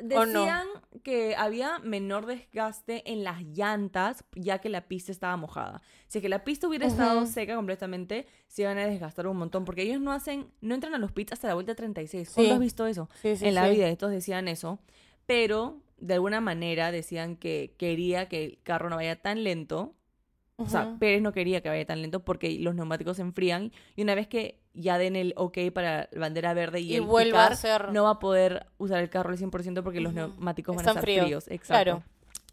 Decían 0.01 0.67
que 1.03 1.35
había 1.35 1.79
menor 1.79 2.25
desgaste 2.25 3.11
en 3.11 3.23
las 3.23 3.41
llantas 3.43 4.23
ya 4.35 4.59
que 4.59 4.69
la 4.69 4.87
pista 4.87 5.11
estaba 5.11 5.37
mojada. 5.37 5.81
Si 6.07 6.17
es 6.17 6.21
que 6.21 6.29
la 6.29 6.43
pista 6.43 6.67
hubiera 6.67 6.87
estado 6.87 7.25
seca 7.25 7.55
completamente, 7.55 8.27
se 8.47 8.63
iban 8.63 8.77
a 8.77 8.85
desgastar 8.87 9.27
un 9.27 9.37
montón 9.37 9.65
porque 9.65 9.83
ellos 9.83 10.01
no 10.01 10.11
hacen, 10.11 10.51
no 10.61 10.73
entran 10.75 10.95
a 10.95 10.97
los 10.97 11.11
pits 11.11 11.33
hasta 11.33 11.47
la 11.47 11.53
vuelta 11.53 11.75
36. 11.75 12.31
¿Cuándo 12.33 12.49
Sí. 12.49 12.53
has 12.55 12.59
visto 12.59 12.87
eso? 12.87 13.09
Sí, 13.21 13.35
sí, 13.35 13.47
en 13.47 13.55
la 13.55 13.69
vida 13.69 13.87
estos 13.87 14.11
decían 14.11 14.47
eso, 14.47 14.79
pero 15.25 15.79
de 15.97 16.13
alguna 16.15 16.41
manera 16.41 16.91
decían 16.91 17.35
que 17.35 17.73
quería 17.77 18.27
que 18.29 18.43
el 18.45 18.59
carro 18.63 18.89
no 18.89 18.95
vaya 18.97 19.21
tan 19.21 19.43
lento. 19.43 19.93
O 20.59 20.65
sea. 20.67 20.95
Pérez 20.99 21.21
no 21.21 21.33
quería 21.33 21.61
que 21.61 21.69
vaya 21.69 21.85
tan 21.85 22.01
lento 22.01 22.21
porque 22.25 22.57
los 22.59 22.73
neumáticos 22.73 23.17
se 23.17 23.21
enfrían 23.21 23.71
y 23.95 24.01
una 24.01 24.15
vez 24.15 24.27
que 24.27 24.59
ya 24.73 24.97
den 24.97 25.15
el 25.15 25.33
ok 25.37 25.57
para 25.71 26.09
la 26.11 26.19
bandera 26.19 26.53
verde 26.55 26.79
y, 26.81 26.93
Y 26.93 26.95
el 26.95 27.01
vuelva 27.03 27.45
a 27.45 27.49
picar, 27.49 27.57
ser. 27.57 27.93
no 27.93 28.05
va 28.05 28.11
a 28.11 28.19
poder 28.19 28.65
usar 28.79 29.03
el 29.03 29.09
carro 29.09 29.29
al 29.29 29.37
100% 29.37 29.83
porque 29.83 29.99
los 30.01 30.13
neumáticos 30.13 30.75
van 30.75 30.81
Están 30.83 30.97
a 30.97 30.99
estar 30.99 31.03
fríos. 31.03 31.25
fríos. 31.25 31.47
Exacto. 31.49 31.67
Claro. 31.83 32.03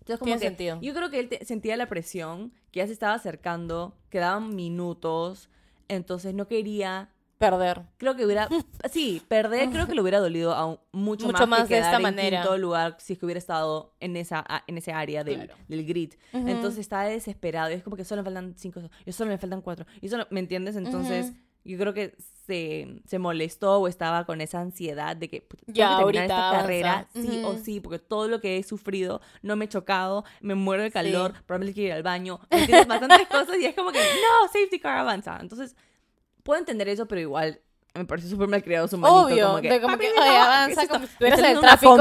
Entonces, 0.01 0.19
como 0.19 0.27
Tiene 0.27 0.41
que 0.41 0.47
sentido. 0.49 0.79
yo 0.83 0.93
creo 0.95 1.09
que 1.11 1.19
él 1.21 1.29
te- 1.31 1.45
sentía 1.47 1.79
la 1.79 1.87
presión, 1.87 2.53
que 2.73 2.81
ya 2.81 2.87
se 2.87 2.93
estaba 2.93 3.15
acercando, 3.15 3.97
quedaban 4.11 4.55
minutos, 4.55 5.49
entonces 5.89 6.35
no 6.35 6.47
quería 6.47 7.09
Perder. 7.39 7.83
Creo 7.99 8.15
que 8.17 8.25
hubiera, 8.25 8.49
sí, 8.93 9.21
perder 9.29 9.69
creo 9.71 9.87
que 9.87 9.95
le 9.95 10.01
hubiera 10.01 10.21
dolido 10.21 10.55
aún 10.55 10.79
mucho, 10.93 11.27
Mucho 11.27 11.47
más, 11.47 11.67
que 11.69 11.75
de 11.75 11.81
esta 11.81 11.91
quedar 11.99 12.01
en 12.01 12.03
manera. 12.03 12.41
quinto 12.43 12.57
lugar 12.59 12.97
si 13.01 13.15
es 13.15 13.19
que 13.19 13.25
hubiera 13.27 13.39
estado 13.39 13.95
en 14.01 14.17
esa 14.17 14.45
en 14.67 14.79
ese 14.79 14.93
área 14.93 15.25
del, 15.25 15.45
Claro. 15.47 15.55
del 15.69 15.85
grid. 15.85 16.15
Entonces 16.33 16.81
estaba 16.81 17.05
desesperado 17.05 17.71
y 17.71 17.75
es 17.75 17.83
como 17.83 17.97
que 17.97 18.05
solo 18.05 18.23
me 18.23 18.25
faltan 18.25 18.55
cinco, 18.57 18.81
y 19.05 19.13
solo 19.13 19.31
me 19.31 19.39
faltan 19.39 19.61
cuatro. 19.63 19.85
Y 20.01 20.09
solo, 20.09 20.27
¿me 20.31 20.41
entiendes? 20.41 20.77
Entonces 20.77 21.33
yo 21.65 21.79
creo 21.79 21.95
que 21.95 22.15
se, 22.47 23.01
se 23.07 23.19
molestó 23.19 23.79
o 23.81 23.89
estaba 23.89 24.27
con 24.27 24.43
esa 24.43 24.61
ansiedad 24.61 25.17
de 25.17 25.29
que 25.31 25.41
puta, 25.41 25.63
tengo 25.65 25.77
Ya, 25.79 25.97
que 25.97 26.05
terminar 26.05 26.25
esta 26.25 26.51
carrera 26.61 27.09
sí 27.15 27.43
o 27.45 27.57
sí, 27.57 27.81
porque 27.81 27.99
todo 27.99 28.29
lo 28.29 28.41
que 28.43 28.59
he 28.59 28.63
sufrido 28.63 29.23
no 29.41 29.57
me 29.57 29.65
he 29.65 29.69
chocado, 29.69 30.25
me 30.43 30.55
muero 30.55 30.83
de 30.83 30.91
calor, 30.91 31.33
Sí. 31.35 31.43
probablemente 31.47 31.75
quiero 31.75 31.89
ir 31.89 31.93
al 31.95 32.03
baño, 32.03 32.39
¿me 32.51 32.61
entiendes? 32.61 32.87
Bastantes 32.87 33.27
cosas 33.29 33.57
y 33.59 33.65
es 33.65 33.75
como 33.75 33.93
que 33.93 33.99
no, 33.99 34.47
safety 34.49 34.79
car 34.79 34.99
avanza. 34.99 35.39
Entonces 35.41 35.75
puedo 36.45 36.61
entender 36.61 36.89
eso, 36.89 37.07
pero 37.09 37.21
igual 37.21 37.61
me 37.95 38.05
parece 38.05 38.29
súper 38.29 38.49
mal 38.49 38.63
creado 38.63 38.89
su 38.89 38.99
manito. 38.99 39.23
Obvio, 39.27 39.47
como 39.49 39.61
que, 39.61 39.69
de 39.71 39.81
como 39.81 39.95
"Papi, 39.95 40.07
que, 40.07 40.13
no, 40.15 40.23
oye, 40.23 40.31
¿qué 40.31 40.37
es 40.37 40.43
avanza 40.45 40.83
esto? 40.83 40.95
como 40.95 41.07
si 41.07 41.13
estuvieras 41.13 41.39
¿Estás 41.39 41.51
en 41.51 41.57
el 41.57 41.63
tráfico. 41.63 41.97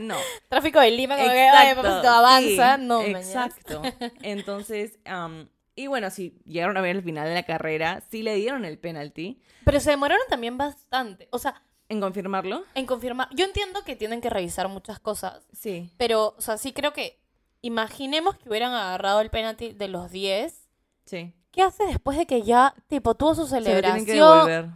No. 0.00 0.16
Tráfico 0.48 0.80
de 0.80 0.90
Lima, 0.92 1.16
como 1.16 1.28
que, 1.28 1.34
oye, 1.34 1.74
papacito, 1.74 2.08
avanza. 2.08 2.76
sí, 2.76 2.82
no. 2.84 3.02
Exacto. 3.02 3.82
Entonces, 4.22 4.98
am, 5.04 5.48
y 5.74 5.86
bueno, 5.86 6.10
si 6.10 6.38
llegaron 6.44 6.76
a 6.76 6.80
ver 6.80 6.96
el 6.96 7.02
final 7.02 7.26
de 7.28 7.34
la 7.34 7.42
carrera, 7.44 8.02
sí 8.10 8.22
le 8.22 8.34
dieron 8.36 8.64
el 8.64 8.78
penalty 8.78 9.40
Pero 9.64 9.80
se 9.80 9.90
demoraron 9.90 10.24
también 10.28 10.56
bastante. 10.58 11.28
O 11.30 11.38
sea, 11.38 11.62
en 11.88 12.00
confirmarlo. 12.00 12.64
en 12.74 12.86
confirmar. 12.86 13.28
Yo 13.32 13.44
entiendo 13.44 13.82
que 13.84 13.96
tienen 13.96 14.20
que 14.20 14.30
revisar 14.30 14.68
muchas 14.68 15.00
cosas, 15.00 15.46
Sí. 15.52 15.90
pero, 15.96 16.34
o 16.36 16.40
sea, 16.40 16.58
sí 16.58 16.72
creo 16.72 16.92
que. 16.92 17.18
Imaginemos 17.60 18.36
que 18.36 18.48
hubieran 18.48 18.72
agarrado 18.72 19.20
el 19.20 19.30
penalti 19.30 19.72
de 19.72 19.88
los 19.88 20.12
10. 20.12 20.68
Sí. 21.06 21.34
¿Qué 21.58 21.64
hace 21.64 21.86
después 21.86 22.16
de 22.16 22.24
que 22.24 22.42
ya, 22.42 22.72
tipo, 22.86 23.16
tuvo 23.16 23.34
su 23.34 23.48
Se 23.48 23.58
lo 23.58 23.64
celebración? 23.66 24.04
tienen 24.04 24.06
que 24.06 24.12
devolver. 24.12 24.66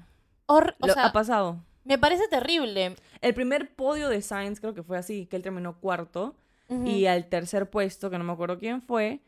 O 0.46 0.60
Lo- 0.84 0.92
sea, 0.92 1.06
ha 1.06 1.12
pasado. 1.12 1.62
me 1.84 1.96
parece 1.96 2.26
terrible. 2.26 2.96
El 3.20 3.34
primer 3.34 3.72
podio 3.76 4.08
de 4.08 4.20
Sainz 4.20 4.58
creo 4.58 4.74
que 4.74 4.82
fue 4.82 4.98
así, 4.98 5.26
que 5.26 5.36
él 5.36 5.44
terminó 5.44 5.78
cuarto. 5.78 6.34
Y 6.84 7.06
al 7.06 7.26
tercer 7.28 7.70
puesto, 7.70 8.10
que 8.10 8.18
no 8.18 8.24
me 8.24 8.32
acuerdo 8.32 8.58
quién 8.58 8.82
fue, 8.82 9.20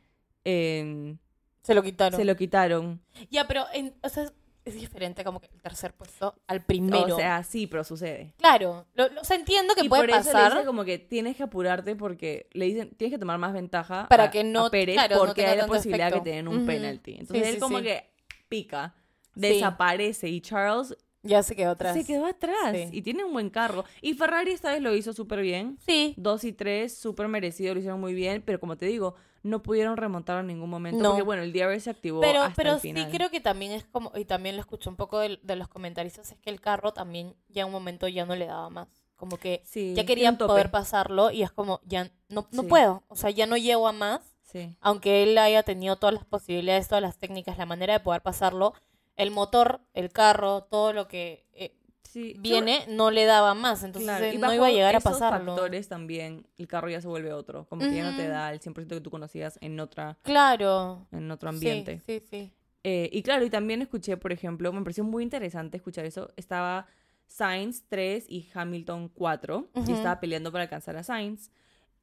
se 0.45 1.75
lo 1.75 1.83
quitaron. 1.85 2.19
se 2.19 2.25
lo 2.25 2.37
quitaron. 2.37 3.01
Ya, 3.31 3.47
pero, 3.47 3.67
en- 3.73 3.95
o 4.03 4.09
sea, 4.09 4.33
es 4.65 4.75
diferente 4.75 5.25
como 5.25 5.41
que 5.41 5.49
el 5.53 5.61
tercer 5.61 5.93
puesto 5.95 6.35
al 6.47 6.63
primero. 6.65 7.15
O 7.15 7.19
sea, 7.19 7.43
sí, 7.43 7.67
pero 7.67 7.85
sucede. 7.85 8.33
claro, 8.39 8.87
lo, 8.95 9.09
lo- 9.11 9.21
o 9.21 9.25
sea, 9.25 9.37
entiendo 9.37 9.75
que 9.75 9.85
y 9.85 9.89
puede 9.89 10.03
por 10.05 10.11
eso 10.11 10.19
le 10.29 10.33
pasar. 10.33 10.53
dice 10.55 10.65
como 10.65 10.85
que 10.85 10.99
tienes 10.99 11.37
que 11.37 11.43
apurarte 11.43 11.95
porque 11.97 12.49
le 12.53 12.65
dicen 12.67 12.91
tienes 12.97 13.15
que 13.15 13.19
tomar 13.19 13.39
más 13.39 13.53
ventaja 13.53 14.09
Para 14.09 14.25
a- 14.25 14.31
que 14.31 14.43
no- 14.43 14.67
a 14.67 14.71
Pérez 14.71 14.95
claro, 14.97 15.19
porque 15.19 15.45
hay 15.47 15.59
la 15.59 15.67
posibilidad 15.67 16.09
efecto. 16.09 16.25
que 16.25 16.31
te 16.31 16.37
den 16.37 16.49
un 16.49 16.57
Ujú. 16.59 16.67
penalty. 16.67 17.13
Entonces 17.19 17.43
Sí, 17.43 17.49
él 17.49 17.55
sí, 17.57 17.61
como 17.61 17.79
sí. 17.79 17.85
que 17.85 18.11
pica, 18.49 18.95
desaparece 19.35 20.29
y 20.29 20.41
Charles 20.41 20.97
Ya 21.25 21.43
se 21.43 21.57
quedó 21.57 21.71
atrás. 21.73 21.95
se 21.97 22.05
quedó 22.05 22.27
atrás 22.27 22.73
Sí. 22.73 22.89
y 22.93 23.03
tiene 23.03 23.25
un 23.25 23.33
buen 23.33 23.51
carro. 23.51 23.85
Y 24.01 24.15
Ferrari 24.15 24.53
esta 24.53 24.71
vez 24.73 24.81
lo 24.81 24.95
hizo 24.95 25.13
súper 25.13 25.41
bien. 25.41 25.77
Sí. 25.85 26.15
Dos 26.17 26.45
y 26.45 26.53
tres, 26.53 26.97
súper 26.97 27.27
merecido, 27.29 27.75
lo 27.75 27.81
hicieron 27.81 28.01
muy 28.01 28.15
bien, 28.15 28.43
pero 28.45 28.61
como 28.61 28.77
te 28.77 28.87
digo, 28.87 29.15
no 29.43 29.63
pudieron 29.63 29.97
remontar 29.97 30.41
en 30.41 30.47
ningún 30.47 30.71
momento 30.71 31.03
No. 31.03 31.11
porque 31.11 31.23
bueno, 31.23 31.43
el 31.43 31.53
DRS 31.53 31.85
se 31.85 31.91
activó 31.91 32.21
Pero, 32.21 32.43
hasta 32.43 32.55
pero 32.55 32.75
el 32.75 32.81
sí 32.81 32.95
creo 33.11 33.31
que 33.31 33.41
también 33.41 33.73
es 33.73 33.85
como, 33.85 34.11
y 34.15 34.25
también 34.25 34.55
lo 34.57 34.61
escuché 34.61 34.89
un 34.89 34.97
poco 34.97 35.19
de, 35.19 35.39
de 35.43 35.57
los 35.57 35.69
comentaristas, 35.69 36.31
es 36.33 36.39
que 36.39 36.49
el 36.51 36.61
carro 36.61 36.93
también 36.93 37.35
ya 37.49 37.63
en 37.63 37.67
un 37.67 37.73
momento 37.73 38.07
ya 38.09 38.25
no 38.25 38.35
le 38.37 38.47
daba 38.47 38.71
más. 38.71 38.89
Como 39.17 39.37
que 39.39 39.63
Sí, 39.65 39.91
ya 39.91 39.95
tiene 39.97 40.07
quería 40.07 40.31
un 40.31 40.39
tope. 40.39 40.49
poder 40.53 40.71
pasarlo 40.71 41.31
y 41.31 41.43
es 41.43 41.51
como, 41.53 41.81
ya 41.85 42.11
no, 42.29 42.47
no 42.53 42.63
Sí. 42.63 42.69
puedo. 42.69 43.03
O 43.09 43.17
sea, 43.17 43.31
ya 43.31 43.47
no 43.47 43.57
llego 43.57 43.87
a 43.87 43.93
más. 43.93 44.21
Sí. 44.43 44.75
Aunque 44.81 45.23
él 45.23 45.37
haya 45.39 45.63
tenido 45.63 45.97
todas 45.97 46.15
las 46.15 46.25
posibilidades, 46.25 46.89
todas 46.89 47.03
las 47.03 47.19
técnicas, 47.19 47.57
la 47.59 47.67
manera 47.67 47.93
de 47.95 48.01
poder 48.01 48.23
pasarlo, 48.23 48.73
el 49.17 49.31
motor, 49.31 49.81
el 49.95 50.11
carro, 50.11 50.65
todo 50.65 50.93
lo 50.93 51.09
que 51.09 51.47
eh, 51.53 51.77
Sí. 52.03 52.37
viene 52.39 52.85
no 52.89 53.11
le 53.11 53.25
daba 53.25 53.55
más. 53.55 53.83
Entonces 53.83 54.09
Claro, 54.09 54.33
y 54.33 54.39
no 54.39 54.55
iba 54.55 54.69
a 54.69 54.71
llegar 54.71 54.95
a 54.95 55.01
pasarlo. 55.01 55.53
factores 55.57 55.89
también 55.89 56.47
el 56.59 56.69
carro 56.69 56.89
ya 56.89 57.01
se 57.01 57.09
vuelve 57.09 57.33
otro, 57.33 57.67
como 57.67 57.83
que 57.83 57.93
ya 57.95 58.09
no 58.09 58.17
te 58.17 58.29
da 58.29 58.53
el 58.53 58.61
100% 58.61 58.95
que 58.95 59.01
tú 59.01 59.11
conocías 59.11 59.59
en 59.61 59.81
otra 59.81 60.17
Claro. 60.23 61.09
en 61.11 61.29
otro 61.33 61.49
ambiente. 61.49 62.01
Sí, 62.07 62.23
sí. 62.31 62.53
Eh, 62.85 63.09
y 63.13 63.23
claro, 63.23 63.45
y 63.45 63.51
también 63.51 63.83
escuché, 63.83 64.17
por 64.17 64.31
ejemplo, 64.31 64.73
me 64.73 64.81
pareció 64.83 65.03
muy 65.03 65.23
interesante 65.25 65.77
escuchar 65.79 66.05
eso, 66.05 66.31
estaba 66.37 66.87
Sainz 67.27 67.83
3 67.89 68.27
y 68.29 68.49
Hamilton 68.55 69.09
4 69.09 69.69
Ujú. 69.75 69.91
y 69.91 69.95
estaba 69.95 70.21
peleando 70.21 70.53
para 70.53 70.65
alcanzar 70.65 70.97
a 70.97 71.03
Sainz 71.03 71.51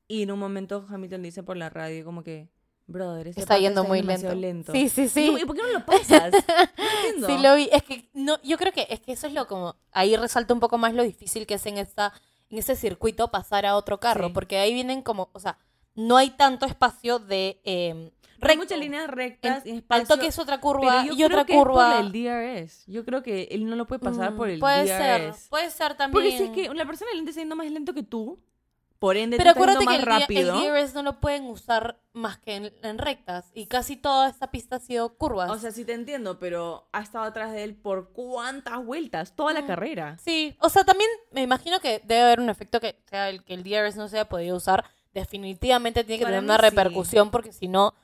y 0.08 0.24
en 0.24 0.32
un 0.32 0.40
momento 0.40 0.86
Hamilton 0.90 1.22
dice 1.22 1.44
por 1.44 1.56
la 1.56 1.70
radio 1.70 2.04
como 2.04 2.22
que, 2.24 2.50
brother, 2.92 3.28
Está 3.30 3.58
yendo 3.58 3.84
muy 3.84 4.02
lento. 4.02 4.72
Sí, 4.72 4.90
sí, 4.90 5.08
sí. 5.08 5.36
¿Y 5.42 5.46
por 5.46 5.56
qué 5.56 5.62
no 5.64 5.70
lo 5.80 5.86
pasas? 5.86 6.32
No. 7.18 7.28
Sí 7.28 7.38
lo 7.40 7.56
vi. 7.56 7.70
Es 7.72 7.84
que 7.84 8.10
no, 8.14 8.40
yo 8.44 8.58
creo 8.58 8.72
que 8.72 8.88
es 8.90 9.00
que 9.00 9.14
eso 9.14 9.28
es 9.28 9.34
lo 9.34 9.48
como 9.48 9.76
ahí 9.92 10.16
resalta 10.16 10.54
un 10.54 10.60
poco 10.60 10.78
más 10.78 10.94
lo 10.94 11.04
difícil 11.04 11.46
que 11.48 11.56
es 11.56 11.66
en 11.66 11.78
esta 11.78 12.14
en 12.50 12.58
ese 12.58 12.76
circuito 12.76 13.30
pasar 13.32 13.66
a 13.66 13.76
otro 13.78 14.00
carro, 14.00 14.28
Sí. 14.28 14.34
porque 14.34 14.58
ahí 14.58 14.74
vienen 14.74 15.02
como, 15.02 15.30
o 15.34 15.40
sea, 15.40 15.58
no 15.96 16.18
hay 16.18 16.32
tanto 16.32 16.66
espacio 16.66 17.18
de 17.20 17.62
eh, 17.64 18.12
Pero 18.40 18.52
hay 18.52 18.58
muchas 18.58 18.78
líneas 18.80 19.08
rectas 19.08 19.66
y 19.66 19.72
espacio. 19.78 20.02
Al 20.02 20.08
toque 20.08 20.28
es 20.28 20.38
otra 20.40 20.60
curva 20.60 21.06
yo 21.06 21.14
y 21.14 21.16
creo 21.16 21.28
otra 21.28 21.46
que 21.46 21.54
es 21.54 21.60
curva. 21.60 21.96
por 21.96 22.06
el 22.06 22.12
DRS. 22.12 22.84
Yo 22.88 23.06
creo 23.06 23.24
que 23.24 23.44
él 23.52 23.66
no 23.68 23.76
lo 23.78 23.86
puede 23.88 24.00
pasar 24.00 24.32
Mm, 24.34 24.38
por 24.38 24.50
el 24.50 24.60
puede 24.60 24.84
DRS. 24.86 24.98
ser, 25.38 25.50
puede 25.50 25.70
ser 25.70 25.96
también. 25.96 26.12
Porque 26.12 26.38
si 26.38 26.44
es 26.44 26.50
que 26.50 26.74
la 26.74 26.86
persona 26.86 27.12
lenta 27.14 27.30
está 27.30 27.42
yendo 27.42 27.56
más 27.56 27.70
lento 27.72 27.94
que 27.94 28.04
tú, 28.04 28.40
por 29.02 29.18
ende 29.18 29.38
Pero 29.38 29.50
acuérdate 29.50 29.80
yendo 29.80 29.92
que 29.94 29.98
más 30.06 30.20
el, 30.20 30.22
rápido. 30.22 30.62
el 30.62 30.74
DRS 30.86 30.94
no 30.94 31.02
lo 31.02 31.20
pueden 31.20 31.46
usar 31.46 32.00
más 32.14 32.38
que 32.38 32.56
en, 32.56 32.72
en 32.84 33.00
rectas 33.00 33.50
y 33.56 33.66
casi 33.66 33.98
toda 33.98 34.30
esta 34.30 34.52
pista 34.52 34.76
ha 34.76 34.80
sido 34.80 35.18
curvas. 35.18 35.50
O 35.50 35.58
sea, 35.58 35.72
sí 35.72 35.84
te 35.86 35.94
entiendo, 35.94 36.38
pero 36.38 36.88
ha 36.94 37.02
estado 37.02 37.26
atrás 37.26 37.52
de 37.52 37.64
él 37.64 37.74
por 37.76 38.12
cuántas 38.14 38.86
vueltas, 38.86 39.36
toda 39.36 39.54
la 39.54 39.64
Mm. 39.64 39.68
carrera. 39.68 40.18
Sí, 40.24 40.56
o 40.60 40.70
sea, 40.70 40.84
también 40.84 41.10
me 41.32 41.42
imagino 41.42 41.80
que 41.80 42.00
debe 42.06 42.22
haber 42.22 42.40
un 42.42 42.52
efecto 42.52 42.80
que 42.80 43.02
sea 43.10 43.30
el 43.30 43.44
que 43.44 43.56
el 43.56 43.64
DRS 43.64 43.96
no 43.98 44.08
se 44.08 44.18
haya 44.18 44.30
podido 44.30 44.56
usar. 44.56 44.86
Definitivamente 45.16 46.04
tiene 46.04 46.20
que 46.20 46.26
Para 46.26 46.38
tener 46.38 46.44
una 46.44 46.58
sí. 46.58 46.62
repercusión 46.62 47.32
porque 47.32 47.52
si 47.54 47.68
no, 47.68 47.96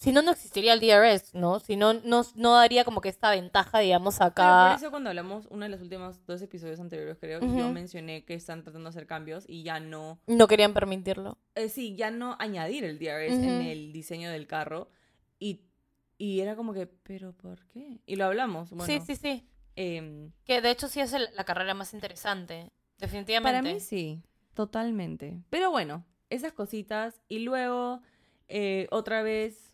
si 0.00 0.12
no, 0.12 0.22
no 0.22 0.30
existiría 0.32 0.72
el 0.72 0.80
DRS, 0.80 1.34
¿no? 1.34 1.60
Si 1.60 1.76
no, 1.76 1.92
no, 1.92 2.24
no 2.34 2.54
daría 2.54 2.84
como 2.84 3.00
que 3.02 3.10
esta 3.10 3.30
ventaja, 3.30 3.80
digamos, 3.80 4.16
Pero 4.18 4.30
por 4.30 4.42
acá. 4.42 4.74
eso 4.74 4.90
cuando 4.90 5.10
hablamos, 5.10 5.46
uno 5.50 5.64
de 5.64 5.68
los 5.68 5.82
últimos 5.82 6.24
dos 6.26 6.40
episodios 6.40 6.80
anteriores 6.80 7.18
creo, 7.20 7.38
Ujú. 7.44 7.56
yo 7.58 7.68
mencioné 7.70 8.24
que 8.24 8.32
están 8.34 8.62
tratando 8.62 8.88
de 8.88 8.90
hacer 8.90 9.06
cambios 9.06 9.44
y 9.46 9.62
ya 9.62 9.78
no, 9.78 10.18
No 10.26 10.46
querían 10.48 10.72
permitirlo. 10.72 11.36
eh, 11.54 11.68
sí, 11.68 11.94
ya 11.96 12.10
no 12.10 12.34
añadir 12.40 12.84
el 12.84 12.98
DRS 12.98 13.34
en 13.44 13.60
el 13.60 13.92
diseño 13.92 14.30
del 14.30 14.46
carro 14.46 14.88
y, 15.38 15.60
y 16.16 16.40
era 16.40 16.56
como 16.56 16.72
que, 16.72 16.86
pero 16.86 17.32
¿por 17.34 17.66
qué? 17.66 18.00
Y 18.06 18.16
lo 18.16 18.24
hablamos, 18.24 18.70
bueno. 18.70 18.86
sí, 18.86 19.00
sí, 19.06 19.16
sí. 19.16 19.46
em, 19.76 20.32
Que 20.46 20.62
de 20.62 20.70
hecho 20.70 20.88
sí 20.88 21.00
es 21.00 21.12
el- 21.12 21.28
la 21.34 21.44
carrera 21.44 21.74
más 21.74 21.92
interesante. 21.94 22.70
Definitivamente. 22.98 23.60
Para 23.62 23.74
mí 23.74 23.80
sí, 23.80 24.22
totalmente. 24.54 25.42
Pero 25.50 25.70
bueno, 25.70 26.04
esas 26.28 26.52
cositas. 26.52 27.20
Y 27.28 27.40
luego, 27.40 28.00
eh, 28.48 28.86
otra 28.90 29.22
vez, 29.22 29.69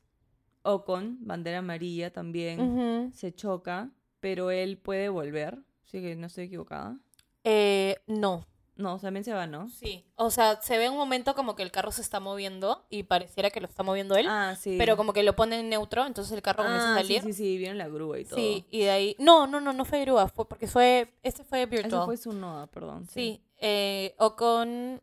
Ocon, 0.66 1.18
bandera 1.20 1.58
amarilla 1.58 2.12
también, 2.12 3.10
se 3.14 3.34
choca, 3.34 3.90
pero 4.20 4.50
él 4.50 4.78
puede 4.78 5.08
volver. 5.08 5.58
Sí, 5.84 6.00
que 6.00 6.16
no 6.16 6.26
estoy 6.26 6.44
equivocada. 6.44 6.98
Eh, 7.44 7.96
no. 8.06 8.46
No, 8.74 8.98
también 8.98 9.24
se 9.24 9.32
va, 9.32 9.46
¿no? 9.46 9.70
Sí. 9.70 10.04
O 10.16 10.30
sea, 10.30 10.60
se 10.60 10.76
ve 10.76 10.90
un 10.90 10.98
momento 10.98 11.34
como 11.34 11.56
que 11.56 11.62
el 11.62 11.70
carro 11.70 11.92
se 11.92 12.02
está 12.02 12.20
moviendo 12.20 12.84
y 12.90 13.04
pareciera 13.04 13.48
que 13.48 13.60
lo 13.60 13.66
está 13.68 13.82
moviendo 13.82 14.16
él. 14.16 14.26
Ah, 14.28 14.54
sí. 14.54 14.74
Pero 14.78 14.98
como 14.98 15.14
que 15.14 15.22
lo 15.22 15.34
pone 15.34 15.60
en 15.60 15.70
neutro, 15.70 16.04
entonces 16.04 16.32
el 16.34 16.42
carro 16.42 16.64
comienza 16.64 16.90
Ah, 16.90 16.94
a 16.94 16.96
salir. 16.98 17.22
Sí, 17.22 17.32
sí, 17.32 17.32
sí, 17.32 17.56
vieron 17.56 17.78
la 17.78 17.88
grúa 17.88 18.18
y 18.18 18.24
todo. 18.26 18.36
Sí, 18.38 18.66
y 18.70 18.80
de 18.80 18.90
ahí. 18.90 19.16
No, 19.18 19.46
no, 19.46 19.60
no, 19.60 19.72
no 19.72 19.84
fue 19.86 20.02
grúa, 20.02 20.28
fue 20.28 20.46
porque 20.46 20.66
fue. 20.66 21.14
Este 21.22 21.42
fue 21.42 21.64
virtual. 21.64 21.88
Eso 22.02 22.04
fue 22.04 22.16
su 22.18 22.32
noda, 22.34 22.66
perdón. 22.66 23.06
Sí, 23.08 23.42
eh, 23.60 24.14
Ocon 24.18 25.00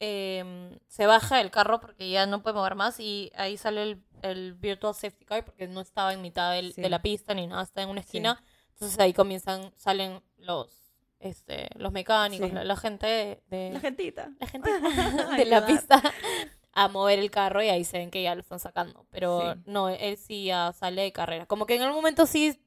em, 0.00 0.78
se 0.88 1.06
baja 1.06 1.38
del 1.38 1.52
carro 1.52 1.80
porque 1.80 2.10
ya 2.10 2.26
no 2.26 2.42
puede 2.42 2.56
mover 2.56 2.74
más 2.74 2.98
y 2.98 3.30
ahí 3.36 3.56
sale 3.56 3.82
el, 3.82 4.02
el 4.30 4.54
Virtual 4.54 4.94
Safety 4.94 5.24
Car 5.24 5.44
porque 5.44 5.66
no 5.68 5.80
estaba 5.80 6.12
en 6.12 6.20
mitad 6.22 6.52
del- 6.52 6.72
Sí. 6.72 6.82
de 6.82 6.88
la 6.90 7.00
pista 7.02 7.34
ni 7.34 7.46
nada, 7.46 7.62
está 7.62 7.82
en 7.82 7.88
una 7.88 8.00
Sí. 8.02 8.06
esquina. 8.08 8.42
Entonces 8.72 8.98
ahí 8.98 9.12
comienzan, 9.12 9.72
salen 9.76 10.20
los, 10.38 10.68
este, 11.20 11.68
los 11.76 11.92
mecánicos, 11.92 12.48
Sí. 12.48 12.54
la, 12.54 12.64
la 12.64 12.76
gente 12.76 13.40
de, 13.48 13.70
La 13.72 13.80
gentita. 13.80 14.30
la 14.40 14.46
gente 14.46 14.70
de 15.38 15.44
la 15.46 15.64
pista 15.66 16.02
a 16.72 16.88
mover 16.88 17.18
el 17.20 17.30
carro 17.30 17.62
y 17.62 17.68
ahí 17.68 17.84
se 17.84 17.98
ven 17.98 18.10
que 18.10 18.22
ya 18.22 18.34
lo 18.34 18.40
están 18.40 18.58
sacando. 18.58 19.06
Pero 19.10 19.54
Sí. 19.54 19.60
no, 19.66 19.88
él 19.88 20.16
sí 20.16 20.46
ya 20.46 20.72
sale 20.72 21.02
de 21.02 21.12
carrera. 21.12 21.46
Como 21.46 21.66
que 21.66 21.76
en 21.76 21.82
algún 21.82 21.96
momento 21.98 22.26
sí 22.26 22.60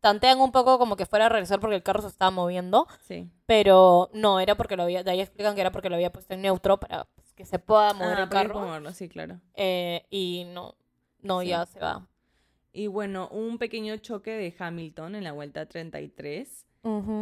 tantean 0.00 0.38
un 0.40 0.52
poco 0.52 0.78
como 0.78 0.94
que 0.96 1.06
fuera 1.06 1.26
a 1.26 1.28
regresar 1.28 1.58
porque 1.58 1.74
el 1.76 1.82
carro 1.82 2.02
se 2.02 2.08
estaba 2.08 2.30
moviendo. 2.30 2.86
Sí. 3.00 3.28
Pero 3.46 4.10
no, 4.12 4.38
era 4.38 4.54
porque 4.54 4.76
lo 4.76 4.82
había, 4.84 5.02
de 5.02 5.10
ahí 5.10 5.20
explican 5.20 5.54
que 5.54 5.62
era 5.62 5.72
porque 5.72 5.88
lo 5.88 5.96
había 5.96 6.12
puesto 6.12 6.34
en 6.34 6.42
neutro 6.42 6.78
para 6.78 7.06
pues, 7.16 7.32
que 7.32 7.44
se 7.46 7.58
pueda 7.58 7.94
mover 7.94 8.18
Ah, 8.18 8.22
el 8.24 8.28
carro. 8.28 8.52
como 8.52 8.70
verlo, 8.70 8.92
Sí, 8.92 9.08
claro. 9.08 9.40
Eh, 9.54 10.06
y 10.10 10.44
no, 10.52 10.76
no, 11.22 11.40
Sí. 11.42 11.48
ya 11.48 11.66
se 11.66 11.78
va. 11.80 12.06
Y 12.72 12.86
bueno, 12.86 13.28
un 13.30 13.58
pequeño 13.58 13.96
choque 13.96 14.30
de 14.32 14.54
Hamilton 14.58 15.14
en 15.16 15.24
la 15.24 15.32
vuelta 15.32 15.66
33. 15.66 16.64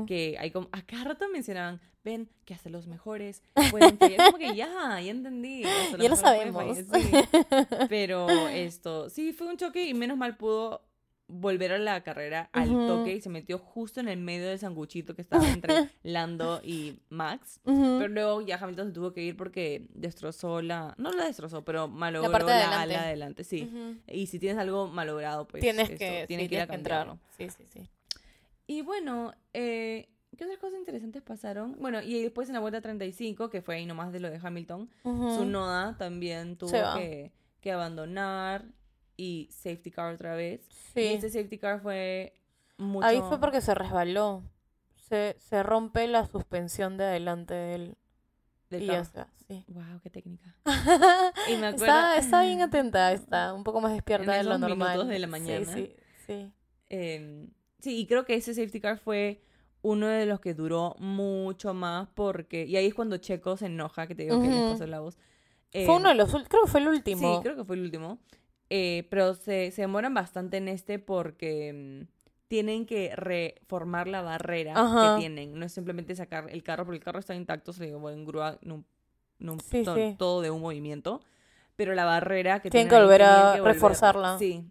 que 0.06 0.36
hay 0.38 0.50
como, 0.52 0.68
a 0.70 0.82
cada 0.82 1.04
rato 1.04 1.24
mencionaban, 1.32 1.80
ven, 2.04 2.28
que 2.44 2.54
hasta 2.54 2.68
los 2.70 2.86
mejores 2.86 3.42
pueden 3.70 3.96
como 3.96 4.38
que 4.38 4.54
ya, 4.54 5.00
ya 5.00 5.10
entendí. 5.10 5.64
Ya 5.98 6.08
lo 6.08 6.14
sabemos. 6.16 6.76
sí. 6.76 6.84
Pero 7.88 8.28
esto, 8.48 9.10
sí, 9.10 9.32
fue 9.32 9.48
un 9.48 9.56
choque 9.56 9.86
y 9.86 9.94
menos 9.94 10.16
mal 10.16 10.36
pudo 10.36 10.82
volver 11.28 11.72
a 11.72 11.78
la 11.78 12.02
carrera 12.02 12.48
al 12.52 12.68
toque 12.68 13.14
y 13.14 13.20
se 13.20 13.28
metió 13.28 13.58
justo 13.58 14.00
en 14.00 14.08
el 14.08 14.18
medio 14.18 14.48
del 14.48 14.58
sanguchito 14.58 15.14
que 15.14 15.22
estaba 15.22 15.48
entre 15.48 15.90
Lando 16.02 16.60
y 16.62 17.00
Max. 17.08 17.60
Pero 17.64 18.08
luego 18.08 18.42
ya 18.42 18.56
Hamilton 18.56 18.88
se 18.88 18.92
tuvo 18.92 19.12
que 19.12 19.22
ir 19.22 19.36
porque 19.36 19.86
destrozó 19.94 20.62
la... 20.62 20.94
No 20.98 21.10
la 21.12 21.24
destrozó, 21.24 21.64
pero 21.64 21.88
malogró 21.88 22.30
de 22.30 22.38
la 22.38 22.46
adelante. 22.46 22.74
ala 22.74 22.86
de 22.86 23.08
adelante, 23.08 23.44
sí. 23.44 23.70
Y 24.06 24.26
si 24.26 24.38
tienes 24.38 24.58
algo 24.58 24.88
malogrado, 24.88 25.48
pues 25.48 25.60
tienes 25.60 25.90
esto, 25.90 25.98
que, 25.98 26.24
tienes 26.28 26.44
sí, 26.44 26.48
que 26.48 26.54
ir 26.56 26.60
a 26.60 26.66
cambiarlo. 26.66 27.18
Sí, 27.36 27.48
sí, 27.50 27.64
sí. 27.68 27.88
Y 28.68 28.82
bueno, 28.82 29.32
eh, 29.52 30.08
¿qué 30.36 30.44
otras 30.44 30.58
cosas 30.58 30.78
interesantes 30.78 31.22
pasaron? 31.22 31.76
Bueno, 31.80 32.02
y 32.02 32.22
después 32.22 32.48
en 32.48 32.54
la 32.54 32.60
vuelta 32.60 32.80
35, 32.80 33.50
que 33.50 33.62
fue 33.62 33.76
ahí 33.76 33.86
nomás 33.86 34.12
de 34.12 34.20
lo 34.20 34.30
de 34.30 34.38
Hamilton, 34.42 34.88
su 35.02 35.44
Noda 35.44 35.96
también 35.98 36.56
tuvo 36.56 36.70
que, 36.96 37.32
que 37.60 37.72
abandonar 37.72 38.64
y 39.16 39.48
safety 39.50 39.90
car 39.90 40.14
otra 40.14 40.34
vez. 40.34 40.60
Sí. 40.94 41.00
Y 41.00 41.06
este 41.14 41.30
safety 41.30 41.58
car 41.58 41.80
fue 41.80 42.34
mucho... 42.78 43.06
Ahí 43.06 43.20
fue 43.28 43.40
porque 43.40 43.60
se 43.60 43.74
resbaló. 43.74 44.42
Se, 45.08 45.36
se 45.38 45.62
rompe 45.62 46.06
la 46.08 46.26
suspensión 46.26 46.96
de 46.96 47.04
adelante 47.04 47.54
del 47.54 47.96
del 48.70 48.82
y 48.82 48.86
carro. 48.88 48.98
ya 48.98 49.04
se 49.04 49.18
va, 49.20 49.28
sí. 49.46 49.64
Wow, 49.68 50.00
qué 50.02 50.10
técnica. 50.10 50.52
Y 51.48 51.56
me 51.56 51.66
acuerdo... 51.68 51.84
Está, 51.86 52.18
está 52.18 52.42
bien 52.42 52.62
atenta, 52.62 53.12
está 53.12 53.54
un 53.54 53.62
poco 53.62 53.80
más 53.80 53.92
despierta 53.92 54.32
de 54.32 54.38
En 54.40 54.46
lo 54.46 54.52
esos 54.56 54.60
normal. 54.68 55.08
de 55.08 55.18
la 55.20 55.26
Sí, 55.26 55.30
mañana. 55.30 55.72
Sí, 55.72 55.94
sí. 56.26 56.52
Eh, 56.88 57.48
sí, 57.78 57.98
y 58.00 58.06
creo 58.06 58.24
que 58.24 58.34
ese 58.34 58.54
safety 58.54 58.80
car 58.80 58.98
fue 58.98 59.40
uno 59.82 60.08
de 60.08 60.26
los 60.26 60.40
que 60.40 60.52
duró 60.54 60.96
mucho 60.98 61.72
más 61.74 62.08
porque... 62.14 62.64
Y 62.66 62.76
ahí 62.76 62.86
es 62.86 62.94
cuando 62.94 63.18
Checo 63.18 63.56
se 63.56 63.66
enoja, 63.66 64.08
que 64.08 64.16
te 64.16 64.24
digo 64.24 64.42
que 64.42 64.48
les 64.48 64.72
pasó 64.72 64.86
la 64.88 64.98
voz. 64.98 65.16
Fue 65.70 65.94
uno 65.96 66.08
de 66.08 66.16
los 66.16 66.34
ul- 66.34 66.46
creo 66.48 66.62
que 66.64 66.68
fue 66.70 66.80
el 66.80 66.88
último. 66.88 67.36
Sí, 67.36 67.42
creo 67.44 67.54
que 67.54 67.64
fue 67.64 67.76
el 67.76 67.82
último. 67.82 68.18
Eh, 68.70 69.06
pero 69.10 69.34
se, 69.34 69.70
se 69.70 69.82
demoran 69.82 70.12
bastante 70.14 70.56
en 70.56 70.68
este 70.68 70.98
porque 70.98 71.72
mm, 72.04 72.12
tienen 72.48 72.86
que 72.86 73.14
reformar 73.14 74.08
la 74.08 74.22
barrera 74.22 74.72
Ajá. 74.76 75.14
que 75.16 75.20
tienen. 75.20 75.58
No 75.58 75.64
es 75.66 75.72
simplemente 75.72 76.14
sacar 76.16 76.48
el 76.50 76.62
carro, 76.62 76.84
porque 76.84 76.98
el 76.98 77.04
carro 77.04 77.18
está 77.20 77.34
intacto, 77.34 77.72
se 77.72 77.86
llevó 77.86 78.10
en 78.10 78.24
grúa, 78.24 78.58
en 78.62 78.72
un- 78.72 78.86
en 79.40 79.50
un- 79.50 79.60
Sí, 79.60 79.82
to- 79.84 79.94
sí. 79.94 80.14
todo 80.18 80.40
de 80.42 80.50
un 80.50 80.60
movimiento. 80.60 81.20
Pero 81.76 81.94
la 81.94 82.04
barrera 82.06 82.60
que 82.62 82.70
Tienen 82.70 82.88
tienen 82.88 82.90
que 82.90 82.96
ahí, 82.96 83.02
volver 83.02 83.22
a 83.22 83.56
volver- 83.58 83.72
reforzarla. 83.74 84.38
Sí, 84.38 84.64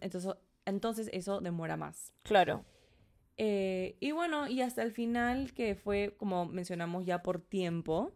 entonces, 0.00 0.34
entonces 0.64 1.10
eso 1.12 1.40
demora 1.40 1.76
más. 1.76 2.12
Claro. 2.22 2.64
Eh, 3.36 3.96
y 4.00 4.12
bueno, 4.12 4.46
y 4.48 4.62
hasta 4.62 4.82
el 4.82 4.92
final, 4.92 5.52
que 5.52 5.74
fue, 5.74 6.14
como 6.16 6.46
mencionamos 6.46 7.04
ya 7.04 7.22
por 7.22 7.40
tiempo, 7.40 8.12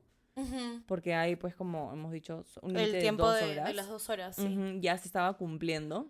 porque 0.87 1.15
hay, 1.15 1.37
pues, 1.37 1.55
como 1.55 1.93
hemos 1.93 2.13
dicho, 2.13 2.45
un 2.63 2.77
El 2.77 2.93
de 2.93 3.01
tiempo 3.01 3.27
dos 3.27 3.39
de, 3.39 3.45
horas. 3.53 3.69
de 3.69 3.75
las 3.75 3.89
dos 3.89 4.09
horas, 4.09 4.37
sí. 4.37 4.47
Ujú, 4.47 4.81
ya 4.81 4.97
se 4.99 5.07
estaba 5.09 5.33
cumpliendo. 5.37 6.09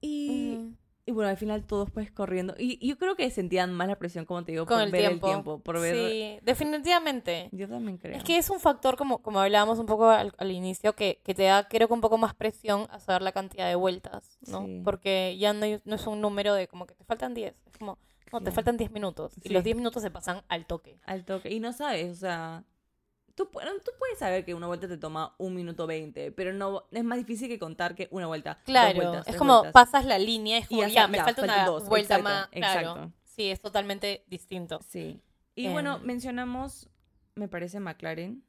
Y, 0.00 0.54
Ujú. 0.54 0.74
y 1.06 1.12
bueno, 1.12 1.30
al 1.30 1.36
final 1.36 1.64
todos 1.64 1.90
pues 1.90 2.10
corriendo. 2.12 2.54
Y 2.56 2.86
yo 2.86 2.96
creo 2.98 3.16
que 3.16 3.28
sentían 3.30 3.72
más 3.74 3.88
la 3.88 3.98
presión, 3.98 4.24
como 4.24 4.44
te 4.44 4.52
digo, 4.52 4.64
Con 4.66 4.76
por 4.76 4.84
el 4.86 4.92
ver 4.92 5.00
tiempo. 5.00 5.26
el 5.26 5.32
tiempo, 5.32 5.58
por 5.60 5.80
ver... 5.80 5.94
Sí, 5.96 6.38
definitivamente. 6.44 7.48
Yo 7.52 7.68
también 7.68 7.98
creo. 7.98 8.16
Es 8.16 8.22
que 8.22 8.38
es 8.38 8.48
un 8.50 8.60
factor, 8.60 8.96
como, 8.96 9.18
como 9.22 9.40
hablábamos 9.40 9.78
un 9.80 9.86
poco 9.86 10.08
al, 10.08 10.32
al 10.38 10.50
inicio, 10.52 10.94
que, 10.94 11.20
que 11.24 11.34
te 11.34 11.44
da, 11.44 11.66
creo 11.68 11.88
que 11.88 11.94
un 11.94 12.00
poco 12.00 12.16
más 12.18 12.34
presión 12.34 12.86
a 12.90 13.00
saber 13.00 13.22
la 13.22 13.32
cantidad 13.32 13.68
de 13.68 13.74
vueltas, 13.74 14.38
¿no? 14.46 14.64
Sí. 14.64 14.82
Porque 14.84 15.36
ya 15.38 15.52
no, 15.52 15.66
no 15.84 15.94
es 15.96 16.06
un 16.06 16.20
número 16.20 16.54
de 16.54 16.68
como 16.68 16.86
que 16.86 16.94
te 16.94 17.04
faltan 17.04 17.34
10. 17.34 17.54
Es 17.66 17.76
como, 17.78 17.98
no, 18.32 18.40
te 18.42 18.50
faltan 18.52 18.76
10 18.76 18.90
minutos. 18.90 19.32
Y 19.42 19.48
los 19.50 19.62
10 19.64 19.76
minutos 19.76 20.02
se 20.02 20.10
pasan 20.10 20.42
al 20.48 20.66
toque. 20.66 20.98
Al 21.04 21.24
toque. 21.24 21.50
Y 21.52 21.60
no 21.60 21.72
sabes, 21.72 22.10
o 22.12 22.16
sea... 22.16 22.64
Tú, 23.34 23.44
tú 23.46 23.90
puedes 24.00 24.18
saber 24.18 24.44
que 24.44 24.52
una 24.52 24.66
vuelta 24.66 24.88
te 24.88 24.96
toma 24.98 25.36
un 25.38 25.54
minuto 25.54 25.86
veinte, 25.86 26.32
pero 26.32 26.52
no 26.52 26.86
es 26.90 27.04
más 27.04 27.18
difícil 27.18 27.46
que 27.46 27.56
contar 27.60 27.94
que 27.94 28.08
una 28.10 28.26
vuelta. 28.26 28.54
dos 28.54 28.62
Claro, 28.64 28.96
vueltas, 28.96 29.28
es 29.28 29.36
como 29.36 29.58
vueltas. 29.60 29.72
pasas 29.72 30.04
la 30.06 30.18
línea, 30.18 30.58
es 30.58 30.66
como 30.66 30.80
ya 30.82 30.88
ya, 30.88 31.02
sa- 31.02 31.08
me 31.08 31.18
ya, 31.18 31.24
falta 31.24 31.42
una 31.44 31.64
dos, 31.64 31.88
vuelta 31.88 32.16
exacto, 32.16 32.24
más. 32.24 32.48
Claro. 32.48 33.12
Sí, 33.22 33.48
es 33.48 33.60
totalmente 33.60 34.24
distinto. 34.26 34.80
Sí. 34.88 35.20
Y 35.54 35.68
bueno, 35.68 35.98
Em. 35.98 36.02
mencionamos, 36.02 36.88
me 37.36 37.46
parece, 37.46 37.78
McLaren. 37.78 38.42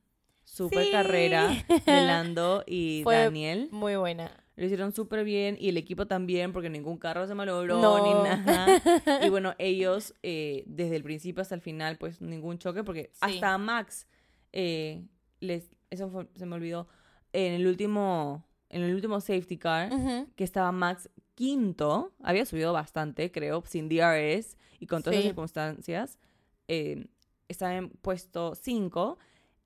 Super 0.43 0.85
Sí. 0.85 0.91
carrera 0.91 1.49
de 1.85 2.01
Lando 2.01 2.63
y 2.65 3.01
Fue 3.03 3.15
Daniel. 3.17 3.69
Muy 3.71 3.95
buena. 3.95 4.31
Lo 4.59 4.65
hicieron 4.65 4.91
súper 4.91 5.23
bien 5.23 5.55
y 5.59 5.69
el 5.69 5.77
equipo 5.77 6.05
también 6.05 6.51
porque 6.51 6.69
ningún 6.69 6.97
carro 6.97 7.25
se 7.27 7.33
malogró 7.33 7.79
No. 7.81 8.03
ni 8.05 8.29
nada. 8.29 8.67
Y 9.25 9.29
bueno, 9.29 9.55
ellos 9.57 10.13
eh, 10.21 10.63
desde 10.67 10.97
el 10.97 11.03
principio 11.03 11.41
hasta 11.41 11.55
el 11.55 11.61
final 11.61 11.97
pues 11.97 12.19
ningún 12.21 12.57
choque 12.59 12.83
porque 12.83 13.09
Sí. 13.13 13.19
hasta 13.21 13.57
Max 13.57 14.05
eh, 14.51 15.03
les 15.39 15.71
eso 15.89 16.09
fue- 16.09 16.27
se 16.35 16.45
me 16.45 16.55
olvidó 16.55 16.87
en 17.33 17.53
el 17.53 17.65
último 17.67 18.43
en 18.69 18.83
el 18.83 18.93
último 18.93 19.21
safety 19.21 19.57
car 19.57 19.89
que 20.35 20.43
estaba 20.43 20.71
Max 20.71 21.09
quinto, 21.35 22.11
había 22.21 22.45
subido 22.45 22.73
bastante, 22.73 23.31
creo, 23.31 23.63
sin 23.65 23.87
DRS 23.87 24.57
y 24.79 24.87
con 24.87 25.01
todas 25.01 25.15
Sí. 25.15 25.23
las 25.23 25.29
circunstancias. 25.29 26.19
eh, 26.67 27.07
estaba 27.47 27.75
en 27.75 27.89
puesto 27.89 28.53
5 28.55 29.17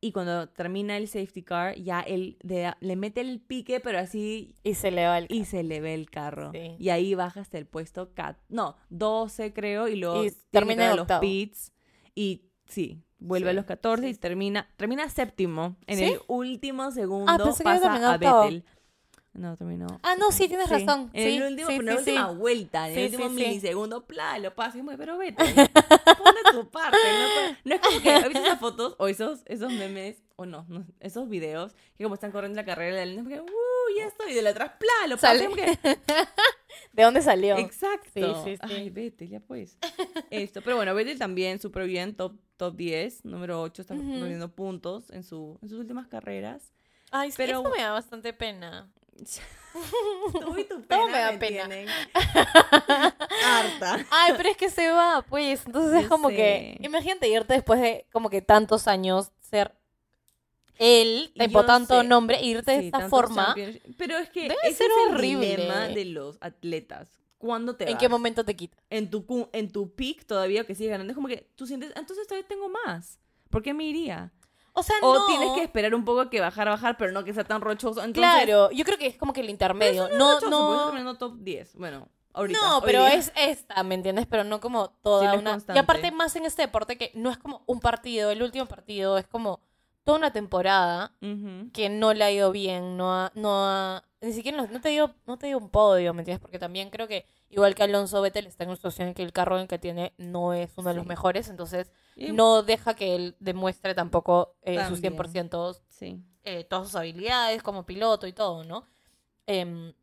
y 0.06 0.12
cuando 0.12 0.50
termina 0.50 0.98
el 0.98 1.08
safety 1.08 1.44
car 1.44 1.76
ya 1.76 2.02
él 2.02 2.38
de- 2.44 2.74
le 2.80 2.96
mete 2.96 3.22
el 3.22 3.40
pique, 3.40 3.80
pero 3.80 4.00
así 4.00 4.56
Y 4.64 4.74
se 4.76 4.92
le 4.92 5.06
va 5.06 5.18
el... 5.18 5.28
y 5.30 5.46
se 5.46 5.64
le 5.64 5.80
ve 5.82 5.94
el 5.94 6.10
carro. 6.10 6.52
Sí. 6.52 6.76
Y 6.78 6.90
ahí 6.90 7.16
baja 7.16 7.40
hasta 7.42 7.58
el 7.58 7.66
puesto 7.66 8.14
cat 8.14 8.38
no, 8.50 8.76
12 8.90 9.54
creo 9.54 9.88
y 9.88 9.96
luego 9.96 10.26
Y 10.26 10.32
termina 10.52 10.86
en 10.86 10.92
a 10.92 10.96
los 10.96 11.08
pits 11.22 11.72
y 12.16 12.44
sí, 12.68 13.02
vuelve 13.20 13.50
a 13.50 13.52
Sí, 13.52 13.56
los 13.56 13.66
14 13.66 14.10
y 14.10 14.14
termina 14.16 14.68
termina 14.76 15.08
séptimo 15.10 15.78
en 15.88 15.98
¿Sí? 15.98 16.04
el 16.06 16.20
último 16.28 16.92
segundo 16.92 17.32
pensé 17.46 17.64
que 17.64 17.70
había 17.70 17.82
pasa 17.82 18.14
a. 18.14 18.18
Vettel. 18.44 18.66
No, 19.34 19.58
terminó. 19.58 19.88
Ah, 20.04 20.16
no, 20.20 20.32
sí, 20.32 20.48
tienes 20.48 20.68
Sí, 20.68 20.74
razón. 20.74 21.10
En 21.14 21.28
Sí, 21.28 21.38
el 21.38 21.44
último, 21.44 21.70
sí, 21.70 21.80
la 21.80 21.96
última 21.98 22.32
vuelta, 22.32 22.90
en 22.90 22.98
el 23.00 23.06
último 23.06 23.30
milisegundo, 23.30 24.06
pla, 24.06 24.38
lo 24.38 24.54
pasa. 24.54 24.78
y 24.78 24.84
pero 24.96 25.18
vete. 25.18 25.44
Pon 25.44 26.36
de 26.36 26.52
tu 26.52 26.70
parte. 26.70 26.98
No, 27.64 27.70
no 27.70 27.76
es 27.76 27.82
como 27.82 28.00
que, 28.02 28.12
¿has 28.12 28.28
visto 28.30 28.44
esas 28.44 28.60
fotos 28.60 28.96
o 29.00 29.08
esos, 29.08 29.42
esos 29.46 29.72
memes? 29.74 30.22
O 30.36 30.46
no, 30.46 30.66
no, 30.70 30.86
esos 31.00 31.30
videos 31.30 31.74
que 31.96 32.04
como 32.04 32.16
están 32.16 32.32
corriendo 32.32 32.56
la 32.58 32.66
carrera 32.66 32.96
de 32.98 33.06
la 33.06 33.12
línea, 33.12 33.42
uh, 33.42 33.98
ya 33.98 34.06
estoy. 34.06 34.32
Y 34.32 34.36
de 34.36 34.42
la 34.44 34.52
atrás, 34.52 34.74
pla, 34.80 35.08
lo 35.08 35.18
que, 35.18 35.78
¿De 36.94 37.04
dónde 37.04 37.22
salió? 37.22 37.58
Exacto. 37.58 38.44
Ay, 38.62 38.90
vete, 38.92 39.28
ya 39.28 39.40
pues. 39.40 39.78
Esto, 40.30 40.62
pero 40.62 40.76
bueno, 40.76 40.94
Vettel 40.94 41.18
también 41.18 41.60
súper 41.60 41.86
bien, 41.88 42.16
top, 42.16 42.36
top 42.58 42.76
10, 42.76 43.26
número 43.26 43.62
8, 43.62 43.82
está 43.82 43.96
Ujú. 43.96 44.04
perdiendo 44.20 44.50
puntos 44.54 45.10
en, 45.10 45.24
su, 45.24 45.58
en 45.62 45.70
sus 45.70 45.80
últimas 45.80 46.08
carreras. 46.08 46.72
Ay, 47.12 47.32
sí, 47.32 47.38
Pero- 47.38 47.62
eso 47.62 47.70
me 47.70 47.82
da 47.82 47.92
bastante 47.92 48.34
pena. 48.34 48.92
Tú 50.40 50.58
y 50.58 50.64
tu 50.66 50.82
Todo 50.84 50.88
pena 50.88 51.06
me 51.12 51.20
da 51.20 51.32
me 51.32 51.38
pena. 51.40 51.68
Harta. 53.44 54.06
Ay, 54.12 54.34
pero 54.38 54.50
es 54.50 54.58
que 54.58 54.70
se 54.70 54.90
va, 54.90 55.24
pues. 55.28 55.66
Entonces 55.66 56.04
es 56.04 56.08
como 56.08 56.30
que. 56.30 56.78
Imagínate 56.82 57.28
irte 57.28 57.54
después 57.54 57.82
de 57.82 58.06
como 58.12 58.30
que 58.30 58.42
tantos 58.42 58.88
años 58.88 59.32
ser 59.42 59.74
él, 60.80 61.32
Yo 61.36 61.46
tipo 61.46 61.66
tanto 61.66 62.02
sé. 62.02 62.08
nombre, 62.08 62.42
irte 62.42 62.72
de 62.72 62.80
Sí, 62.82 62.86
esta 62.88 63.00
tantos 63.00 63.10
forma. 63.20 63.56
Pero 63.98 64.18
es 64.18 64.30
que 64.30 64.42
Debe 64.44 64.56
ese 64.64 64.76
ser 64.76 64.92
es 64.92 64.98
el 65.08 65.14
horrible. 65.16 65.48
dilema 65.48 65.88
de 65.88 66.06
los 66.06 66.38
atletas. 66.42 67.10
¿Cuándo 67.38 67.76
te 67.76 67.84
¿En 67.86 67.92
vas? 67.92 68.00
qué 68.00 68.08
momento 68.10 68.46
te 68.46 68.56
quita? 68.56 68.78
En 68.90 69.10
tu, 69.10 69.50
en 69.52 69.72
tu 69.72 69.94
peak 69.94 70.26
todavía 70.26 70.66
que 70.66 70.76
sigues 70.76 70.92
ganando. 70.92 71.12
Es 71.12 71.16
como 71.16 71.28
que 71.28 71.50
tú 71.56 71.68
sientes, 71.68 71.92
"Ah, 71.96 72.00
entonces 72.00 72.26
todavía 72.28 72.48
tengo 72.48 72.70
más. 72.70 73.20
¿Por 73.50 73.62
qué 73.62 73.74
me 73.74 73.84
iría? 73.84 74.32
O 74.74 74.82
sea, 74.84 74.96
O 75.04 75.14
no. 75.14 75.26
tienes 75.28 75.52
que 75.54 75.64
esperar 75.64 75.94
un 75.94 76.04
poco 76.04 76.30
que 76.30 76.40
bajar, 76.42 76.68
bajar, 76.68 76.98
pero 76.98 77.12
no 77.12 77.24
que 77.24 77.34
sea 77.34 77.44
tan 77.44 77.62
rochoso. 77.62 78.04
Entonces, 78.04 78.14
Claro, 78.46 78.72
yo 78.72 78.84
creo 78.86 78.98
que 78.98 79.08
es 79.08 79.18
como 79.18 79.32
que 79.34 79.42
el 79.42 79.46
pero 79.48 79.52
intermedio. 79.52 80.08
eso 80.08 80.18
No, 80.18 80.34
rochoso, 80.36 80.50
no. 80.50 80.84
terminando 80.86 81.16
top 81.18 81.36
10. 81.40 81.76
Bueno, 81.76 82.08
ahorita. 82.34 82.60
No, 82.60 82.82
pero 82.82 83.06
día. 83.06 83.14
es 83.14 83.32
esta, 83.36 83.84
¿me 83.84 83.96
entiendes? 83.96 84.26
Pero 84.28 84.44
no 84.44 84.60
como 84.60 84.90
toda 84.90 85.32
Sí, 85.32 85.38
una. 85.38 85.60
Y 85.76 85.78
aparte, 85.78 86.12
más 86.12 86.36
en 86.36 86.46
este 86.46 86.64
deporte 86.64 86.98
que 86.98 87.12
no 87.14 87.30
es 87.30 87.38
como 87.38 87.64
un 87.68 87.80
partido, 87.80 88.32
el 88.32 88.42
último 88.42 88.66
partido, 88.66 89.18
es 89.20 89.28
como 89.28 89.60
toda 90.04 90.18
una 90.18 90.34
temporada 90.34 91.14
Ujú. 91.22 91.72
que 91.72 91.90
no 91.90 92.14
le 92.14 92.24
ha 92.24 92.32
ido 92.32 92.52
bien, 92.52 92.98
no 92.98 93.14
ha, 93.14 93.32
no 93.36 93.66
ha, 93.68 94.04
ni 94.24 94.34
siquiera 94.34 94.58
no, 94.58 94.68
no 94.68 94.82
te 94.82 94.90
dio, 94.90 95.14
no 95.28 95.38
te 95.38 95.48
dio 95.48 95.58
un 95.58 95.70
podio, 95.70 96.14
¿me 96.14 96.22
entiendes? 96.22 96.42
Porque 96.42 96.58
también 96.60 96.90
creo 96.90 97.08
que 97.08 97.26
igual 97.50 97.76
que 97.76 97.84
Alonso 97.84 98.22
Vettel 98.22 98.48
está 98.48 98.64
en 98.64 98.70
una 98.70 98.78
situación 98.78 99.10
en 99.10 99.14
que 99.14 99.22
el 99.24 99.32
carro 99.34 99.60
en 99.60 99.68
que 99.68 99.78
tiene 99.78 100.14
no 100.18 100.54
es 100.54 100.72
uno 100.78 100.90
de 100.90 100.96
los 100.96 101.06
mejores, 101.06 101.50
entonces 101.50 101.92
Y- 102.16 102.32
no 102.32 102.64
deja 102.64 102.96
que 102.96 103.16
él 103.16 103.36
demuestre 103.40 103.94
tampoco 103.94 104.56
eh, 104.64 104.76
sus 104.88 105.02
También. 105.02 105.14
100%, 105.14 105.82
Sí. 105.90 106.24
eh, 106.44 106.64
todas 106.64 106.88
sus 106.88 106.96
habilidades 106.96 107.62
como 107.64 107.86
piloto 107.86 108.26
y 108.28 108.34
todo, 108.34 108.64
¿no? 108.64 108.86
Em, 109.46 109.94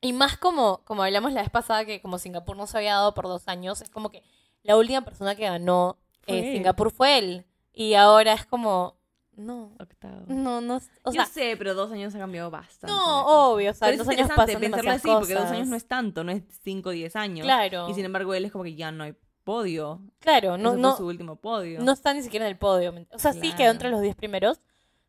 y 0.00 0.12
más 0.12 0.36
como, 0.38 0.82
como 0.84 1.02
hablamos 1.02 1.32
la 1.32 1.42
vez 1.42 1.50
pasada, 1.50 1.84
que 1.84 2.00
como 2.00 2.18
Singapur 2.18 2.56
no 2.56 2.66
se 2.66 2.78
había 2.78 2.94
dado 2.94 3.14
por 3.14 3.26
dos 3.26 3.48
años, 3.48 3.80
es 3.80 3.90
como 3.90 4.10
que 4.10 4.22
la 4.62 4.76
última 4.76 5.02
persona 5.02 5.34
que 5.34 5.44
ganó 5.44 5.98
Fue 6.22 6.38
eh. 6.38 6.52
Singapur 6.54 6.90
fue 6.90 7.18
él. 7.18 7.46
Y 7.72 7.94
ahora 7.94 8.32
es 8.32 8.44
como, 8.44 8.96
no, 9.38 9.72
Octavo. 9.78 10.24
no, 10.26 10.60
no, 10.60 10.80
o 11.04 11.12
Yo 11.12 11.24
sé, 11.24 11.54
pero 11.56 11.74
dos 11.74 11.90
años 11.92 12.14
ha 12.14 12.18
cambiado 12.18 12.50
bastante. 12.50 12.92
no, 12.94 13.52
obvio, 13.52 13.70
o 13.70 13.74
sea, 13.74 13.86
Pero 13.88 13.94
en 13.94 14.00
es 14.00 14.06
dos 14.06 14.14
años 14.16 14.28
pasan 14.36 14.60
pensarlo 14.60 14.90
así, 14.90 15.08
porque 15.08 15.34
dos 15.34 15.44
años 15.50 15.68
no 15.68 15.76
es 15.76 15.86
tanto, 15.86 16.24
no 16.24 16.32
es 16.32 16.42
5 16.62 16.88
o 16.88 16.92
10 16.92 17.16
años. 17.16 17.44
Claro, 17.44 17.88
Y 17.88 17.94
sin 17.94 18.04
embargo, 18.04 18.34
él 18.34 18.44
es 18.44 18.52
como 18.52 18.64
que 18.64 18.74
ya 18.74 18.90
no 18.92 19.04
hay 19.04 19.14
podio. 19.44 20.00
claro, 20.20 20.58
no, 20.58 20.72
Ese 20.72 20.80
no, 20.80 20.88
fue 20.90 20.98
su 20.98 21.06
último 21.06 21.36
podio. 21.36 21.80
no 21.80 21.92
está 21.92 22.12
ni 22.12 22.22
siquiera 22.22 22.44
en 22.46 22.50
el 22.52 22.58
podio. 22.58 22.92
¿me 22.92 23.02
ent- 23.02 23.14
O 23.14 23.18
sea, 23.18 23.32
sí 23.32 23.52
quedó 23.54 23.70
entre 23.70 23.88
los 23.90 24.02
10 24.02 24.14
primeros, 24.16 24.60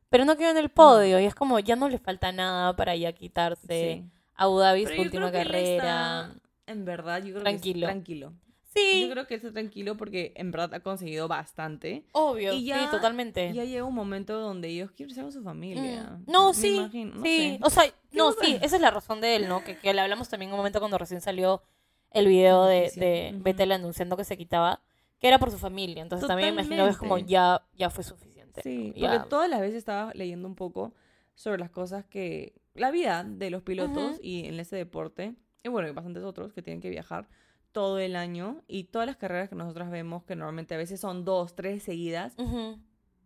pero 0.10 0.24
no 0.26 0.38
quedó 0.38 0.52
en 0.52 0.58
el 0.58 0.70
podio. 0.70 1.20
Y 1.20 1.26
es 1.26 1.36
como, 1.36 1.60
ya 1.60 1.76
no 1.76 1.90
le 1.90 1.98
falta 2.00 2.32
nada 2.32 2.76
para 2.76 2.96
ya 2.96 3.12
quitarse 3.14 4.02
Sí. 4.04 4.10
Abu 4.36 4.60
Dhabi, 4.60 4.86
su 4.86 5.02
última 5.02 5.32
carrera. 5.32 6.30
está, 6.32 6.34
en 6.68 6.86
verdad, 6.86 7.18
yo 7.24 7.32
creo 7.34 7.42
Tranquilo. 7.42 7.80
que 7.80 7.86
es 7.86 7.92
tranquilo. 7.92 8.34
Sí, 8.74 9.02
Yo 9.02 9.10
creo 9.12 9.26
que 9.26 9.34
está 9.36 9.52
tranquilo 9.52 9.98
porque 9.98 10.32
en 10.36 10.52
verdad 10.52 10.76
ha 10.76 10.80
conseguido 10.82 11.28
bastante. 11.28 12.06
obvio, 12.12 12.54
y 12.54 12.66
ya- 12.66 12.84
sí, 12.86 12.92
totalmente. 12.92 13.52
Ya 13.54 13.64
llega 13.66 13.84
un 13.84 13.96
momento 13.96 14.40
donde 14.40 14.68
ellos 14.70 14.92
quieren 14.92 15.14
ser 15.16 15.24
con 15.24 15.34
su 15.34 15.42
familia. 15.44 16.04
Mm. 16.26 16.32
No, 16.32 16.50
Me 16.50 16.54
sí, 16.54 16.76
imagino, 16.76 17.16
no 17.16 17.24
sí. 17.24 17.38
sé. 17.38 17.60
O 17.64 17.70
sea, 17.72 17.84
no, 18.12 18.32
sí, 18.34 18.58
esa 18.62 18.76
es 18.76 18.82
la 18.82 18.92
razón 18.92 19.22
de 19.22 19.36
él, 19.38 19.48
¿no? 19.48 19.64
Que, 19.64 19.78
que 19.78 19.94
le 19.94 20.02
hablamos 20.02 20.30
también 20.30 20.52
un 20.52 20.58
momento 20.58 20.80
cuando 20.80 20.98
recién 21.00 21.20
salió 21.20 21.64
el 22.12 22.28
video 22.28 22.66
de, 22.66 22.92
de. 22.96 23.32
Betel 23.36 23.72
anunciando 23.72 24.16
que 24.18 24.24
se 24.24 24.38
quitaba, 24.38 24.82
que 25.20 25.28
era 25.28 25.40
por 25.40 25.50
su 25.50 25.58
familia. 25.58 26.04
Entonces 26.04 26.28
también 26.28 26.54
me 26.54 26.62
imagino 26.62 26.86
que 26.86 26.92
es 26.92 26.98
como 26.98 27.18
ya, 27.18 27.64
ya 27.76 27.90
fue 27.90 28.04
suficiente. 28.04 28.62
Sí, 28.62 28.94
Ya. 28.96 29.12
porque 29.14 29.30
todas 29.30 29.50
las 29.50 29.62
veces 29.62 29.78
estaba 29.78 30.12
leyendo 30.14 30.48
un 30.48 30.56
poco 30.56 30.94
sobre 31.34 31.58
las 31.58 31.72
cosas 31.72 32.06
que... 32.06 32.54
La 32.76 32.92
vida 32.92 33.24
de 33.28 33.50
los 33.50 33.64
pilotos 33.64 34.20
y 34.22 34.46
en 34.46 34.60
ese 34.60 34.76
deporte. 34.76 35.34
Y 35.64 35.70
bueno, 35.70 35.88
hay 35.88 35.94
bastantes 35.94 36.24
otros 36.24 36.54
que 36.54 36.62
tienen 36.62 36.82
que 36.82 36.90
viajar 36.90 37.28
todo 37.72 38.00
el 38.00 38.16
año. 38.16 38.62
Y 38.68 38.86
todas 38.86 39.06
las 39.08 39.18
carreras 39.18 39.50
que 39.50 39.56
nosotros 39.56 39.90
vemos, 39.90 40.24
que 40.24 40.36
normalmente 40.36 40.76
a 40.76 40.78
veces 40.78 41.00
son 41.00 41.26
dos, 41.26 41.56
tres 41.56 41.84
seguidas, 41.84 42.36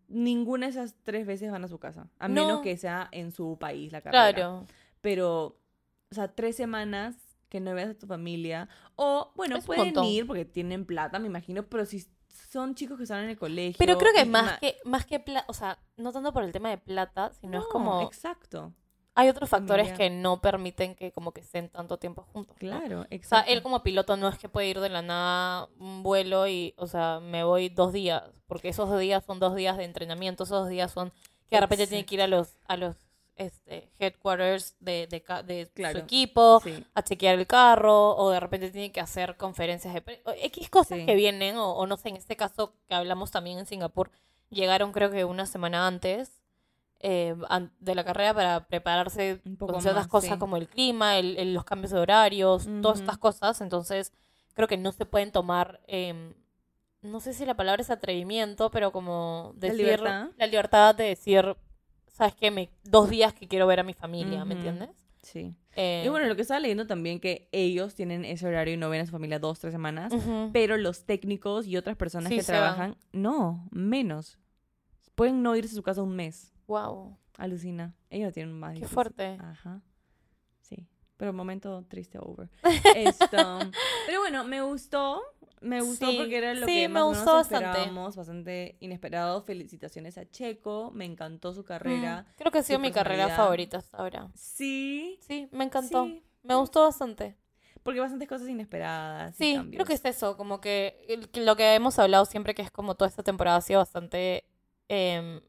ninguna 0.08 0.68
de 0.68 0.72
esas 0.72 0.96
tres 1.04 1.26
veces 1.26 1.52
van 1.52 1.64
a 1.64 1.68
su 1.68 1.80
casa. 1.80 2.08
A 2.20 2.28
menos 2.28 2.48
No. 2.58 2.62
que 2.62 2.78
sea 2.78 3.08
en 3.12 3.32
su 3.32 3.58
país 3.60 3.92
la 3.92 4.02
carrera. 4.02 4.34
Claro. 4.34 4.66
Pero, 5.02 5.58
o 6.12 6.16
sea, 6.16 6.28
tres 6.30 6.56
semanas 6.56 7.16
que 7.50 7.60
no 7.60 7.74
veas 7.74 7.90
a 7.90 7.94
tu 7.94 8.08
familia. 8.08 8.68
O, 8.96 9.32
bueno, 9.36 9.58
Es 9.58 9.66
pueden 9.66 9.96
ir 10.04 10.26
porque 10.26 10.46
tienen 10.46 10.86
plata, 10.86 11.20
me 11.20 11.28
imagino, 11.28 11.64
pero 11.68 11.86
si 11.86 12.04
son 12.50 12.74
chicos 12.76 12.98
que 12.98 13.04
están 13.04 13.24
en 13.24 13.30
el 13.32 13.38
colegio. 13.38 13.78
Pero 13.78 13.98
creo 13.98 14.12
que 14.14 14.26
más 14.26 14.60
que, 14.60 14.78
más 14.86 15.06
que 15.06 15.20
plata, 15.20 15.46
o 15.48 15.54
sea, 15.54 15.78
no 15.98 16.12
tanto 16.12 16.34
por 16.34 16.44
el 16.44 16.52
tema 16.52 16.70
de 16.70 16.78
plata, 16.78 17.32
sino 17.40 17.58
es 17.60 17.64
No, 17.66 17.70
como, 17.70 18.02
Exacto, 18.02 18.74
hay 19.16 19.30
otros 19.30 19.50
factores 19.50 19.92
que 19.94 20.10
no 20.10 20.42
permiten 20.42 20.96
que 20.96 21.12
como 21.12 21.32
que 21.34 21.42
estén 21.42 21.70
tanto 21.70 21.98
tiempo 21.98 22.24
juntos. 22.34 22.56
¿no? 22.56 22.60
claro, 22.60 23.02
O 23.02 23.04
sea, 23.04 23.08
exacto. 23.12 23.52
él 23.52 23.62
como 23.62 23.84
piloto 23.84 24.18
no 24.18 24.28
es 24.28 24.38
que 24.40 24.50
puede 24.50 24.68
ir 24.68 24.80
de 24.80 24.90
la 24.90 25.02
nada 25.02 25.68
un 25.80 26.02
vuelo 26.04 26.48
y, 26.48 26.74
o 26.78 26.88
sea, 26.88 27.20
me 27.22 27.44
voy 27.44 27.70
dos 27.70 27.94
días, 27.94 28.24
porque 28.48 28.70
esos 28.70 28.90
dos 28.90 29.00
días 29.00 29.24
son 29.26 29.40
dos 29.40 29.56
días 29.56 29.78
de 29.78 29.84
entrenamiento, 29.84 30.44
esos 30.46 30.62
dos 30.62 30.70
días 30.70 30.92
son 30.92 31.12
que 31.50 31.58
de 31.58 31.62
repente 31.62 31.86
tiene 31.88 32.06
que 32.06 32.16
ir 32.16 32.22
a 32.24 32.28
los, 32.28 32.58
a 32.68 32.78
los 32.78 32.96
este, 33.36 33.90
headquarters 34.00 34.76
de, 34.80 35.08
de, 35.08 35.24
de 35.44 35.68
Claro. 35.74 36.00
su 36.00 36.04
equipo 36.06 36.60
Sí. 36.64 36.84
a 36.94 37.02
chequear 37.04 37.38
el 37.38 37.48
carro, 37.48 38.16
o 38.16 38.30
de 38.32 38.40
repente 38.40 38.70
tiene 38.72 38.92
que 38.92 39.00
hacer 39.02 39.38
conferencias 39.38 39.94
de 39.94 40.22
X 40.44 40.70
cosas 40.70 41.00
Sí. 41.00 41.06
que 41.06 41.16
vienen, 41.16 41.58
o, 41.58 41.74
o 41.74 41.86
no 41.88 41.98
sé, 41.98 42.10
en 42.10 42.16
este 42.18 42.36
caso 42.36 42.74
que 42.88 42.96
hablamos 42.96 43.32
también 43.32 43.60
en 43.60 43.66
Singapur, 43.66 44.12
llegaron 44.50 44.92
creo 44.92 45.10
que 45.12 45.26
una 45.26 45.46
semana 45.48 45.88
antes 45.88 46.43
eh, 47.06 47.36
de 47.80 47.96
la 47.96 48.04
carrera 48.04 48.34
para 48.34 48.66
prepararse 48.68 49.42
Un 49.46 49.58
poco 49.58 49.74
con 49.74 49.82
ciertas 49.82 50.06
más, 50.06 50.08
cosas 50.08 50.32
sí. 50.32 50.38
como 50.40 50.56
el 50.58 50.68
clima, 50.70 51.18
el, 51.20 51.38
el- 51.38 51.54
los 51.54 51.66
cambios 51.66 51.92
de 51.92 52.00
horarios, 52.00 52.68
todas 52.82 53.02
estas 53.02 53.18
cosas, 53.18 53.60
entonces 53.62 54.12
creo 54.54 54.68
que 54.68 54.78
no 54.78 54.92
se 54.94 55.06
pueden 55.06 55.32
tomar, 55.32 55.82
em, 55.88 56.34
no 57.02 57.20
sé 57.20 57.34
si 57.34 57.46
la 57.46 57.56
palabra 57.56 57.82
es 57.82 57.90
atrevimiento, 57.90 58.72
pero 58.72 58.92
como 58.92 59.52
La 59.56 59.60
decir 59.68 59.78
libertad. 59.86 60.30
la 60.38 60.48
libertad 60.48 60.96
de 60.96 61.04
decir, 61.04 61.58
sabes 62.08 62.36
qué, 62.36 62.52
me, 62.52 62.70
dos 62.84 63.10
días 63.10 63.34
que 63.34 63.48
quiero 63.50 63.68
ver 63.68 63.82
a 63.82 63.84
mi 63.84 63.94
familia, 63.94 64.46
¿me 64.46 64.54
entiendes? 64.54 64.90
Sí. 65.22 65.54
Eh, 65.76 66.04
Y 66.06 66.10
bueno, 66.10 66.28
lo 66.28 66.36
que 66.36 66.44
estaba 66.44 66.60
leyendo 66.62 66.86
también 66.88 67.20
que 67.20 67.50
ellos 67.52 67.96
tienen 67.96 68.24
ese 68.26 68.48
horario 68.48 68.76
y 68.76 68.78
no 68.78 68.90
ven 68.90 69.02
a 69.02 69.06
su 69.06 69.12
familia 69.12 69.40
dos, 69.40 69.60
tres 69.60 69.74
semanas. 69.74 70.14
Pero 70.54 70.78
los 70.78 71.04
técnicos 71.06 71.66
y 71.66 71.76
otras 71.78 71.98
personas 71.98 72.30
Sí, 72.30 72.36
que 72.36 72.42
van. 72.44 72.46
trabajan, 72.46 72.98
no, 73.12 73.68
menos. 73.72 74.38
Pueden 75.16 75.42
no 75.44 75.56
irse 75.56 75.74
a 75.74 75.76
su 75.76 75.84
casa 75.84 76.02
un 76.04 76.16
mes. 76.16 76.53
Wow, 76.74 77.16
Alucina. 77.38 77.94
Ellos 78.10 78.30
lo 78.30 78.32
tienen 78.34 78.60
más 78.60 78.72
qué 78.72 78.80
difícil. 78.80 78.94
fuerte. 78.96 79.38
Ajá. 79.40 79.82
Sí. 80.62 80.88
Pero 81.18 81.32
momento 81.32 81.86
triste 81.88 82.18
over. 82.20 82.50
Esto. 82.96 83.60
Pero 84.08 84.20
bueno, 84.22 84.44
me 84.44 84.64
gustó. 84.64 85.22
Me 85.62 85.82
gustó 85.82 86.10
Sí, 86.10 86.18
porque 86.18 86.36
era 86.38 86.56
lo 86.56 86.66
sí, 86.66 86.74
que 86.74 86.88
me 86.88 86.96
más 86.96 87.04
o 87.04 87.08
gustó 87.10 87.26
menos 87.26 87.36
bastante. 87.50 87.68
esperábamos, 87.68 88.16
bastante 88.16 88.78
inesperado. 88.80 89.44
Felicitaciones 89.44 90.18
a 90.18 90.28
Checo. 90.32 90.90
Me 90.96 91.06
encantó 91.06 91.54
su 91.54 91.64
carrera. 91.64 92.24
Mm, 92.28 92.36
Creo 92.38 92.52
que 92.52 92.58
ha 92.58 92.64
sido 92.64 92.80
mi 92.80 92.92
carrera 92.92 93.30
favorita 93.30 93.78
hasta 93.78 93.98
ahora. 94.00 94.30
Sí. 94.34 95.20
Sí, 95.22 95.48
me 95.52 95.66
encantó. 95.66 96.06
Sí. 96.06 96.24
Me 96.42 96.56
gustó 96.56 96.82
bastante. 96.82 97.38
Porque 97.84 98.00
bastantes 98.00 98.28
cosas 98.28 98.50
inesperadas. 98.50 99.36
Sí, 99.36 99.60
creo 99.72 99.86
que 99.86 99.94
es 99.94 100.04
eso, 100.06 100.38
como 100.38 100.60
que 100.60 101.22
lo 101.36 101.56
que 101.56 101.76
hemos 101.76 102.00
hablado 102.00 102.26
siempre 102.26 102.56
que 102.56 102.64
es 102.64 102.72
como 102.72 102.96
toda 102.96 103.10
esta 103.10 103.22
temporada 103.22 103.58
ha 103.58 103.62
sido 103.62 103.80
bastante 103.80 104.46
em, 104.88 105.40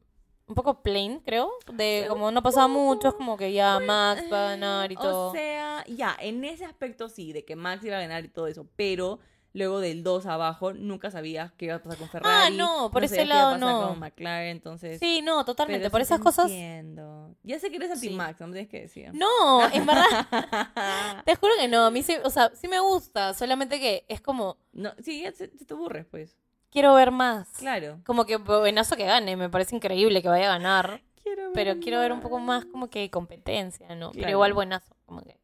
un 0.46 0.54
poco 0.54 0.83
plain, 0.83 1.20
creo, 1.20 1.50
de 1.72 2.07
como 2.09 2.30
no 2.30 2.42
pasaba 2.42 2.66
poco. 2.68 2.78
mucho, 2.80 3.09
es 3.09 3.14
como 3.14 3.37
que 3.37 3.52
ya 3.52 3.80
Max 3.80 4.24
va 4.33 4.46
a 4.46 4.50
ganar 4.50 4.92
y 4.92 4.96
todo. 4.96 5.30
O 5.30 5.33
sea, 5.33 5.85
ya, 5.87 6.16
en 6.20 6.44
ese 6.44 6.64
aspecto 6.64 7.09
sí, 7.09 7.33
de 7.33 7.44
que 7.44 7.57
Max 7.57 7.85
iba 7.85 7.96
a 7.96 8.00
ganar 8.00 8.24
y 8.24 8.28
todo 8.28 8.46
eso, 8.46 8.66
pero 8.76 9.20
luego 9.54 9.78
del 9.80 10.02
2 10.02 10.26
abajo 10.26 10.72
nunca 10.74 11.11
sabías 11.12 11.52
qué 11.52 11.66
iba 11.66 11.76
a 11.76 11.78
pasar 11.83 11.96
con 11.96 12.09
Ferrari. 12.09 12.35
Ah, 12.37 12.50
no, 12.50 12.90
por 12.90 13.04
ese 13.04 13.14
sabías 13.14 13.28
qué 13.30 13.35
iba 13.37 13.48
a 13.48 13.50
lado 13.52 13.61
pasar 13.61 13.80
no. 13.83 13.88
con 13.90 13.98
McLaren, 14.00 14.48
entonces... 14.48 14.98
sí, 14.98 15.22
no, 15.22 15.44
totalmente, 15.44 15.85
pero 15.85 15.92
por 15.92 16.00
esas 16.00 16.18
cosas 16.18 16.50
entiendo. 16.50 17.37
Ya 17.44 17.59
sé 17.61 17.70
que 17.70 17.76
eres 17.76 17.88
Sí. 17.98 18.09
anti-Max, 18.09 18.40
no 18.40 18.48
me 18.48 18.52
tienes 18.54 18.68
que 18.70 18.80
decir. 18.80 19.12
no, 19.14 19.64
en 19.70 19.87
verdad 19.87 20.04
te 21.24 21.37
juro 21.37 21.52
que 21.59 21.68
no, 21.68 21.87
a 21.87 21.90
mí 21.92 22.02
sí, 22.02 22.16
o 22.24 22.30
sea, 22.30 22.50
sí 22.54 22.66
me 22.68 22.80
gusta, 22.80 23.33
solamente 23.33 23.78
que 23.80 24.04
es 24.09 24.20
como 24.20 24.59
No, 24.72 24.92
sí, 25.02 25.22
ya 25.22 25.33
se, 25.33 25.57
se 25.57 25.64
te 25.64 25.72
aburres, 25.72 26.04
pues. 26.04 26.37
Quiero 26.74 26.92
ver 26.94 27.12
más. 27.12 27.48
Claro. 27.56 28.00
Como 28.04 28.26
que 28.26 28.37
buenazo 28.37 28.96
que 28.96 29.06
gane, 29.06 29.37
me 29.37 29.48
parece 29.48 29.76
increíble 29.76 30.20
que 30.20 30.28
vaya 30.28 30.46
a 30.46 30.58
ganar. 30.58 31.00
Quiero 31.22 31.44
ver 31.44 31.52
Pero 31.54 31.80
quiero 31.80 32.00
ver 32.00 32.12
un 32.12 32.20
poco 32.20 32.38
más 32.40 32.66
como 32.66 32.90
que 32.90 33.08
competencia, 33.10 33.94
¿no? 33.94 34.10
Pero 34.12 34.28
igual 34.28 34.52
buenazo, 34.52 34.94
como 35.06 35.22
que. 35.22 35.38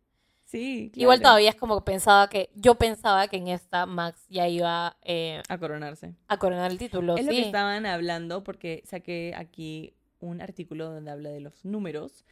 Sí, 0.45 0.91
claro. 0.93 1.03
Igual 1.03 1.23
todavía 1.23 1.51
es 1.51 1.55
como 1.55 1.79
que 1.79 1.85
pensaba 1.93 2.29
que. 2.29 2.51
Yo 2.57 2.75
pensaba 2.75 3.29
que 3.29 3.37
en 3.37 3.47
esta 3.47 3.87
Max 3.87 4.27
ya 4.29 4.49
iba 4.49 4.97
eh, 5.03 5.41
A 5.49 5.57
coronarse. 5.57 6.17
a 6.27 6.37
coronar 6.39 6.73
el 6.73 6.79
título. 6.79 7.17
Es 7.17 7.25
lo 7.25 7.31
que 7.31 7.43
estaban 7.43 7.87
hablando 7.87 8.43
porque 8.43 8.83
saqué 8.85 9.33
aquí 9.37 9.95
un 10.19 10.43
artículo 10.43 10.93
donde 10.93 11.13
habla 11.13 11.31
de 11.31 11.41
los 11.41 11.65
números 11.65 12.25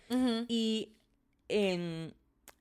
y 0.48 0.92
en 1.48 2.14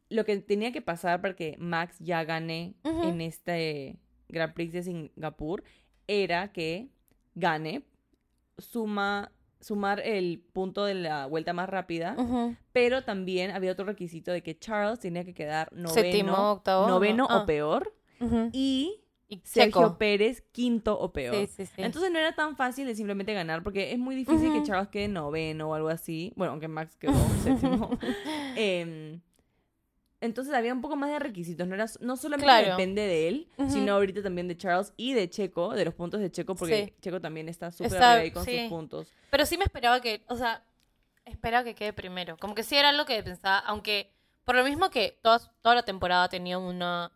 lo 0.09 0.23
que 0.23 0.37
tenía 0.37 0.71
que 0.71 0.81
pasar 0.81 1.19
para 1.19 1.35
que 1.35 1.57
Max 1.57 1.97
ya 1.99 2.23
gane 2.23 2.75
en 2.83 3.19
este 3.19 3.97
Grand 4.29 4.53
Prix 4.53 4.71
de 4.71 4.83
Singapur 4.83 5.63
era 6.07 6.51
que 6.51 6.87
gane, 7.35 7.83
suma, 8.57 9.31
sumar 9.59 9.99
el 9.99 10.39
punto 10.53 10.85
de 10.85 10.93
la 10.95 11.25
vuelta 11.27 11.53
más 11.53 11.69
rápida, 11.69 12.15
pero 12.71 13.03
también 13.03 13.51
había 13.51 13.71
otro 13.71 13.85
requisito 13.85 14.31
de 14.31 14.41
que 14.43 14.57
Charles 14.57 14.99
tenía 14.99 15.23
que 15.25 15.33
quedar 15.33 15.71
noveno, 15.73 15.89
Séptimo, 15.93 16.51
octavo, 16.51 16.87
noveno 16.87 17.27
¿no? 17.29 17.35
o 17.35 17.39
Ah. 17.41 17.45
peor 17.45 17.93
y 18.53 19.01
Y 19.29 19.41
Sergio. 19.43 19.97
Pérez 19.97 20.41
quinto 20.53 20.97
o 20.97 21.11
peor. 21.11 21.35
Sí, 21.35 21.47
sí, 21.47 21.65
sí. 21.65 21.73
Entonces 21.81 22.09
no 22.13 22.17
era 22.17 22.33
tan 22.33 22.55
fácil 22.55 22.87
de 22.87 22.95
simplemente 22.95 23.33
ganar 23.33 23.61
porque 23.61 23.91
es 23.91 23.99
muy 23.99 24.15
difícil 24.15 24.53
que. 24.53 24.63
Charles 24.63 24.87
quede 24.87 25.09
noveno 25.09 25.69
o 25.69 25.73
algo 25.73 25.89
así. 25.89 26.31
Bueno, 26.37 26.51
aunque 26.53 26.69
Max 26.69 26.95
quedó 26.95 27.11
séptimo. 27.43 27.89
Em, 28.55 29.19
entonces 30.19 30.53
había 30.53 30.73
un 30.73 30.81
poco 30.81 30.95
más 30.95 31.09
de 31.11 31.19
requisitos. 31.19 31.67
No, 31.67 31.75
era, 31.75 31.85
no 31.99 32.17
solamente 32.17 32.45
Claro. 32.45 32.71
depende 32.71 33.03
de 33.03 33.27
él, 33.27 33.49
sino 33.69 33.93
ahorita 33.93 34.23
también 34.23 34.47
de 34.47 34.57
Charles 34.57 34.93
y 34.97 35.13
de 35.13 35.29
Checo, 35.29 35.73
de 35.73 35.85
los 35.85 35.93
puntos 35.93 36.19
de 36.19 36.31
Checo, 36.31 36.55
porque 36.55 36.85
Sí. 36.87 36.93
Checo 37.01 37.21
también 37.21 37.49
está 37.49 37.71
súper 37.71 38.01
ahí 38.01 38.31
con 38.31 38.43
sí. 38.45 38.61
sus 38.61 38.69
puntos. 38.69 39.07
Pero 39.29 39.45
sí 39.45 39.57
me 39.57 39.63
esperaba 39.63 40.01
que. 40.01 40.23
O 40.27 40.35
sea, 40.35 40.63
esperaba 41.25 41.63
que 41.63 41.75
quede 41.75 41.93
primero. 41.93 42.37
Como 42.37 42.55
que 42.55 42.63
sí 42.63 42.75
era 42.75 42.91
lo 42.93 43.05
que 43.05 43.21
pensaba. 43.23 43.59
Aunque. 43.59 44.11
Por 44.45 44.55
lo 44.55 44.63
mismo 44.63 44.89
que 44.89 45.19
toda, 45.21 45.39
toda 45.61 45.75
la 45.75 45.83
temporada 45.83 46.29
tenía 46.29 46.57
una 46.57 47.11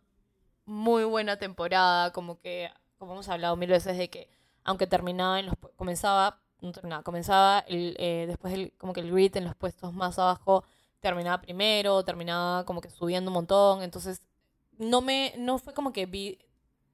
muy 0.66 1.04
buena 1.06 1.38
temporada. 1.38 2.12
Como 2.12 2.40
que. 2.40 2.70
Como 2.98 3.14
hemos 3.14 3.30
hablado 3.30 3.56
mil 3.56 3.70
veces 3.70 3.98
de 3.98 4.10
que. 4.10 4.30
Aunque 4.64 4.86
terminaba 4.86 5.40
en 5.40 5.48
los. 5.48 5.56
Comenzaba. 5.76 6.40
No 6.60 6.72
terminaba. 6.72 7.02
Comenzaba 7.04 7.60
el, 7.68 7.96
eh, 7.98 8.26
después 8.28 8.54
el, 8.54 8.74
como 8.78 8.94
que 8.94 9.00
el 9.00 9.12
grid 9.12 9.36
en 9.38 9.46
los 9.46 9.56
puestos 9.56 9.94
más 9.94 10.20
abajo. 10.20 10.64
Terminaba 11.02 11.42
primero. 11.42 12.04
Terminaba 12.06 12.66
como 12.66 12.80
que 12.80 12.90
subiendo 12.90 13.30
un 13.30 13.36
montón. 13.36 13.84
Entonces. 13.84 14.22
No 14.78 15.02
me. 15.02 15.34
No 15.38 15.60
fue 15.60 15.74
como 15.74 15.92
que 15.92 16.06
vi. 16.06 16.40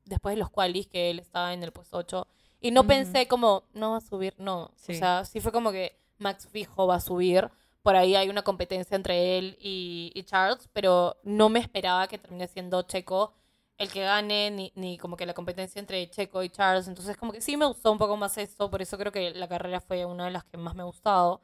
Después 0.06 0.36
de 0.36 0.40
los 0.40 0.50
qualis 0.50 0.88
que 0.88 1.12
él 1.12 1.20
estaba 1.20 1.54
en 1.54 1.62
el 1.64 1.72
puesto 1.72 1.98
8. 1.98 2.28
Y 2.62 2.72
no 2.72 2.88
pensé 2.88 3.28
como, 3.28 3.64
no 3.74 3.92
va 3.92 3.98
a 3.98 4.02
subir, 4.02 4.34
no. 4.40 4.72
Sí. 4.76 4.94
O 4.94 4.96
sea, 4.96 5.26
sí 5.26 5.40
fue 5.42 5.52
como 5.52 5.72
que 5.72 6.00
Max 6.18 6.48
fijo 6.52 6.88
va 6.88 6.96
a 6.96 7.00
subir. 7.00 7.52
Por 7.84 7.96
ahí 7.96 8.16
hay 8.16 8.30
una 8.30 8.42
competencia 8.42 8.96
entre 8.96 9.38
él 9.38 9.58
y, 9.62 10.12
y 10.16 10.24
Charles, 10.24 10.68
pero 10.74 11.18
no 11.24 11.50
me 11.50 11.60
esperaba 11.60 12.08
que 12.08 12.18
termine 12.18 12.48
siendo 12.48 12.82
Checo 12.82 13.34
el 13.78 13.90
que 13.92 14.02
gane, 14.02 14.50
ni, 14.52 14.72
ni 14.76 14.98
como 14.98 15.16
que 15.16 15.26
la 15.26 15.34
competencia 15.34 15.80
entre 15.80 16.10
Checo 16.10 16.44
y 16.44 16.50
Charles. 16.50 16.88
Entonces, 16.88 17.16
como 17.16 17.32
que 17.32 17.42
sí 17.42 17.58
me 17.58 17.66
gustó 17.66 17.92
un 17.92 17.98
poco 17.98 18.18
más 18.18 18.38
esto, 18.38 18.70
por 18.70 18.82
eso 18.82 18.98
creo 18.98 19.12
que 19.12 19.32
la 19.32 19.48
carrera 19.48 19.80
fue 19.80 20.04
una 20.06 20.26
de 20.26 20.32
las 20.32 20.44
que 20.46 20.58
más 20.58 20.76
me 20.76 20.82
ha 20.82 20.86
gustado. 20.86 21.42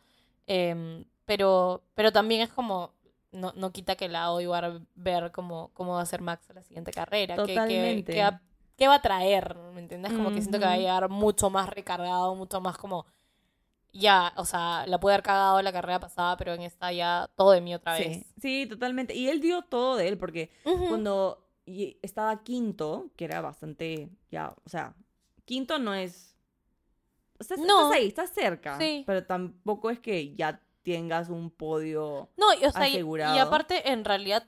Em, 0.48 1.06
pero, 1.26 1.84
pero 1.96 2.12
también 2.12 2.42
es 2.42 2.50
como, 2.50 2.94
no, 3.32 3.54
no 3.56 3.72
quita 3.72 3.96
que 3.96 4.10
la 4.10 4.32
odio 4.32 4.54
ver 4.96 5.32
cómo, 5.32 5.72
cómo 5.74 5.94
va 5.94 6.02
a 6.02 6.06
ser 6.06 6.22
Max 6.22 6.50
en 6.50 6.56
la 6.56 6.64
siguiente 6.64 6.92
carrera. 6.92 7.36
Totalmente. 7.36 8.14
Qué 8.76 8.88
va 8.88 8.96
a 8.96 9.02
traer, 9.02 9.56
¿me 9.74 9.82
entiendes? 9.82 10.14
Como 10.14 10.32
que 10.32 10.42
siento 10.42 10.58
que 10.60 10.66
va 10.66 10.74
a 10.74 10.78
llegar 10.78 11.08
mucho 11.10 11.50
más 11.50 11.70
recargado, 11.70 12.34
mucho 12.36 12.60
más 12.60 12.78
como 12.78 13.06
ya, 13.92 14.34
o 14.38 14.46
sea, 14.46 14.86
la 14.88 15.00
pude 15.00 15.14
haber 15.14 15.24
cagado 15.24 15.62
la 15.62 15.72
carrera 15.72 16.00
pasada, 16.00 16.36
pero 16.38 16.54
en 16.56 16.62
esta 16.64 16.92
ya 16.92 17.30
todo 17.36 17.52
de 17.52 17.62
mí 17.62 17.76
otra 17.76 17.94
vez. 17.94 18.18
Sí, 18.18 18.26
sí, 18.42 18.66
totalmente. 18.68 19.14
Y 19.14 19.30
él 19.30 19.40
dio 19.40 19.62
todo 19.62 19.96
de 19.96 20.08
él, 20.08 20.18
porque 20.18 20.52
cuando 20.90 21.46
estaba 22.02 22.44
quinto, 22.44 23.12
que 23.16 23.26
era 23.26 23.42
bastante, 23.42 24.10
ya, 24.32 24.56
o 24.66 24.70
sea, 24.70 24.96
quinto 25.46 25.78
no 25.78 25.94
es... 25.94 26.36
O 27.40 27.44
sea, 27.44 27.58
No. 27.58 27.64
estás 27.92 27.92
ahí, 27.92 28.08
estás 28.08 28.30
cerca, 28.32 28.80
Sí. 28.80 29.04
pero 29.06 29.26
tampoco 29.26 29.92
es 29.92 30.00
que 30.00 30.34
ya 30.36 30.60
tengas 30.84 31.30
un 31.30 31.50
podio... 31.50 32.30
No, 32.38 32.54
y, 32.54 32.66
o 32.66 32.72
sea, 32.72 32.88
y- 32.88 32.92
y, 32.92 32.96
asegurado. 32.96 33.40
aparte, 33.42 33.92
en 33.92 34.06
realidad, 34.06 34.46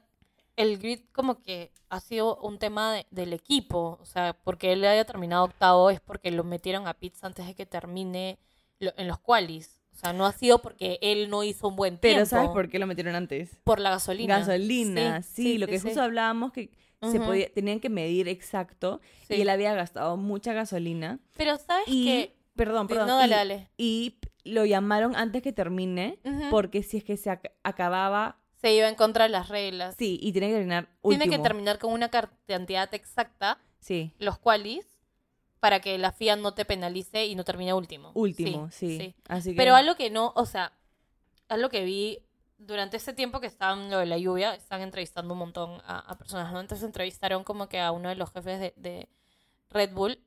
el 0.55 0.77
grid 0.77 1.01
como 1.11 1.41
que 1.41 1.71
ha 1.89 1.99
sido 1.99 2.37
un 2.37 2.59
tema 2.59 2.93
de- 2.93 3.07
del 3.11 3.33
equipo. 3.33 3.97
O 4.01 4.05
sea, 4.05 4.33
porque 4.43 4.73
él 4.73 4.83
haya 4.85 5.05
terminado 5.05 5.45
octavo 5.45 5.89
es 5.89 5.99
porque 6.01 6.31
lo 6.31 6.43
metieron 6.43 6.87
a 6.87 6.93
pits 6.93 7.23
antes 7.23 7.45
de 7.47 7.55
que 7.55 7.65
termine 7.65 8.37
lo- 8.79 8.93
en 8.97 9.07
los 9.07 9.19
qualis. 9.19 9.81
O 9.93 9.97
sea, 9.97 10.11
no 10.11 10.25
ha 10.25 10.33
sido 10.33 10.59
porque 10.61 10.99
él 11.01 11.29
no 11.29 11.43
hizo 11.43 11.69
un 11.69 11.77
buen 11.77 11.97
tiempo. 11.97 12.15
Pero 12.17 12.25
¿sabes 12.25 12.49
por 12.49 12.67
qué 12.69 12.79
lo 12.79 12.87
metieron 12.87 13.15
antes? 13.15 13.57
Por 13.63 13.79
la 13.79 13.91
gasolina. 13.91 14.39
Gasolina, 14.39 15.21
sí, 15.21 15.57
lo 15.57 15.67
que 15.67 15.79
sí. 15.79 15.87
justo 15.87 16.01
hablábamos 16.01 16.51
que 16.51 16.69
se 17.09 17.19
podía, 17.19 17.53
tenían 17.53 17.79
que 17.79 17.89
medir 17.89 18.27
exacto 18.27 18.99
y 19.29 19.39
él 19.41 19.49
había 19.49 19.73
gastado 19.75 20.17
mucha 20.17 20.53
gasolina 20.53 21.19
Pero 21.37 21.55
¿sabes 21.57 21.85
y, 21.87 22.05
qué? 22.05 22.35
perdón, 22.55 22.87
perdón, 22.87 23.07
No, 23.07 23.17
dale, 23.17 23.27
y, 23.27 23.37
dale. 23.37 23.69
y 23.77 24.17
lo 24.45 24.63
llamaron 24.65 25.15
antes 25.15 25.41
que 25.41 25.51
termine 25.51 26.19
porque 26.49 26.81
si 26.83 26.97
es 26.97 27.03
que 27.03 27.17
se 27.17 27.29
ac- 27.31 27.51
acababa, 27.63 28.37
Se 28.61 28.73
iba 28.73 28.87
en 28.87 28.95
contra 28.95 29.23
de 29.25 29.29
las 29.29 29.49
reglas. 29.49 29.95
sí, 29.97 30.17
y 30.21 30.31
tiene 30.31 30.47
que 30.47 30.53
terminar 30.53 30.87
último. 31.01 31.21
Tiene 31.23 31.35
que 31.37 31.43
terminar 31.43 31.79
con 31.79 31.91
una 31.93 32.09
cantidad 32.09 32.93
exacta, 32.93 33.59
Sí, 33.79 34.13
los 34.17 34.39
qualis, 34.39 34.85
para 35.59 35.79
que 35.79 35.97
la 35.97 36.11
FIA 36.11 36.35
no 36.37 36.53
te 36.53 36.63
penalice 36.65 37.25
y 37.25 37.35
no 37.35 37.43
termine 37.43 37.73
último. 37.73 38.11
último, 38.15 38.69
sí. 38.71 39.13
Así 39.27 39.51
que 39.51 39.55
Pero 39.57 39.75
algo 39.75 39.95
que 39.95 40.09
no, 40.09 40.31
o 40.35 40.45
sea, 40.45 40.73
algo 41.49 41.69
que 41.69 41.83
vi 41.83 42.19
durante 42.57 42.97
ese 42.97 43.13
tiempo 43.13 43.39
que 43.39 43.47
estaban 43.47 43.89
lo 43.91 43.99
de 43.99 44.05
la 44.05 44.17
lluvia, 44.17 44.55
están 44.55 44.81
entrevistando 44.81 45.33
un 45.33 45.39
montón 45.39 45.81
a, 45.85 45.99
a 45.99 46.17
personas, 46.17 46.51
¿no? 46.53 46.59
Entonces 46.61 46.85
entrevistaron 46.85 47.43
como 47.43 47.67
que 47.67 47.79
a 47.79 47.91
uno 47.91 48.09
de 48.09 48.15
los 48.15 48.31
jefes 48.31 48.59
de, 48.59 48.73
de 48.77 49.09
Red 49.69 49.91
Bull, 49.93 50.19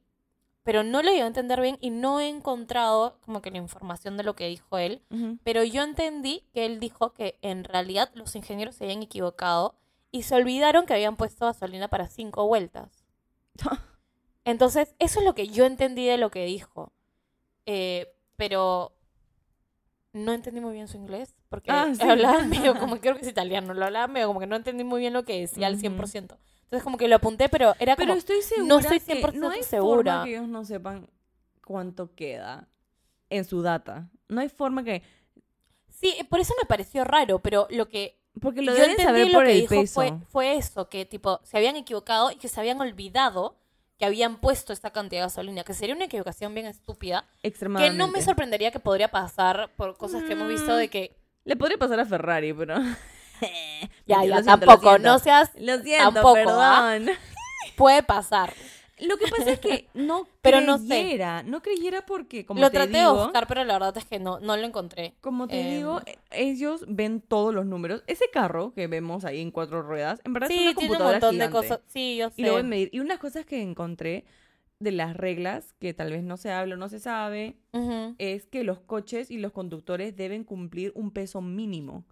pero 0.69 0.83
no 0.83 1.03
lo 1.03 1.11
iba 1.11 1.25
a 1.25 1.27
entender 1.29 1.63
bien 1.63 1.79
y 1.81 1.89
no 1.89 2.21
he 2.21 2.29
encontrado 2.29 3.17
como 3.25 3.41
que 3.41 3.51
la 3.51 3.57
información 3.57 4.19
de 4.19 4.23
lo 4.23 4.37
que 4.37 4.49
dijo 4.49 4.77
él, 4.77 5.01
pero 5.43 5.65
yo 5.65 5.83
entendí 5.83 6.45
que 6.53 6.67
él 6.67 6.79
dijo 6.79 7.15
que 7.15 7.39
en 7.41 7.65
realidad 7.65 8.11
los 8.13 8.37
ingenieros 8.37 8.75
se 8.75 8.85
habían 8.85 9.03
equivocado 9.03 9.77
y 10.11 10.25
se 10.25 10.35
olvidaron 10.35 10.85
que 10.85 10.93
habían 10.93 11.17
puesto 11.17 11.47
gasolina 11.47 11.89
para 11.89 12.07
cinco 12.07 12.47
vueltas. 12.47 13.07
Entonces, 14.45 14.95
eso 14.99 15.21
es 15.21 15.25
lo 15.25 15.35
que 15.35 15.49
yo 15.49 15.65
entendí 15.65 16.05
de 16.05 16.19
lo 16.19 16.31
que 16.31 16.45
dijo. 16.45 16.93
Eh, 17.65 18.15
pero 18.37 18.93
no 20.13 20.35
entendí 20.35 20.61
muy 20.61 20.75
bien 20.75 20.89
su 20.89 20.99
inglés, 20.99 21.35
porque 21.49 21.71
Ah, 21.73 21.87
sí. 21.95 22.03
hablaba 22.03 22.43
medio 22.45 22.79
como, 22.79 23.01
creo 23.01 23.15
que 23.15 23.23
es 23.23 23.29
italiano, 23.29 23.73
lo 23.73 23.87
hablaba 23.87 24.07
medio 24.07 24.27
como 24.27 24.41
que 24.41 24.47
no 24.47 24.57
entendí 24.57 24.85
muy 24.85 25.01
bien 25.01 25.15
lo 25.15 25.25
que 25.25 25.41
decía 25.41 25.67
al 25.67 25.77
Ujú. 25.77 25.81
100%. 25.97 26.37
Entonces, 26.69 26.85
como 26.85 26.99
que 26.99 27.09
lo 27.09 27.17
apunté, 27.17 27.49
pero 27.49 27.75
era 27.79 27.97
Pero 27.97 28.09
como, 28.09 28.19
estoy 28.19 28.43
segura 28.43 28.67
no 28.69 28.79
estoy 28.79 29.01
que 29.01 29.23
100% 29.23 29.35
no 29.35 29.51
hay 29.51 29.63
segura. 29.63 30.13
forma 30.13 30.25
que 30.25 30.31
ellos 30.37 30.49
no 30.49 30.65
sepan 30.65 31.09
cuánto 31.65 32.15
queda 32.15 32.69
en 33.31 33.45
su 33.45 33.63
data. 33.63 34.11
No 34.29 34.41
hay 34.43 34.49
forma 34.51 34.85
que... 34.85 35.03
sí, 35.89 36.15
por 36.29 36.41
eso 36.41 36.55
me 36.63 36.67
pareció 36.67 37.05
raro, 37.05 37.39
pero 37.39 37.67
lo 37.71 37.89
que 37.89 38.19
Porque 38.41 38.61
lo 38.63 38.73
yo 38.73 38.75
deben 38.83 38.91
entendí 38.91 39.05
saber 39.07 39.27
lo 39.29 39.33
por 39.39 39.45
que 39.47 39.53
el 39.53 39.61
dijo 39.63 39.81
peso. 39.81 39.95
Fue, 39.95 40.13
fue 40.29 40.57
eso, 40.57 40.89
que 40.91 41.07
tipo, 41.07 41.41
se 41.43 41.57
habían 41.57 41.77
equivocado 41.77 42.31
y 42.31 42.37
que 42.37 42.49
se 42.49 42.61
habían 42.61 42.81
olvidado 42.81 43.57
que 43.99 44.05
habían 44.05 44.37
puesto 44.41 44.73
esta 44.73 44.93
cantidad 44.93 45.23
de 45.23 45.27
gasolina, 45.27 45.65
que 45.65 45.75
sería 45.75 45.95
una 45.97 46.05
equivocación 46.05 46.55
bien 46.55 46.67
estúpida, 46.67 47.25
que 47.43 47.49
Extremadamente. 47.49 47.99
no 47.99 48.07
me 48.09 48.23
sorprendería 48.23 48.71
que 48.71 48.79
podría 48.79 49.09
pasar 49.11 49.73
por 49.77 49.97
cosas 49.97 50.23
que 50.23 50.35
hemos 50.35 50.47
visto 50.49 50.73
Mm. 50.75 50.77
de 50.77 50.89
que 50.89 51.17
Le 51.45 51.57
podría 51.57 51.79
pasar 51.79 51.99
a 51.99 52.05
Ferrari, 52.07 52.53
pero... 52.53 52.77
ya, 54.07 54.23
siento, 54.23 54.43
tampoco, 54.45 54.99
no 54.99 55.19
seas, 55.19 55.51
Lo 55.59 55.79
siento, 55.79 56.13
Tampoco, 56.13 56.51
¿ah? 56.51 56.99
puede 57.77 58.03
pasar. 58.03 58.53
Lo 59.01 59.17
que 59.17 59.29
pasa 59.29 59.53
es 59.53 59.61
que 59.61 59.87
no 59.95 60.27
Pero 60.43 60.61
no 60.61 60.77
sé. 60.79 60.87
creyera. 60.87 61.43
No 61.45 61.63
creyera 61.63 62.05
porque, 62.05 62.45
como 62.45 62.61
lo 62.61 62.69
te 62.71 62.79
traté 62.79 62.99
digo, 62.99 63.15
de 63.15 63.23
buscar, 63.25 63.47
pero 63.47 63.63
la 63.65 63.75
verdad 63.75 63.97
es 63.97 64.05
que 64.05 64.19
no, 64.19 64.41
no 64.41 64.57
lo 64.57 64.65
encontré. 64.67 65.15
como 65.21 65.47
te 65.47 65.61
Em, 65.61 65.77
digo, 65.77 66.01
e- 66.05 66.19
ellos 66.33 66.85
ven 66.89 67.21
todos 67.21 67.55
los 67.55 67.65
números. 67.65 68.03
Ese 68.09 68.25
carro 68.33 68.73
que 68.75 68.89
vemos 68.89 69.25
ahí 69.25 69.41
en 69.41 69.53
cuatro 69.53 69.83
ruedas, 69.83 70.21
en 70.25 70.33
verdad 70.33 70.51
es 70.51 70.57
Sí, 70.57 70.63
una 70.65 70.75
tiene 70.75 70.93
un 70.95 70.99
computadora 70.99 71.21
montón 71.21 71.39
de 71.39 71.51
cosas. 71.51 71.81
Sí, 71.87 72.17
yo 72.17 72.29
sé. 72.31 72.35
Y 72.39 72.45
lo 72.45 72.53
voy 72.53 72.61
a 72.61 72.65
medir. 72.65 72.91
Y 72.93 72.99
unas 72.99 73.19
cosas 73.21 73.47
que 73.47 73.63
encontré 73.63 74.25
de 74.81 74.91
las 74.93 75.17
reglas, 75.17 75.75
que 75.81 75.95
tal 75.95 76.11
vez 76.11 76.25
no 76.25 76.37
se 76.37 76.51
habla 76.51 76.75
o 76.75 76.79
no 76.79 76.89
se 76.89 76.99
sabe, 76.99 77.57
es 78.19 78.47
que 78.47 78.65
los 78.65 78.81
coches 78.81 79.31
y 79.31 79.39
los 79.39 79.53
conductores 79.53 80.17
deben 80.17 80.43
cumplir 80.43 80.91
un 80.97 81.13
peso 81.13 81.41
mínimo. 81.41 82.05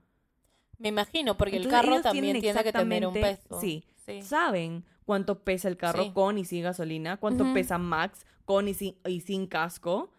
Me 0.78 0.88
imagino, 0.88 1.36
porque 1.36 1.56
Entonces, 1.56 1.78
el 1.80 1.86
carro 1.86 2.02
también 2.02 2.40
tiene 2.40 2.62
que 2.62 2.72
tener 2.72 3.06
un 3.06 3.14
peso. 3.14 3.60
sí. 3.60 3.84
sí. 4.04 4.22
Saben 4.22 4.84
cuánto 5.04 5.40
pesa 5.42 5.68
el 5.68 5.76
carro 5.76 6.04
Sí. 6.04 6.10
con 6.12 6.38
y 6.38 6.44
sin 6.44 6.62
gasolina, 6.62 7.16
cuánto 7.16 7.52
pesa 7.54 7.78
Max 7.78 8.26
con 8.44 8.68
y 8.68 8.74
sin, 8.74 8.96
y 9.06 9.20
sin 9.20 9.46
casco. 9.46 10.10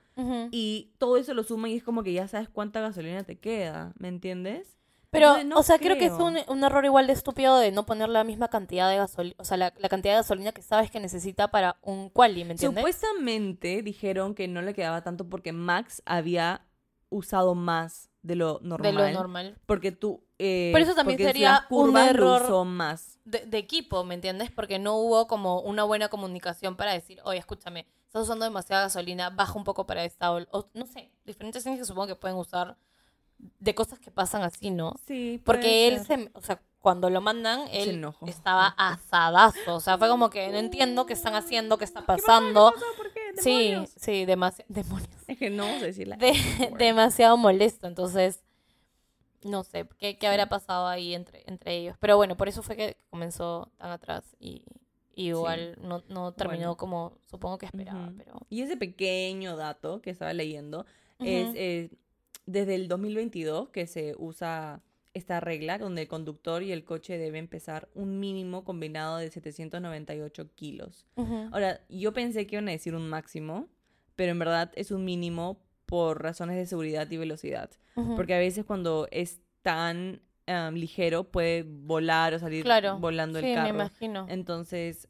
Y 0.51 0.93
todo 0.97 1.17
eso 1.17 1.33
lo 1.35 1.43
suman 1.43 1.69
y 1.71 1.75
es 1.75 1.83
como 1.83 2.01
que 2.01 2.11
ya 2.11 2.27
sabes 2.27 2.49
cuánta 2.49 2.81
gasolina 2.81 3.23
te 3.23 3.37
queda, 3.37 3.93
¿me 3.99 4.07
entiendes? 4.07 4.75
Pero, 5.11 5.27
Entonces, 5.27 5.47
no 5.47 5.57
o 5.59 5.63
sea, 5.63 5.77
creo 5.77 5.97
que 5.97 6.07
es 6.07 6.11
un, 6.11 6.37
un 6.47 6.63
error 6.63 6.83
igual 6.83 7.07
de 7.07 7.13
estúpido 7.13 7.57
de 7.59 7.71
no 7.71 7.85
poner 7.85 8.09
la 8.09 8.23
misma 8.25 8.49
cantidad 8.49 8.89
de 8.89 8.97
gasolina, 8.97 9.35
o 9.37 9.45
sea, 9.45 9.55
la, 9.57 9.73
la 9.77 9.87
cantidad 9.89 10.13
de 10.15 10.17
gasolina 10.21 10.51
que 10.51 10.61
sabes 10.63 10.89
que 10.91 10.99
necesita 10.99 11.49
para 11.49 11.77
un 11.81 12.09
quali, 12.09 12.43
¿me 12.43 12.51
entiendes? 12.51 12.81
Supuestamente 12.81 13.81
dijeron 13.83 14.33
que 14.35 14.47
no 14.47 14.61
le 14.61 14.73
quedaba 14.73 15.03
tanto 15.03 15.29
porque 15.29 15.53
Max 15.53 16.01
había 16.05 16.65
usado 17.09 17.55
más 17.55 18.09
de 18.27 18.35
lo 18.35 18.59
normal. 18.61 18.95
de 18.95 19.01
lo 19.01 19.11
normal. 19.11 19.57
Porque 19.65 19.91
tú... 19.91 20.23
eh, 20.37 20.69
Pero 20.73 20.85
eso 20.85 20.93
también 20.95 21.17
sería 21.17 21.65
un 21.69 21.97
error. 21.97 22.65
más. 22.65 23.19
De, 23.25 23.45
de 23.45 23.57
equipo, 23.57 24.03
¿me 24.03 24.15
entiendes? 24.15 24.51
Porque 24.51 24.79
no 24.79 24.95
hubo 24.97 25.27
como 25.27 25.61
una 25.61 25.83
buena 25.83 26.09
comunicación 26.09 26.75
para 26.75 26.93
decir, 26.93 27.19
oye, 27.23 27.39
escúchame, 27.39 27.87
estás 28.05 28.23
usando 28.23 28.45
demasiada 28.45 28.83
gasolina, 28.83 29.29
baja 29.29 29.53
un 29.53 29.63
poco 29.63 29.85
para 29.85 30.03
esta, 30.05 30.31
o, 30.31 30.39
o 30.51 30.69
no 30.73 30.85
sé, 30.85 31.11
diferentes 31.25 31.63
things 31.63 31.79
que 31.79 31.85
supongo 31.85 32.07
que 32.07 32.15
pueden 32.15 32.37
usar 32.37 32.77
de 33.37 33.75
cosas 33.75 33.99
que 33.99 34.11
pasan 34.11 34.41
así, 34.43 34.71
¿no? 34.71 34.93
Sí, 35.05 35.41
Porque 35.45 35.87
él 35.87 36.05
ser. 36.05 36.19
se, 36.23 36.31
o 36.33 36.41
sea, 36.41 36.61
cuando 36.79 37.09
lo 37.09 37.19
mandan, 37.21 37.61
él 37.71 38.03
estaba 38.27 38.67
asadazo, 38.77 39.75
o 39.75 39.79
sea, 39.79 39.97
fue 39.97 40.07
como 40.07 40.29
que 40.29 40.47
no 40.49 40.57
entiendo 40.57 41.05
qué 41.05 41.13
están 41.13 41.35
haciendo, 41.35 41.77
qué 41.77 41.83
está 41.85 42.05
pasando. 42.05 42.73
¿Qué 43.03 43.06
Sí, 43.43 43.75
sí, 43.95 44.25
demasiado, 44.25 44.65
demonios. 44.73 45.09
Es 45.27 45.37
que 45.37 45.49
no 45.49 45.63
vamos 45.65 45.83
a 45.83 45.85
decirla. 45.85 46.17
De- 46.17 46.33
demasiado 46.77 47.37
molesto, 47.37 47.87
entonces 47.87 48.43
no 49.43 49.63
sé 49.63 49.87
qué, 49.99 50.17
qué 50.17 50.27
habrá 50.27 50.47
pasado 50.49 50.87
ahí 50.87 51.13
entre, 51.13 51.43
entre 51.47 51.75
ellos. 51.77 51.95
Pero 51.99 52.17
bueno, 52.17 52.35
por 52.37 52.47
eso 52.49 52.63
fue 52.63 52.75
que 52.75 52.97
comenzó 53.09 53.71
tan 53.77 53.91
atrás 53.91 54.35
y, 54.39 54.63
y 55.15 55.27
igual 55.29 55.77
no, 55.81 56.03
no 56.09 56.33
terminó 56.33 56.59
Bueno. 56.69 56.77
como 56.77 57.13
supongo 57.25 57.57
que 57.57 57.67
esperaba, 57.67 58.11
pero 58.17 58.33
Y 58.49 58.61
ese 58.61 58.77
pequeño 58.77 59.55
dato 59.55 60.01
que 60.01 60.09
estaba 60.09 60.33
leyendo 60.33 60.85
es 61.19 61.49
eh, 61.55 61.91
desde 62.45 62.75
el 62.75 62.87
2022 62.87 63.69
que 63.69 63.87
se 63.87 64.15
usa 64.17 64.81
esta 65.17 65.39
regla 65.39 65.77
donde 65.77 66.03
el 66.03 66.07
conductor 66.07 66.63
y 66.63 66.71
el 66.71 66.83
coche 66.85 67.17
deben 67.17 67.47
pesar 67.47 67.89
un 67.93 68.19
mínimo 68.19 68.63
combinado 68.63 69.17
de 69.17 69.29
798 69.29 70.49
kilos. 70.55 71.05
Ahora, 71.51 71.81
yo 71.89 72.13
pensé 72.13 72.47
que 72.47 72.55
iban 72.55 72.69
a 72.69 72.71
decir 72.71 72.95
un 72.95 73.09
máximo, 73.09 73.67
pero 74.15 74.31
en 74.31 74.39
verdad 74.39 74.71
es 74.75 74.91
un 74.91 75.03
mínimo 75.03 75.59
por 75.85 76.21
razones 76.21 76.55
de 76.55 76.65
seguridad 76.65 77.09
y 77.11 77.17
velocidad. 77.17 77.69
Porque 78.15 78.35
a 78.35 78.39
veces 78.39 78.63
cuando 78.63 79.07
es 79.11 79.41
tan 79.63 80.21
ligero 80.73 81.25
puede 81.25 81.63
volar 81.63 82.33
o 82.33 82.39
salir 82.39 82.63
claro, 82.63 82.99
volando 82.99 83.39
sí, 83.39 83.45
el 83.45 83.51
me 83.51 83.55
carro. 83.55 83.69
imagino. 83.69 84.25
Entonces, 84.29 85.07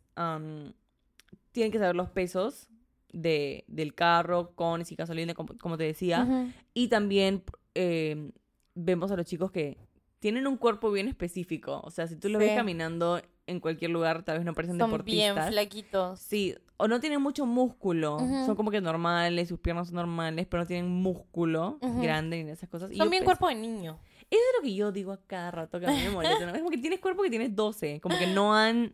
tienen 1.51 1.71
que 1.71 1.79
saber 1.79 1.95
los 1.95 2.09
pesos 2.09 2.69
de, 3.11 3.65
del 3.67 3.93
carro 3.93 4.53
con 4.55 4.81
y 4.87 4.95
gasolina, 4.95 5.33
como, 5.33 5.57
como 5.57 5.77
te 5.77 5.83
decía. 5.83 6.51
Y 6.73 6.87
también 6.87 7.43
eh, 7.75 8.31
vemos 8.73 9.11
a 9.11 9.15
los 9.15 9.25
chicos 9.25 9.51
que 9.51 9.77
tienen 10.19 10.47
un 10.47 10.57
cuerpo 10.57 10.91
bien 10.91 11.07
específico. 11.07 11.81
O 11.83 11.91
sea, 11.91 12.07
si 12.07 12.15
tú 12.15 12.29
los 12.29 12.39
ves 12.39 12.55
caminando 12.55 13.21
en 13.45 13.59
cualquier 13.59 13.91
lugar, 13.91 14.23
tal 14.23 14.37
vez 14.37 14.45
no 14.45 14.53
parecen 14.53 14.77
Son 14.77 14.89
bien 14.89 15.01
deportistas. 15.35 15.49
flaquitos. 15.49 16.19
Sí, 16.19 16.55
o 16.77 16.87
no 16.87 16.99
tienen 16.99 17.21
mucho 17.21 17.45
músculo. 17.45 18.19
Son 18.45 18.55
como 18.55 18.71
que 18.71 18.81
normales, 18.81 19.47
sus 19.49 19.59
piernas 19.59 19.87
son 19.87 19.95
normales, 19.95 20.47
pero 20.49 20.63
no 20.63 20.67
tienen 20.67 20.89
músculo 20.91 21.77
grande 22.01 22.43
ni 22.43 22.51
esas 22.51 22.69
cosas. 22.69 22.91
Son 22.95 23.09
bien 23.09 23.23
pens- 23.23 23.25
cuerpo 23.25 23.47
de 23.47 23.55
niño. 23.55 23.99
Eso 24.29 24.41
es 24.41 24.57
lo 24.59 24.63
que 24.63 24.75
yo 24.75 24.91
digo 24.91 25.13
a 25.13 25.21
cada 25.25 25.51
rato 25.51 25.79
que 25.79 25.85
a 25.85 25.89
mí 25.91 25.97
me 26.03 26.09
molesta. 26.09 26.45
¿no? 26.45 26.51
Es 26.51 26.57
como 26.57 26.69
que 26.69 26.77
tienes 26.77 26.99
cuerpo 26.99 27.23
que 27.23 27.29
tienes 27.29 27.55
12, 27.55 28.01
como 28.01 28.17
que 28.17 28.27
no 28.27 28.53
han 28.55 28.93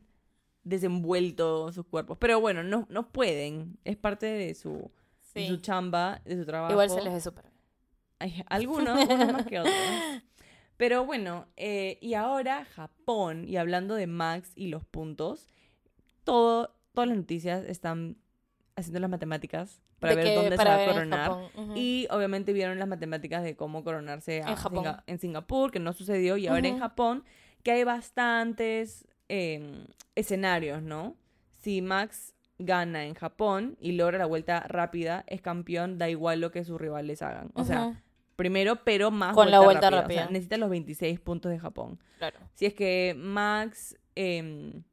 desenvuelto 0.63 1.71
sus 1.73 1.85
cuerpos. 1.85 2.17
Pero 2.19 2.39
bueno, 2.39 2.63
no, 2.63 2.85
no 2.89 3.09
pueden. 3.11 3.77
Es 3.83 3.97
parte 3.97 4.25
de 4.25 4.53
su, 4.55 4.91
de 5.33 5.47
su 5.47 5.57
chamba, 5.57 6.21
de 6.25 6.37
su 6.37 6.45
trabajo. 6.45 6.71
Igual 6.73 6.89
se 6.89 7.01
les 7.01 7.13
ve 7.13 7.21
súper 7.21 7.45
bien. 7.45 8.43
Algunos, 8.47 8.97
unos 9.09 9.33
más 9.33 9.45
que 9.45 9.59
otros. 9.59 9.73
Pero 10.77 11.05
bueno, 11.05 11.47
eh, 11.55 11.97
y 12.01 12.13
ahora 12.15 12.65
Japón, 12.65 13.45
y 13.47 13.57
hablando 13.57 13.95
de 13.95 14.07
Max 14.07 14.51
y 14.55 14.67
los 14.67 14.83
puntos, 14.83 15.47
todo, 16.23 16.73
todas 16.93 17.07
las 17.07 17.17
noticias 17.17 17.63
están 17.65 18.17
haciendo 18.75 18.99
las 18.99 19.09
matemáticas 19.09 19.81
para 19.99 20.15
ver 20.15 20.25
que- 20.25 20.35
dónde 20.35 20.55
para 20.57 20.71
se 20.71 20.75
va 20.77 20.83
a 20.83 20.93
coronar. 20.93 21.31
Y 21.77 22.07
obviamente 22.09 22.53
vieron 22.53 22.79
las 22.79 22.87
matemáticas 22.87 23.43
de 23.43 23.55
cómo 23.55 23.83
coronarse 23.83 24.37
En 24.39 24.55
Japón. 24.55 24.83
Singa- 24.83 25.03
en 25.07 25.19
Singapur, 25.19 25.71
que 25.71 25.79
no 25.79 25.93
sucedió, 25.93 26.37
y 26.37 26.47
ahora 26.47 26.67
en. 26.67 26.79
Japón, 26.79 27.23
que 27.63 27.71
hay 27.71 27.83
bastantes 27.83 29.07
eh, 29.29 29.85
escenarios, 30.15 30.81
¿no? 30.83 31.15
Si 31.61 31.81
Max 31.81 32.33
gana 32.59 33.05
en 33.05 33.13
Japón 33.15 33.77
y 33.79 33.93
logra 33.93 34.17
la 34.17 34.25
vuelta 34.25 34.59
rápida, 34.67 35.23
es 35.27 35.41
campeón, 35.41 35.97
da 35.97 36.09
igual 36.09 36.41
lo 36.41 36.51
que 36.51 36.63
sus 36.65 36.79
rivales 36.79 37.21
hagan. 37.21 37.51
O 37.55 37.63
sea, 37.63 38.02
primero, 38.35 38.83
pero 38.83 39.11
más 39.11 39.33
Con 39.35 39.51
la 39.51 39.59
vuelta 39.59 39.87
O 39.87 39.91
sea, 39.91 40.01
rápida. 40.01 40.25
necesita 40.27 40.57
los 40.57 40.69
26 40.69 41.19
puntos 41.19 41.51
de 41.51 41.59
Japón. 41.59 41.99
claro. 42.17 42.39
Si 42.53 42.65
es 42.65 42.73
que 42.73 43.13
Max 43.17 43.97
em, 44.15 44.83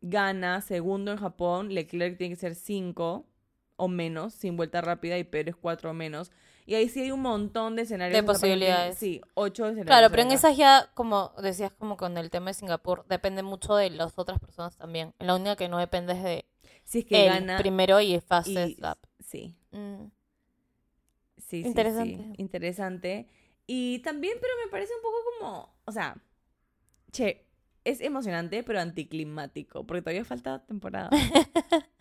gana 0.00 0.60
segundo 0.60 1.12
en 1.12 1.18
Japón, 1.18 1.72
Leclerc 1.74 2.16
tiene 2.18 2.34
que 2.34 2.40
ser 2.40 2.54
5 2.54 3.26
o 3.76 3.88
menos, 3.88 4.32
sin 4.34 4.56
vuelta 4.56 4.80
rápida, 4.80 5.18
y 5.18 5.24
Pérez 5.24 5.54
4 5.60 5.90
o 5.90 5.94
menos. 5.94 6.30
Y 6.64 6.74
ahí 6.74 6.88
sí 6.88 7.00
hay 7.02 7.10
un 7.12 7.20
montón 7.20 7.76
de 7.76 7.82
escenarios. 7.82 8.14
De 8.16 8.22
tiene- 8.22 8.26
posibilidades. 8.32 8.98
Sí, 8.98 9.20
8 9.34 9.66
escenarios. 9.66 9.86
Claro, 9.86 10.10
pero 10.10 10.22
en 10.22 10.32
esas 10.32 10.56
ya, 10.56 10.90
como 10.94 11.32
decías, 11.42 11.72
como 11.72 11.96
con 11.96 12.16
el 12.18 12.30
tema 12.30 12.46
de 12.46 12.54
Singapur, 12.54 13.04
depende 13.08 13.42
mucho 13.42 13.76
de 13.76 13.90
las 13.90 14.12
otras 14.18 14.38
personas 14.40 14.76
también. 14.76 15.14
La 15.18 15.34
única 15.36 15.54
que 15.56 15.68
no 15.68 15.78
depende 15.78 16.14
es 16.14 16.22
de 16.24 16.44
Si 16.84 17.00
es 17.00 17.04
que 17.04 17.26
el 17.26 17.32
gana. 17.34 17.58
primero 17.58 18.00
y 18.00 18.18
fastest 18.20 18.78
y-. 18.78 18.82
Sí, 19.22 19.56
Mm. 19.72 20.06
Sí, 21.46 21.58
sí, 21.58 21.62
sí. 21.62 21.68
Interesante. 21.68 22.34
Interesante. 22.38 23.28
Y 23.66 24.00
también, 24.00 24.38
pero 24.40 24.52
me 24.64 24.70
parece 24.70 24.92
un 24.94 25.02
poco 25.02 25.16
como. 25.38 25.76
O 25.84 25.92
sea, 25.92 26.16
che, 27.12 27.46
es 27.84 28.00
emocionante, 28.00 28.62
pero 28.62 28.80
anticlimático, 28.80 29.86
porque 29.86 30.02
todavía 30.02 30.24
falta 30.24 30.64
temporada. 30.64 31.10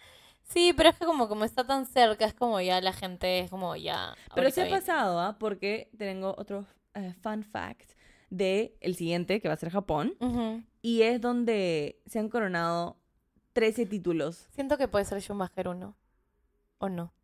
Sí, 0.48 0.74
pero 0.78 0.90
es 0.90 1.00
que 1.00 1.06
como, 1.06 1.28
como 1.28 1.44
está 1.44 1.66
tan 1.66 1.86
cerca, 1.88 2.26
es 2.26 2.34
como 2.34 2.62
ya 2.62 2.80
la 2.80 2.94
gente 2.94 3.40
es 3.40 3.50
como 3.50 3.76
ya. 3.76 4.16
Pero 4.36 4.52
se 4.52 4.62
ha 4.62 4.70
pasado, 4.70 5.20
¿ah? 5.20 5.38
Porque 5.40 5.90
tengo 5.98 6.36
otro 6.38 6.68
eh, 6.94 7.14
fun 7.22 7.44
fact 7.44 7.94
de 8.30 8.78
el 8.82 8.96
siguiente, 8.96 9.42
que 9.42 9.48
va 9.48 9.56
a 9.56 9.58
ser 9.58 9.72
Japón. 9.72 10.16
Y 10.82 11.02
es 11.02 11.20
donde 11.20 12.00
se 12.06 12.20
han 12.20 12.30
coronado 12.30 12.98
13 13.54 13.88
títulos. 13.88 14.48
Siento 14.52 14.78
que 14.78 14.88
puede 14.88 15.06
ser 15.06 15.20
Schumacher 15.20 15.68
uno. 15.68 15.98
¿O 16.78 16.90
no? 16.90 17.15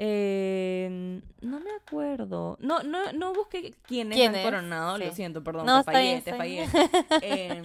Eh, 0.00 1.20
no 1.40 1.60
me 1.60 1.70
acuerdo. 1.72 2.56
No, 2.60 2.82
no, 2.82 3.12
no 3.12 3.34
busqué 3.34 3.74
quiénes 3.82 4.16
¿Quiénes? 4.16 4.38
han 4.38 4.44
coronado. 4.44 4.98
Lo 4.98 5.12
siento, 5.12 5.42
perdón. 5.42 5.66
No, 5.66 5.84
te 5.84 5.92
fallé, 5.92 6.20
te 6.22 6.34
fallé. 6.34 6.68
Em, 7.22 7.62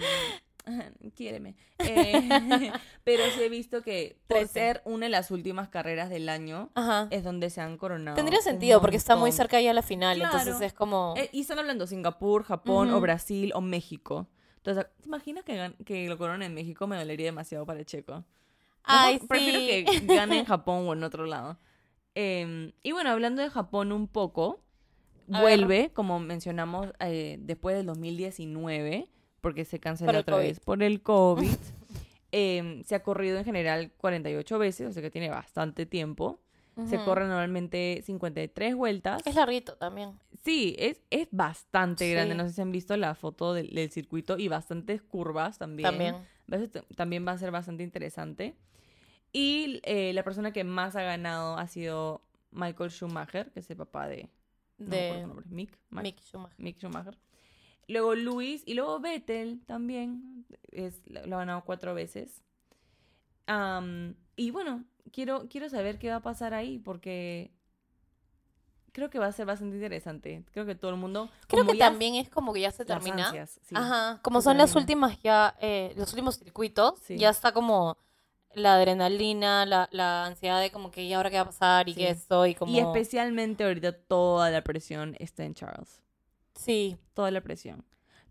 quiéreme. 1.14 1.54
Eh, 1.78 2.72
pero 3.04 3.22
sí 3.36 3.42
he 3.42 3.48
visto 3.48 3.82
que 3.82 4.16
por 4.26 4.38
Trece. 4.38 4.52
ser 4.52 4.82
una 4.84 5.06
de 5.06 5.10
las 5.10 5.30
últimas 5.30 5.68
carreras 5.68 6.10
del 6.10 6.28
año 6.28 6.70
Ajá. 6.74 7.06
es 7.10 7.22
donde 7.22 7.50
se 7.50 7.60
han 7.60 7.76
coronado. 7.76 8.16
Tendría 8.16 8.40
sentido 8.40 8.80
porque 8.80 8.96
está 8.96 9.14
muy 9.16 9.30
cerca 9.32 9.60
ya 9.60 9.70
a 9.70 9.74
la 9.74 9.82
final, 9.82 10.16
Claro. 10.18 10.38
entonces 10.38 10.60
es 10.66 10.72
como... 10.72 11.14
Eh, 11.16 11.28
y 11.32 11.42
están 11.42 11.58
hablando 11.58 11.86
Singapur, 11.86 12.44
Japón, 12.44 12.90
o. 12.92 13.00
Brasil, 13.00 13.52
o 13.54 13.60
México. 13.60 14.26
Entonces, 14.56 14.86
¿te 15.00 15.08
imaginas 15.08 15.44
que, 15.44 15.74
que 15.84 16.08
lo 16.08 16.16
coronen 16.16 16.46
en 16.46 16.54
México? 16.54 16.86
Me 16.86 16.96
dolería 16.96 17.26
demasiado 17.26 17.66
para 17.66 17.84
Checo. 17.84 18.12
Mejor 18.14 18.24
Ay, 18.84 19.18
Prefiero 19.18 19.58
que 19.60 20.00
gane 20.14 20.38
en 20.40 20.44
Japón 20.46 20.86
o 20.88 20.92
en 20.94 21.04
otro 21.04 21.26
lado. 21.26 21.58
Eh, 22.14 22.72
y 22.82 22.92
bueno, 22.92 23.10
hablando 23.10 23.42
de 23.42 23.50
Japón 23.50 23.92
un 23.92 24.08
poco, 24.08 24.60
A 25.32 25.40
vuelve, 25.40 25.90
como 25.92 26.18
mencionamos, 26.20 26.92
eh, 27.00 27.36
después 27.40 27.76
del 27.76 27.86
2019, 27.86 29.08
porque 29.40 29.64
se 29.64 29.78
canceló 29.80 30.18
otra 30.20 30.36
COVID. 30.36 30.46
vez 30.46 30.60
por 30.60 30.82
el 30.82 31.02
COVID. 31.02 31.48
Eh, 32.36 32.82
se 32.84 32.96
ha 32.96 33.02
corrido 33.04 33.38
en 33.38 33.44
general 33.44 33.92
48 33.96 34.58
veces, 34.58 34.88
o 34.88 34.92
sea 34.92 35.00
que 35.00 35.10
tiene 35.12 35.30
bastante 35.30 35.86
tiempo. 35.86 36.40
Se 36.88 36.96
Ujú. 36.96 37.04
corre 37.04 37.28
normalmente 37.28 38.02
53 38.04 38.74
vueltas. 38.74 39.24
Es 39.24 39.36
larguito 39.36 39.76
también. 39.76 40.18
Sí, 40.44 40.74
es, 40.80 41.00
es 41.10 41.28
bastante 41.30 42.10
grande. 42.10 42.34
No 42.34 42.42
sé 42.48 42.52
si 42.54 42.60
han 42.60 42.72
visto 42.72 42.96
la 42.96 43.14
foto 43.14 43.54
del, 43.54 43.70
del 43.72 43.88
circuito 43.92 44.36
y 44.36 44.48
bastantes 44.48 45.00
curvas 45.00 45.58
también. 45.58 45.84
También. 45.88 46.16
También 46.96 47.24
va 47.24 47.30
a 47.30 47.38
ser 47.38 47.52
bastante 47.52 47.84
interesante. 47.84 48.56
Y 49.36 49.80
eh, 49.82 50.12
la 50.14 50.22
persona 50.22 50.52
que 50.52 50.62
más 50.62 50.94
ha 50.94 51.02
ganado 51.02 51.58
ha 51.58 51.66
sido 51.66 52.22
Michael 52.52 52.90
Schumacher, 52.92 53.50
que 53.50 53.60
es 53.60 53.68
el 53.68 53.76
papá 53.76 54.06
de... 54.06 54.28
no 54.78 54.86
me 54.88 54.96
acuerdo 54.96 55.14
De 55.16 55.20
su 55.22 55.26
nombre, 55.26 55.46
Mick, 55.50 55.78
Mick, 55.90 56.02
Mick 56.04 56.20
Schumacher. 56.20 56.56
Mick 56.58 56.78
Schumacher. 56.78 57.18
Luego 57.88 58.14
Luis 58.14 58.62
y 58.64 58.74
luego 58.74 59.00
Vettel 59.00 59.60
también. 59.66 60.46
Es, 60.70 61.02
lo 61.06 61.20
ha 61.36 61.40
ganado 61.40 61.64
cuatro 61.64 61.94
veces. 61.94 62.42
Y 64.36 64.50
bueno, 64.52 64.84
quiero, 65.12 65.48
quiero 65.48 65.68
saber 65.68 65.98
qué 65.98 66.10
va 66.10 66.16
a 66.16 66.22
pasar 66.22 66.54
ahí 66.54 66.78
porque 66.78 67.50
creo 68.92 69.10
que 69.10 69.18
va 69.18 69.26
a 69.26 69.32
ser 69.32 69.46
bastante 69.46 69.74
interesante. 69.74 70.44
Creo 70.52 70.64
que 70.64 70.76
todo 70.76 70.92
el 70.92 70.96
mundo... 70.96 71.28
Creo 71.48 71.66
que 71.66 71.76
ya 71.76 71.88
también 71.90 72.14
es 72.14 72.30
como 72.30 72.52
que 72.52 72.60
ya 72.60 72.70
se 72.70 72.84
las 72.84 73.02
termina. 73.02 73.26
ansias, 73.26 73.58
sí. 73.64 73.74
Ajá, 73.76 74.20
como 74.22 74.40
se 74.40 74.44
son 74.44 74.58
las 74.58 74.76
últimas 74.76 75.20
ya, 75.20 75.56
eh, 75.60 75.92
los 75.96 76.10
últimos 76.12 76.38
circuitos, 76.38 77.00
Sí. 77.00 77.18
ya 77.18 77.30
está 77.30 77.50
como 77.52 77.98
la 78.54 78.74
adrenalina, 78.76 79.66
la, 79.66 79.88
la 79.92 80.24
ansiedad 80.26 80.60
de 80.60 80.70
como 80.70 80.90
que 80.90 81.02
y 81.02 81.12
ahora 81.12 81.30
qué 81.30 81.36
va 81.36 81.42
a 81.42 81.46
pasar 81.46 81.88
y 81.88 81.94
Sí. 81.94 82.00
qué 82.00 82.10
esto 82.10 82.46
y 82.46 82.54
como... 82.54 82.72
Y 82.72 82.78
especialmente 82.78 83.64
ahorita 83.64 83.92
toda 83.92 84.50
la 84.50 84.62
presión 84.62 85.16
está 85.18 85.44
en 85.44 85.54
Charles. 85.54 86.00
Sí, 86.54 86.96
Toda 87.14 87.30
la 87.30 87.40
presión. 87.40 87.84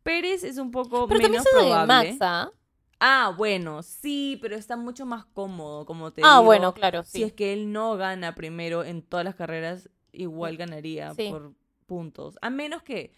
Pérez 0.03 0.43
es 0.43 0.57
un 0.57 0.71
poco 0.71 1.07
pero 1.07 1.21
también 1.21 1.31
menos 1.31 1.45
de 1.45 1.51
probable. 1.51 1.87
Max, 1.87 2.17
¿ah? 2.21 2.51
Ah, 2.99 3.33
bueno, 3.37 3.81
sí, 3.83 4.37
pero 4.41 4.55
está 4.55 4.75
mucho 4.77 5.05
más 5.05 5.25
cómodo, 5.25 5.85
como 5.85 6.11
te 6.11 6.21
Ah, 6.23 6.35
digo. 6.35 6.43
bueno, 6.45 6.73
claro, 6.73 7.03
Si 7.03 7.17
sí. 7.19 7.23
es 7.23 7.33
que 7.33 7.51
él 7.53 7.71
no 7.71 7.95
gana 7.97 8.33
primero 8.35 8.83
en 8.83 9.01
todas 9.01 9.25
las 9.25 9.35
carreras, 9.35 9.89
igual 10.13 10.55
ganaría 10.57 11.13
Sí. 11.13 11.29
por 11.29 11.53
puntos. 11.85 12.37
A 12.41 12.49
menos 12.49 12.81
que... 12.83 13.13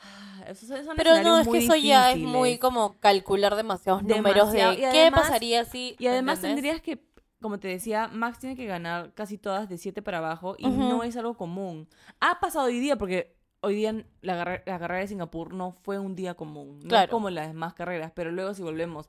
ah, 0.00 0.44
esos 0.48 0.68
son- 0.68 0.84
son 0.84 0.96
Pero 0.96 1.22
no, 1.22 1.38
es 1.38 1.48
que 1.48 1.58
eso 1.58 1.74
ya 1.76 2.10
es 2.12 2.18
muy 2.18 2.58
como 2.58 2.98
calcular 3.00 3.54
demasiados 3.56 4.02
números 4.02 4.52
de 4.52 4.58
Demasiado, 4.58 4.76
qué 4.76 5.00
además- 5.02 5.20
pasaría 5.22 5.64
si... 5.64 5.96
Y 5.98 6.06
además 6.06 6.38
¿entendés? 6.38 6.54
tendrías 6.78 6.80
que, 6.82 7.04
como 7.40 7.58
te 7.58 7.68
decía, 7.68 8.08
Max 8.08 8.38
tiene 8.38 8.56
que 8.56 8.66
ganar 8.66 9.12
casi 9.14 9.38
todas 9.38 9.68
de 9.68 9.78
7 9.78 10.02
para 10.02 10.18
abajo 10.18 10.54
y 10.58 10.66
no 10.68 11.02
es 11.02 11.16
algo 11.16 11.36
común. 11.36 11.88
Ha 12.20 12.40
pasado 12.40 12.66
hoy 12.66 12.78
día 12.80 12.96
porque 12.96 13.36
hoy 13.60 13.74
día 13.76 14.04
la, 14.22 14.36
carre- 14.36 14.62
la 14.66 14.78
carrera 14.78 15.00
de 15.00 15.08
Singapur 15.08 15.52
no 15.52 15.72
fue 15.72 15.98
un 15.98 16.14
día 16.14 16.34
común. 16.34 16.80
No 16.82 16.88
Claro. 16.88 17.10
como 17.10 17.30
las 17.30 17.48
demás 17.48 17.74
carreras, 17.74 18.12
pero 18.14 18.30
luego 18.30 18.54
si 18.54 18.62
volvemos 18.62 19.08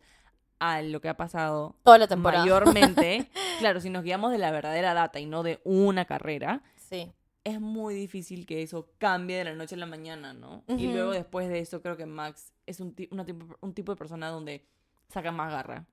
a 0.60 0.82
lo 0.82 1.02
que 1.02 1.10
ha 1.10 1.16
pasado 1.18 1.76
Toda 1.84 2.00
la 2.00 2.08
temporada. 2.08 2.44
mayormente, 2.44 3.30
claro, 3.60 3.80
si 3.80 3.90
nos 3.92 4.04
guiamos 4.04 4.32
de 4.32 4.40
la 4.40 4.50
verdadera 4.52 4.96
data 4.96 5.20
y 5.20 5.26
no 5.28 5.44
de 5.44 5.60
una 5.64 6.06
carrera, 6.06 6.64
Sí. 6.76 7.12
Es 7.48 7.62
muy 7.62 7.96
difícil 7.96 8.46
que 8.46 8.62
eso 8.62 8.90
cambie 8.98 9.38
de 9.38 9.46
la 9.46 9.54
noche 9.56 9.76
a 9.76 9.78
la 9.78 9.86
mañana, 9.86 10.34
¿no? 10.34 10.64
Y 10.68 10.92
luego 10.92 11.12
después 11.12 11.48
de 11.50 11.60
eso 11.60 11.82
creo 11.82 11.96
que 11.98 12.06
Max 12.06 12.52
es 12.66 12.80
un, 12.80 12.96
una 13.12 13.26
tipo, 13.26 13.46
un 13.62 13.74
tipo 13.74 13.92
de 13.94 13.96
persona 13.96 14.30
donde 14.30 14.66
saca 15.10 15.32
más 15.32 15.52
garra. 15.52 15.86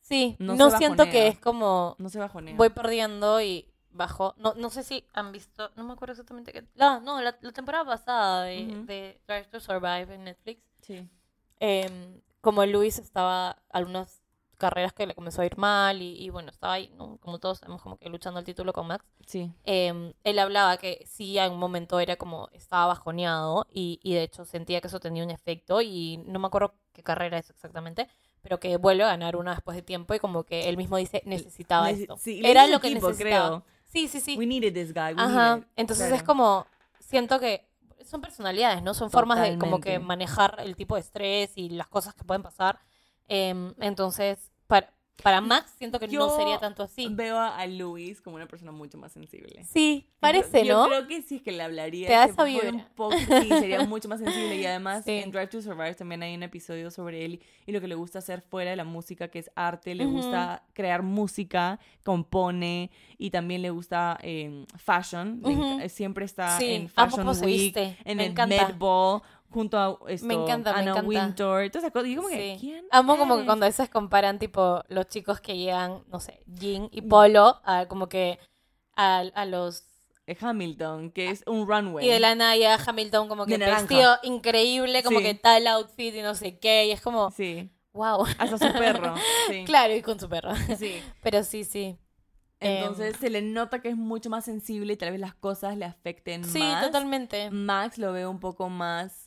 Sí, 0.00 0.36
No 0.38 0.70
siento 0.70 1.04
que 1.06 1.26
es 1.26 1.38
como 1.40 1.96
No 1.98 2.08
se 2.08 2.18
bajonea. 2.20 2.54
voy 2.56 2.70
perdiendo 2.70 3.40
y 3.40 3.68
bajo. 3.90 4.34
No, 4.38 4.54
no 4.54 4.70
sé 4.70 4.84
si 4.84 5.04
han 5.12 5.32
visto, 5.32 5.70
no 5.74 5.82
me 5.82 5.92
acuerdo 5.94 6.12
exactamente 6.12 6.52
qué. 6.52 6.64
No, 6.76 7.00
no, 7.00 7.20
la, 7.20 7.36
la 7.40 7.52
temporada 7.52 7.84
pasada 7.84 8.44
de, 8.44 9.20
Drive 9.26 9.46
to 9.50 9.58
Survive 9.58 10.14
en 10.14 10.24
Netflix. 10.24 10.62
Sí. 10.82 11.08
em, 11.58 12.20
como 12.40 12.64
Luis 12.64 12.98
estaba 13.00 13.58
algunas 13.70 14.22
carreras 14.56 14.92
que 14.92 15.06
le 15.06 15.14
comenzó 15.14 15.42
a 15.42 15.46
ir 15.46 15.56
mal 15.58 16.00
y, 16.02 16.16
y 16.22 16.30
bueno, 16.30 16.50
estaba 16.50 16.74
ahí, 16.74 16.90
¿no? 16.96 17.18
como 17.18 17.38
todos 17.38 17.58
sabemos, 17.58 17.82
como 17.82 17.96
que 17.98 18.08
luchando 18.08 18.40
el 18.40 18.46
título 18.46 18.72
con 18.72 18.86
Max. 18.86 19.04
Sí. 19.26 19.52
em, 19.64 20.12
él 20.24 20.38
hablaba 20.38 20.76
que 20.78 21.04
sí, 21.06 21.38
en 21.38 21.52
un 21.52 21.58
momento 21.58 22.00
era 22.00 22.16
como 22.16 22.48
estaba 22.52 22.86
bajoneado 22.86 23.66
y, 23.70 24.00
y 24.02 24.14
de 24.14 24.22
hecho 24.22 24.44
sentía 24.44 24.80
que 24.80 24.86
eso 24.88 25.00
tenía 25.00 25.22
un 25.24 25.30
efecto 25.30 25.80
y 25.82 26.18
no 26.26 26.38
me 26.38 26.46
acuerdo 26.46 26.74
qué 26.92 27.02
carrera 27.02 27.38
es 27.38 27.50
exactamente, 27.50 28.08
pero 28.42 28.58
que 28.60 28.76
vuelve 28.76 29.02
a 29.04 29.08
ganar 29.08 29.36
una 29.36 29.52
después 29.54 29.74
de 29.76 29.82
tiempo 29.82 30.14
y 30.14 30.18
como 30.18 30.44
que 30.44 30.68
él 30.68 30.76
mismo 30.76 30.96
dice 30.96 31.22
necesitaba 31.26 31.90
Nece- 31.90 32.02
esto. 32.02 32.16
sí, 32.18 32.40
Era 32.44 32.66
lo 32.66 32.80
que 32.80 32.88
equipo, 32.88 33.08
necesitaba. 33.08 33.48
creo. 33.48 33.64
Sí, 33.84 34.08
sí, 34.08 34.20
sí. 34.20 34.36
We 34.38 34.46
needed 34.46 34.72
this 34.74 34.92
guy. 34.94 35.14
we 35.14 35.22
Ajá. 35.22 35.56
needed- 35.56 35.66
Entonces 35.76 36.06
Claro. 36.06 36.16
es 36.16 36.22
como, 36.22 36.66
siento 37.00 37.38
que 37.40 37.66
son 38.04 38.20
personalidades, 38.20 38.82
¿no? 38.82 38.94
Son 38.94 39.10
formas 39.10 39.40
de 39.40 39.58
como 39.58 39.76
que 39.78 39.90
Totalmente. 39.90 40.06
manejar 40.06 40.56
el 40.60 40.76
tipo 40.76 40.94
de 40.94 41.00
estrés 41.00 41.52
y 41.56 41.70
las 41.70 41.88
cosas 41.88 42.14
que 42.14 42.22
pueden 42.24 42.42
pasar. 42.42 42.78
Em, 43.28 43.72
entonces, 43.80 44.50
para, 44.66 44.92
para 45.22 45.40
Max 45.40 45.72
siento 45.78 45.98
que 45.98 46.06
no 46.06 46.12
Yo 46.12 46.36
sería 46.36 46.58
tanto 46.58 46.82
así. 46.82 47.08
Veo 47.10 47.38
a 47.38 47.56
a 47.56 47.66
Luis 47.66 48.20
como 48.20 48.36
una 48.36 48.46
persona 48.46 48.70
mucho 48.70 48.98
más 48.98 49.12
sensible. 49.12 49.64
Sí, 49.64 50.06
parece, 50.20 50.64
yo, 50.64 50.74
¿no? 50.76 50.84
Yo 50.84 50.90
creo 50.90 51.06
que 51.08 51.22
si 51.22 51.36
es 51.36 51.42
que 51.42 51.52
le 51.52 51.62
hablaría. 51.62 52.06
Te 52.08 52.12
da 52.14 52.24
esa 52.26 52.44
vibra. 52.44 52.86
Sí, 53.40 53.48
sería 53.48 53.82
mucho 53.84 54.08
más 54.08 54.20
sensible. 54.20 54.56
Y 54.56 54.66
además, 54.66 55.04
Sí. 55.04 55.12
en 55.12 55.30
Drive 55.30 55.46
to 55.48 55.62
Survive 55.62 55.94
también 55.94 56.22
hay 56.22 56.34
un 56.34 56.42
episodio 56.42 56.90
sobre 56.90 57.24
él 57.24 57.40
y 57.64 57.72
lo 57.72 57.80
que 57.80 57.88
le 57.88 57.94
gusta 57.94 58.18
hacer 58.18 58.42
fuera 58.42 58.70
de 58.70 58.76
la 58.76 58.84
música, 58.84 59.28
que 59.28 59.38
es 59.38 59.50
arte. 59.56 59.94
Le 59.94 60.06
Ujú. 60.06 60.16
gusta 60.18 60.62
crear 60.74 61.02
música, 61.02 61.80
compone 62.04 62.90
y 63.18 63.30
también 63.30 63.62
le 63.62 63.70
gusta 63.70 64.18
eh, 64.22 64.66
fashion. 64.76 65.40
Le 65.42 65.54
Ujú. 65.54 65.62
enca- 65.62 65.88
Siempre 65.88 66.24
está 66.26 66.58
Sí, 66.58 66.74
en 66.74 66.88
Fashion 66.88 67.26
Week, 67.42 67.76
en 67.76 68.16
me 68.18 68.24
el 68.26 68.30
encanta. 68.32 68.68
Met 68.68 68.78
Ball, 68.78 69.22
junto 69.50 69.78
a 69.78 69.98
esto, 70.10 70.26
Me 70.26 70.34
encanta, 70.34 70.72
me 70.72 70.78
Anna 70.80 70.90
encanta. 70.92 71.08
Wintour. 71.08 71.70
Todas 71.70 71.84
esas 71.84 71.92
cosas. 71.92 72.08
Y 72.08 72.16
como 72.16 72.28
que, 72.28 72.54
Sí. 72.54 72.56
¿quién 72.60 72.86
Amo 72.90 73.16
como 73.16 73.36
que 73.38 73.44
cuando 73.44 73.64
a 73.64 73.68
veces 73.68 73.88
comparan 73.88 74.38
tipo 74.38 74.82
los 74.88 75.06
chicos 75.08 75.40
que 75.40 75.56
llegan, 75.56 76.02
no 76.08 76.20
sé, 76.20 76.42
jean 76.46 76.88
y 76.92 77.02
polo, 77.02 77.60
a 77.64 77.86
como 77.86 78.08
que 78.08 78.38
a, 78.94 79.18
a 79.34 79.44
los... 79.46 79.84
Es 80.26 80.42
Hamilton, 80.42 81.12
que 81.12 81.30
es 81.30 81.44
un 81.46 81.68
runway. 81.68 82.04
Y 82.04 82.08
de 82.10 82.18
la 82.18 82.34
Naya 82.34 82.76
Hamilton 82.84 83.28
como 83.28 83.46
que 83.46 83.58
vestido 83.58 84.16
increíble, 84.24 85.04
como 85.04 85.18
Sí. 85.20 85.24
que 85.24 85.34
tal 85.34 85.66
outfit 85.68 86.12
y 86.16 86.20
no 86.22 86.34
sé 86.34 86.58
qué, 86.58 86.86
y 86.86 86.90
es 86.90 87.00
como, 87.00 87.30
Sí, 87.30 87.70
wow. 87.92 88.24
hasta 88.38 88.58
su 88.58 88.72
perro. 88.76 89.14
Sí. 89.48 89.64
Claro, 89.64 89.94
y 89.94 90.02
con 90.02 90.18
su 90.18 90.28
perro. 90.28 90.50
Sí. 90.78 91.00
Pero 91.22 91.44
sí, 91.44 91.62
sí. 91.62 91.96
Em, 92.58 92.78
Entonces 92.78 93.16
se 93.20 93.30
le 93.30 93.40
nota 93.42 93.80
que 93.80 93.90
es 93.90 93.96
mucho 93.96 94.28
más 94.30 94.44
sensible 94.46 94.94
y 94.94 94.96
tal 94.96 95.12
vez 95.12 95.20
las 95.20 95.34
cosas 95.34 95.76
le 95.76 95.84
afecten 95.84 96.42
Sí, 96.42 96.58
más. 96.58 96.84
totalmente. 96.84 97.50
Max 97.52 97.96
lo 97.98 98.12
veo 98.12 98.28
un 98.30 98.40
poco 98.40 98.68
más. 98.68 99.25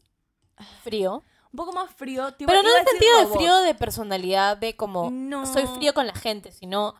Frío. 0.84 1.24
Un 1.52 1.58
poco 1.58 1.74
más 1.74 1.90
frío. 1.92 2.32
Te 2.34 2.46
Pero 2.46 2.62
no 2.62 2.70
iba 2.70 2.78
en 2.80 2.86
decir 2.86 3.00
sentido 3.00 3.20
de 3.20 3.36
frío 3.38 3.56
de 3.62 3.74
personalidad, 3.76 4.58
de 4.58 4.76
como 4.76 5.10
No. 5.12 5.46
soy 5.46 5.66
frío 5.68 5.94
con 5.94 6.06
la 6.06 6.14
gente, 6.14 6.52
sino 6.52 6.94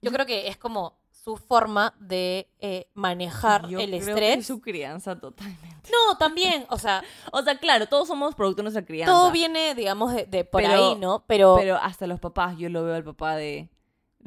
yo 0.00 0.12
creo 0.12 0.26
que 0.26 0.48
es 0.48 0.56
como 0.56 0.98
su 1.10 1.36
forma 1.36 1.92
de 1.98 2.48
eh, 2.60 2.88
manejar 2.94 3.66
Yo 3.68 3.80
el 3.80 3.90
creo 3.90 4.00
que 4.04 4.10
estrés. 4.12 4.38
es 4.38 4.46
su 4.46 4.60
crianza 4.60 5.18
totalmente. 5.18 5.90
No, 5.90 6.16
también, 6.18 6.66
o 6.70 6.78
sea, 6.78 7.02
O 7.32 7.42
sea, 7.42 7.58
claro, 7.58 7.86
todos 7.88 8.06
somos 8.06 8.36
producto 8.36 8.58
de 8.58 8.64
nuestra 8.64 8.84
crianza. 8.84 9.12
todo 9.12 9.32
viene, 9.32 9.74
digamos, 9.74 10.12
de, 10.14 10.24
de 10.26 10.44
por 10.44 10.62
Pero- 10.62 10.74
ahí, 10.90 10.94
¿no? 10.94 11.24
Pero, 11.26 11.56
Pero 11.58 11.76
hasta 11.76 12.06
los 12.06 12.20
papás, 12.20 12.56
yo 12.58 12.68
lo 12.68 12.84
veo 12.84 12.94
al 12.94 13.02
papá 13.02 13.34
de, 13.34 13.68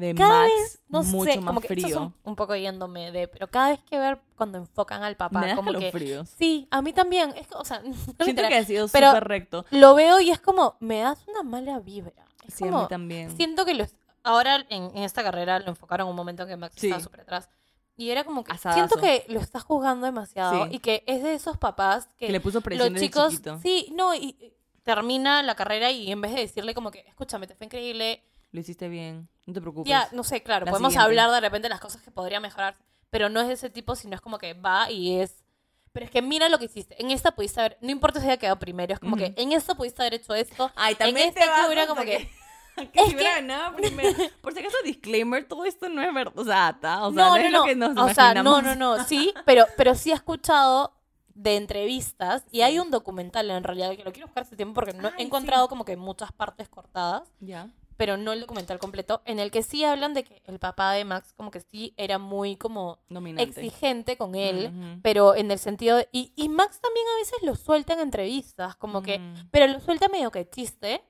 de 0.00 0.14
cada 0.14 0.40
Max 0.40 0.52
vez, 0.60 0.82
no 0.88 1.02
mucho 1.04 1.30
sé, 1.32 1.36
más 1.40 1.46
como 1.46 1.60
que 1.60 1.66
esto 1.68 1.74
es 1.86 1.92
frío. 1.94 2.00
un, 2.02 2.14
un 2.24 2.36
poco 2.36 2.56
yéndome 2.56 3.12
de, 3.12 3.28
pero 3.28 3.48
cada 3.48 3.70
vez 3.70 3.80
que 3.88 3.98
ver 3.98 4.20
cuando 4.36 4.58
enfocan 4.58 5.02
al 5.04 5.16
papá, 5.16 5.40
Me 5.40 5.54
como 5.54 5.70
que, 5.72 5.86
escalofríos. 5.88 6.28
sí, 6.30 6.66
a 6.70 6.82
mí 6.82 6.92
también, 6.92 7.32
es 7.36 7.46
o 7.54 7.64
sea, 7.64 7.80
no 7.84 7.94
Siento 7.94 8.24
literal, 8.24 8.50
que 8.50 8.56
ha 8.56 8.64
sido 8.64 8.88
súper 8.88 9.24
recto. 9.24 9.64
lo 9.70 9.94
veo 9.94 10.20
y 10.20 10.30
es 10.30 10.40
como, 10.40 10.76
me 10.80 11.00
das 11.00 11.22
una 11.28 11.42
mala 11.42 11.78
vibra. 11.78 12.12
Es 12.46 12.54
Sí, 12.54 12.64
a 12.64 12.68
como, 12.70 12.82
mí 12.82 12.88
también. 12.88 13.36
Siento 13.36 13.64
que 13.64 13.74
los, 13.74 13.94
ahora 14.24 14.64
en, 14.70 14.84
en 14.96 15.04
esta 15.04 15.22
carrera 15.22 15.58
lo 15.60 15.68
enfocaron 15.68 16.08
un 16.08 16.16
momento 16.16 16.42
en 16.42 16.48
que 16.48 16.56
Max 16.56 16.74
Sí. 16.78 16.86
estaba 16.88 17.02
súper 17.02 17.20
atrás. 17.20 17.48
Y 17.96 18.08
era 18.10 18.24
como 18.24 18.42
que 18.44 18.52
Asadazo. 18.52 18.78
siento 18.78 18.96
que 18.98 19.26
lo 19.30 19.40
estás 19.40 19.62
jugando 19.62 20.06
demasiado 20.06 20.64
Sí. 20.64 20.76
y 20.76 20.78
que 20.78 21.04
es 21.06 21.22
de 21.22 21.34
esos 21.34 21.58
papás 21.58 22.08
que, 22.16 22.26
Que 22.26 22.32
le 22.32 22.40
puso 22.40 22.62
presión 22.62 22.94
los 22.94 23.02
chicos, 23.02 23.30
chiquito. 23.30 23.58
sí, 23.62 23.92
no, 23.94 24.14
y 24.14 24.54
termina 24.82 25.42
la 25.42 25.54
carrera 25.54 25.90
y 25.90 26.10
en 26.10 26.20
vez 26.22 26.32
de 26.34 26.40
decirle 26.40 26.72
como 26.74 26.90
que, 26.90 27.00
escúchame, 27.00 27.46
te 27.46 27.54
fue 27.54 27.66
increíble, 27.66 28.24
Lo 28.52 28.60
hiciste 28.60 28.88
bien. 28.88 29.28
No 29.46 29.54
te 29.54 29.60
preocupes. 29.60 29.88
ya, 29.88 30.08
no 30.12 30.24
sé, 30.24 30.42
claro, 30.42 30.66
La 30.66 30.70
podemos 30.72 30.92
siguiente. 30.92 31.20
hablar 31.20 31.30
de 31.34 31.40
repente 31.40 31.66
de 31.66 31.70
las 31.70 31.80
cosas 31.80 32.02
que 32.02 32.10
podría 32.10 32.40
mejorar, 32.40 32.76
pero 33.10 33.28
no 33.28 33.40
es 33.40 33.48
de 33.48 33.54
ese 33.54 33.70
tipo, 33.70 33.94
sino 33.96 34.14
es 34.14 34.20
como 34.20 34.38
que 34.38 34.54
va 34.54 34.90
y 34.90 35.18
es... 35.20 35.44
Pero 35.92 36.06
es 36.06 36.10
que 36.12 36.22
mira 36.22 36.48
lo 36.48 36.58
que 36.60 36.66
hiciste. 36.66 37.00
En 37.02 37.10
esta 37.10 37.32
pudiste 37.32 37.58
haber, 37.60 37.78
no 37.80 37.90
importa 37.90 38.20
si 38.20 38.26
haya 38.26 38.36
quedado 38.36 38.58
primero, 38.60 38.94
es 38.94 39.00
como 39.00 39.16
Ujú. 39.16 39.24
que 39.24 39.34
en 39.42 39.52
esta 39.52 39.74
pudiste 39.74 40.02
haber 40.02 40.14
hecho 40.14 40.34
esto. 40.34 40.70
Ay, 40.76 40.92
en 40.92 40.98
también 40.98 41.28
esta 41.30 41.40
te 41.40 41.46
que 41.46 41.52
hasta 41.52 41.86
como 41.88 42.02
que... 42.02 42.30
que 42.92 43.00
Es 43.00 43.08
si 43.08 43.14
hubiera 43.16 43.34
ganado 43.36 43.74
primero. 43.76 44.16
Por 44.40 44.52
si 44.52 44.60
acaso, 44.60 44.76
disclaimer, 44.84 45.46
todo 45.48 45.64
esto 45.64 45.88
no 45.88 46.00
es 46.02 46.14
verdad. 46.14 46.32
O 46.36 46.44
sea, 46.44 46.68
ata, 46.68 47.06
o 47.06 47.12
sea, 47.12 47.24
no, 47.24 47.30
no, 47.30 47.36
es 47.36 47.44
no, 47.44 47.50
lo 47.50 47.58
no. 47.58 47.64
que 47.64 47.74
nos 47.74 47.90
o 47.90 48.14
sea, 48.14 48.34
no, 48.34 48.40
imaginamos. 48.60 48.76
no, 48.78 48.96
no. 48.98 49.04
Sí, 49.04 49.34
pero, 49.44 49.66
pero 49.76 49.96
sí 49.96 50.12
he 50.12 50.14
escuchado 50.14 50.92
de 51.34 51.56
entrevistas 51.56 52.44
y 52.52 52.60
hay 52.60 52.78
un 52.78 52.90
documental 52.92 53.50
en 53.50 53.64
realidad 53.64 53.90
que 53.96 54.04
lo 54.04 54.12
quiero 54.12 54.28
buscar 54.28 54.42
hace 54.44 54.56
tiempo 54.56 54.74
porque 54.74 54.92
no 54.92 55.08
Ay, 55.08 55.14
he 55.18 55.22
encontrado 55.22 55.68
como 55.68 55.84
que 55.84 55.96
muchas 55.96 56.30
partes 56.32 56.68
cortadas, 56.68 57.22
Ya. 57.40 57.68
Pero 58.00 58.16
no 58.16 58.32
el 58.32 58.40
documental 58.40 58.78
completo, 58.78 59.20
en 59.26 59.38
el 59.38 59.50
que 59.50 59.62
sí 59.62 59.84
hablan 59.84 60.14
de 60.14 60.24
que 60.24 60.40
el 60.46 60.58
papá 60.58 60.92
de 60.92 61.04
Max 61.04 61.34
como 61.36 61.50
que 61.50 61.60
sí 61.60 61.92
era 61.98 62.16
muy 62.16 62.56
como 62.56 62.98
Dominante. 63.10 63.42
exigente 63.60 64.16
con 64.16 64.34
él, 64.34 64.98
pero 65.02 65.34
en 65.34 65.50
el 65.50 65.58
sentido 65.58 65.98
de- 65.98 66.08
y, 66.10 66.32
y 66.34 66.48
Max 66.48 66.80
también 66.80 67.06
a 67.14 67.18
veces 67.18 67.36
lo 67.42 67.54
suelta 67.56 67.92
en 67.92 68.00
entrevistas, 68.00 68.74
como 68.76 69.02
que, 69.02 69.20
pero 69.50 69.66
lo 69.66 69.80
suelta 69.80 70.08
medio 70.08 70.30
que 70.30 70.48
chiste, 70.48 71.04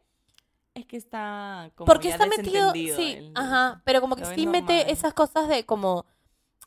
Es 0.75 0.85
que 0.87 0.97
está 0.97 1.71
como 1.77 1.87
porque 1.87 2.09
ya 2.09 2.15
está 2.15 2.27
metido, 2.27 2.73
sí, 2.73 3.15
él. 3.19 3.33
ajá, 3.37 3.83
pero 3.85 4.01
como 4.01 4.17
que 4.17 4.25
sí 4.35 4.49
mete 4.49 4.91
esas 4.91 5.15
cosas 5.15 5.47
de 5.49 5.65
como, 5.65 6.07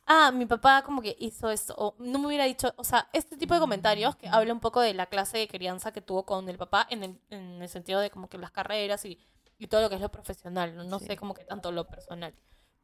ah, 0.06 0.30
mi 0.32 0.46
papá 0.46 0.80
como 0.84 1.02
que 1.02 1.14
hizo 1.20 1.50
esto, 1.50 1.74
o 1.76 1.96
no 1.98 2.18
me 2.18 2.28
hubiera 2.28 2.44
dicho, 2.46 2.72
o 2.76 2.84
sea, 2.84 3.10
este 3.12 3.36
tipo 3.36 3.52
de 3.52 3.60
comentarios 3.60 4.16
que 4.16 4.28
habla 4.28 4.54
un 4.54 4.60
poco 4.60 4.80
de 4.80 4.94
la 4.94 5.04
clase 5.04 5.36
de 5.36 5.48
crianza 5.48 5.92
que 5.92 6.00
tuvo 6.00 6.24
con 6.24 6.48
el 6.48 6.56
papá 6.56 6.86
en 6.88 7.02
el, 7.04 7.20
en 7.28 7.60
el 7.60 7.68
sentido 7.68 8.00
de 8.00 8.08
como 8.08 8.28
que 8.30 8.38
las 8.38 8.50
carreras 8.50 9.04
y, 9.04 9.18
y 9.58 9.68
todo 9.68 9.82
lo 9.82 9.88
que 9.88 9.96
es 9.96 10.00
lo 10.00 10.10
profesional, 10.10 10.76
no, 10.76 10.84
no 10.84 10.98
Sí. 10.98 11.04
sé 11.06 11.16
como 11.16 11.34
que 11.34 11.44
tanto 11.44 11.72
lo 11.72 11.88
personal, 11.88 12.34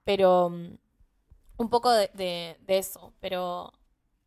pero 0.04 0.50
mm, 0.50 0.78
un 1.58 1.70
poco 1.70 1.90
de, 1.92 2.10
de, 2.14 2.56
de 2.60 2.78
eso, 2.78 3.14
pero 3.20 3.72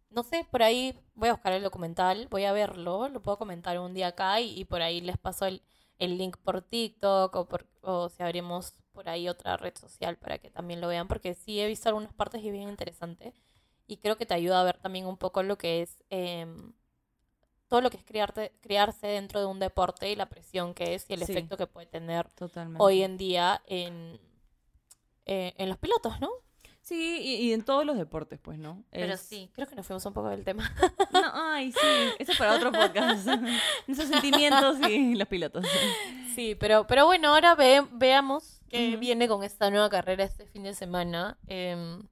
no 0.10 0.24
sé, 0.24 0.48
por 0.52 0.64
ahí 0.64 1.00
voy 1.16 1.30
a 1.30 1.34
buscar 1.34 1.54
el 1.54 1.64
documental, 1.64 2.28
voy 2.30 2.46
a 2.46 2.54
verlo, 2.54 3.10
lo 3.10 3.22
puedo 3.22 3.38
comentar 3.39 3.80
un 3.80 3.94
día 3.94 4.08
acá 4.10 4.39
y, 4.41 4.60
y 4.60 4.66
por 4.66 4.82
ahí 4.82 5.02
les 5.02 5.18
paso 5.18 5.46
el, 5.46 5.64
el 6.00 6.18
link 6.18 6.38
por 6.38 6.62
TikTok 6.62 7.36
o, 7.36 7.48
por, 7.48 7.68
o 7.82 8.10
si 8.10 8.24
abrimos 8.24 8.76
por 8.94 9.10
ahí 9.10 9.30
otra 9.30 9.58
red 9.58 9.76
social 9.78 10.18
para 10.18 10.38
que 10.39 10.52
también 10.52 10.82
lo 10.82 10.88
vean, 10.88 11.08
porque 11.08 11.34
sí 11.36 11.60
he 11.62 11.68
visto 11.68 11.89
algunas 11.89 12.14
partes 12.14 12.41
y 12.44 12.48
es 12.48 12.54
bien 12.54 12.70
interesante 12.70 13.34
y 13.88 13.98
creo 13.98 14.18
que 14.18 14.26
te 14.26 14.34
ayuda 14.36 14.62
a 14.62 14.64
ver 14.64 14.78
también 14.80 15.06
un 15.08 15.18
poco 15.18 15.44
lo 15.44 15.58
que 15.58 15.82
es 15.82 16.04
em, 16.10 16.74
todo 17.74 17.82
lo 17.82 17.89
que 17.89 17.97
es 17.97 18.03
criarte, 18.03 18.53
criarse 18.61 19.07
dentro 19.07 19.39
de 19.39 19.47
un 19.47 19.57
deporte 19.57 20.07
y 20.07 20.15
la 20.15 20.28
presión 20.28 20.76
que 20.76 20.93
es 20.93 21.05
y 21.09 21.13
el 21.15 21.26
Sí. 21.26 21.32
efecto 21.32 21.57
que 21.57 21.65
puede 21.65 21.88
tener 21.88 22.30
Totalmente. 22.36 22.78
hoy 22.80 23.01
en 23.01 23.17
día 23.17 23.63
en, 23.65 24.19
eh, 25.26 25.55
en 25.57 25.69
los 25.69 25.80
pilotos, 25.80 26.19
¿no? 26.21 26.30
Sí, 26.84 27.17
y, 27.19 27.36
y 27.47 27.53
en 27.53 27.63
todos 27.63 27.84
los 27.84 27.97
deportes, 27.97 28.39
pues, 28.39 28.59
¿no? 28.59 28.84
Pero 28.91 29.13
Es- 29.15 29.21
sí, 29.21 29.49
creo 29.55 29.67
que 29.67 29.74
nos 29.76 29.88
fuimos 29.88 30.05
un 30.05 30.13
poco 30.13 30.30
del 30.30 30.43
tema. 30.43 30.71
No, 31.13 31.21
ay, 31.34 31.71
sí. 31.71 31.80
Eso 32.19 32.34
es 32.34 32.38
para 32.38 32.53
otro 32.57 32.71
podcast. 32.71 33.26
Nuestros 33.88 34.09
sentimientos 34.09 34.78
y 34.88 35.15
los 35.15 35.28
pilotos. 35.28 35.65
Sí, 36.36 36.53
pero, 36.53 36.86
pero 36.86 37.07
bueno, 37.07 37.30
ahora 37.34 37.55
ve- 37.55 37.88
veamos 37.93 38.61
qué 38.69 38.97
viene 38.97 39.28
con 39.28 39.43
esta 39.43 39.71
nueva 39.71 39.89
carrera 39.89 40.24
este 40.26 40.45
fin 40.45 40.61
de 40.61 40.76
semana. 40.76 41.39
Em, 41.47 42.03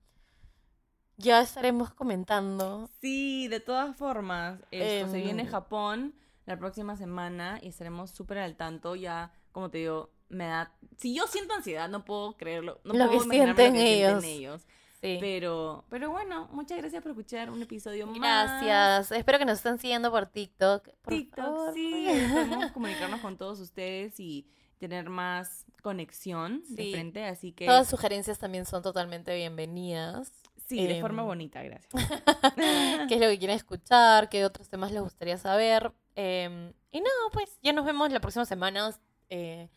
ya 1.21 1.41
estaremos 1.41 1.93
comentando. 1.93 2.89
Sí, 3.01 3.47
de 3.47 3.59
todas 3.59 3.95
formas. 3.95 4.59
Esto 4.71 5.11
se 5.11 5.17
Em. 5.19 5.23
viene 5.23 5.45
Japón 5.45 6.13
la 6.45 6.57
próxima 6.57 6.95
semana 6.97 7.59
y 7.61 7.67
estaremos 7.69 8.11
súper 8.11 8.39
al 8.39 8.55
tanto. 8.55 8.95
Ya, 8.95 9.31
como 9.51 9.69
te 9.69 9.79
digo, 9.79 10.11
me 10.29 10.45
da. 10.47 10.73
Si 10.97 11.13
yo 11.15 11.27
siento 11.27 11.53
ansiedad, 11.53 11.89
no 11.89 12.05
puedo 12.05 12.37
creerlo. 12.37 12.79
No 12.83 12.93
Lo 12.93 13.07
puedo 13.07 13.23
que 13.23 13.29
sienten 13.29 13.47
lo 13.49 13.55
que 13.55 13.61
sienten 13.63 13.85
ellos. 13.85 14.23
ellos. 14.23 14.67
Sí. 15.01 15.17
Pero, 15.19 15.83
pero 15.89 16.11
bueno, 16.11 16.47
muchas 16.51 16.77
gracias 16.77 17.01
por 17.01 17.11
escuchar 17.11 17.49
un 17.49 17.61
episodio 17.63 18.05
más. 18.05 18.61
Gracias. 18.63 19.11
Espero 19.17 19.39
que 19.39 19.45
nos 19.45 19.57
estén 19.57 19.79
siguiendo 19.79 20.11
por 20.11 20.27
TikTok. 20.27 20.87
Por 21.01 21.13
TikTok, 21.13 21.43
favor. 21.43 21.73
sí. 21.73 22.05
Podemos 22.31 22.71
comunicarnos 22.73 23.19
con 23.19 23.35
todos 23.35 23.59
ustedes 23.59 24.19
y 24.19 24.47
tener 24.77 25.09
más 25.09 25.65
conexión 25.81 26.61
de 26.69 26.83
Sí. 26.83 26.91
frente. 26.91 27.25
Así 27.25 27.51
que, 27.51 27.65
Todas 27.65 27.87
sugerencias 27.89 28.37
también 28.37 28.65
son 28.67 28.83
totalmente 28.83 29.35
bienvenidas. 29.35 30.31
Sí, 30.77 30.87
de 30.87 30.95
em, 30.95 31.01
forma 31.01 31.23
bonita, 31.23 31.61
gracias. 31.63 31.91
¿Qué 33.07 33.15
es 33.15 33.21
lo 33.21 33.27
que 33.27 33.37
quieren 33.37 33.55
escuchar? 33.55 34.29
¿Qué 34.29 34.45
otros 34.45 34.69
temas 34.69 34.91
les 34.91 35.01
gustaría 35.01 35.37
saber? 35.37 35.91
Em, 36.15 36.73
y 36.91 37.01
no, 37.01 37.09
pues 37.31 37.57
ya 37.61 37.73
nos 37.73 37.85
vemos 37.85 38.11
la 38.11 38.19
próxima 38.19 38.45
semana. 38.45 38.91
Eh, 39.29 39.69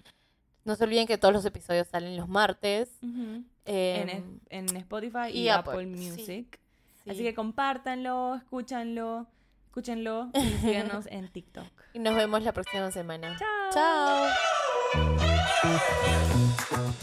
no 0.65 0.77
se 0.77 0.85
olviden 0.85 1.07
que 1.07 1.19
todos 1.19 1.35
los 1.35 1.45
episodios 1.45 1.89
salen 1.89 2.17
los 2.17 2.29
martes. 2.29 2.91
Em, 3.03 4.09
en, 4.09 4.41
en 4.51 4.77
Spotify 4.77 5.31
y, 5.33 5.43
y 5.43 5.49
Apple, 5.49 5.73
Apple, 5.73 5.87
Music. 5.87 6.25
sí. 6.27 7.11
Así 7.11 7.23
que 7.23 7.35
compártanlo, 7.35 8.35
escúchanlo, 8.37 9.27
escúchenlo 9.67 10.31
y 10.33 10.41
síganos 10.63 11.07
en 11.07 11.29
TikTok. 11.29 11.67
Y 11.93 11.99
nos 11.99 12.15
vemos 12.15 12.43
la 12.43 12.53
próxima 12.53 12.91
semana. 12.91 13.37
Chao. 13.73 14.31
Chao. 16.73 16.95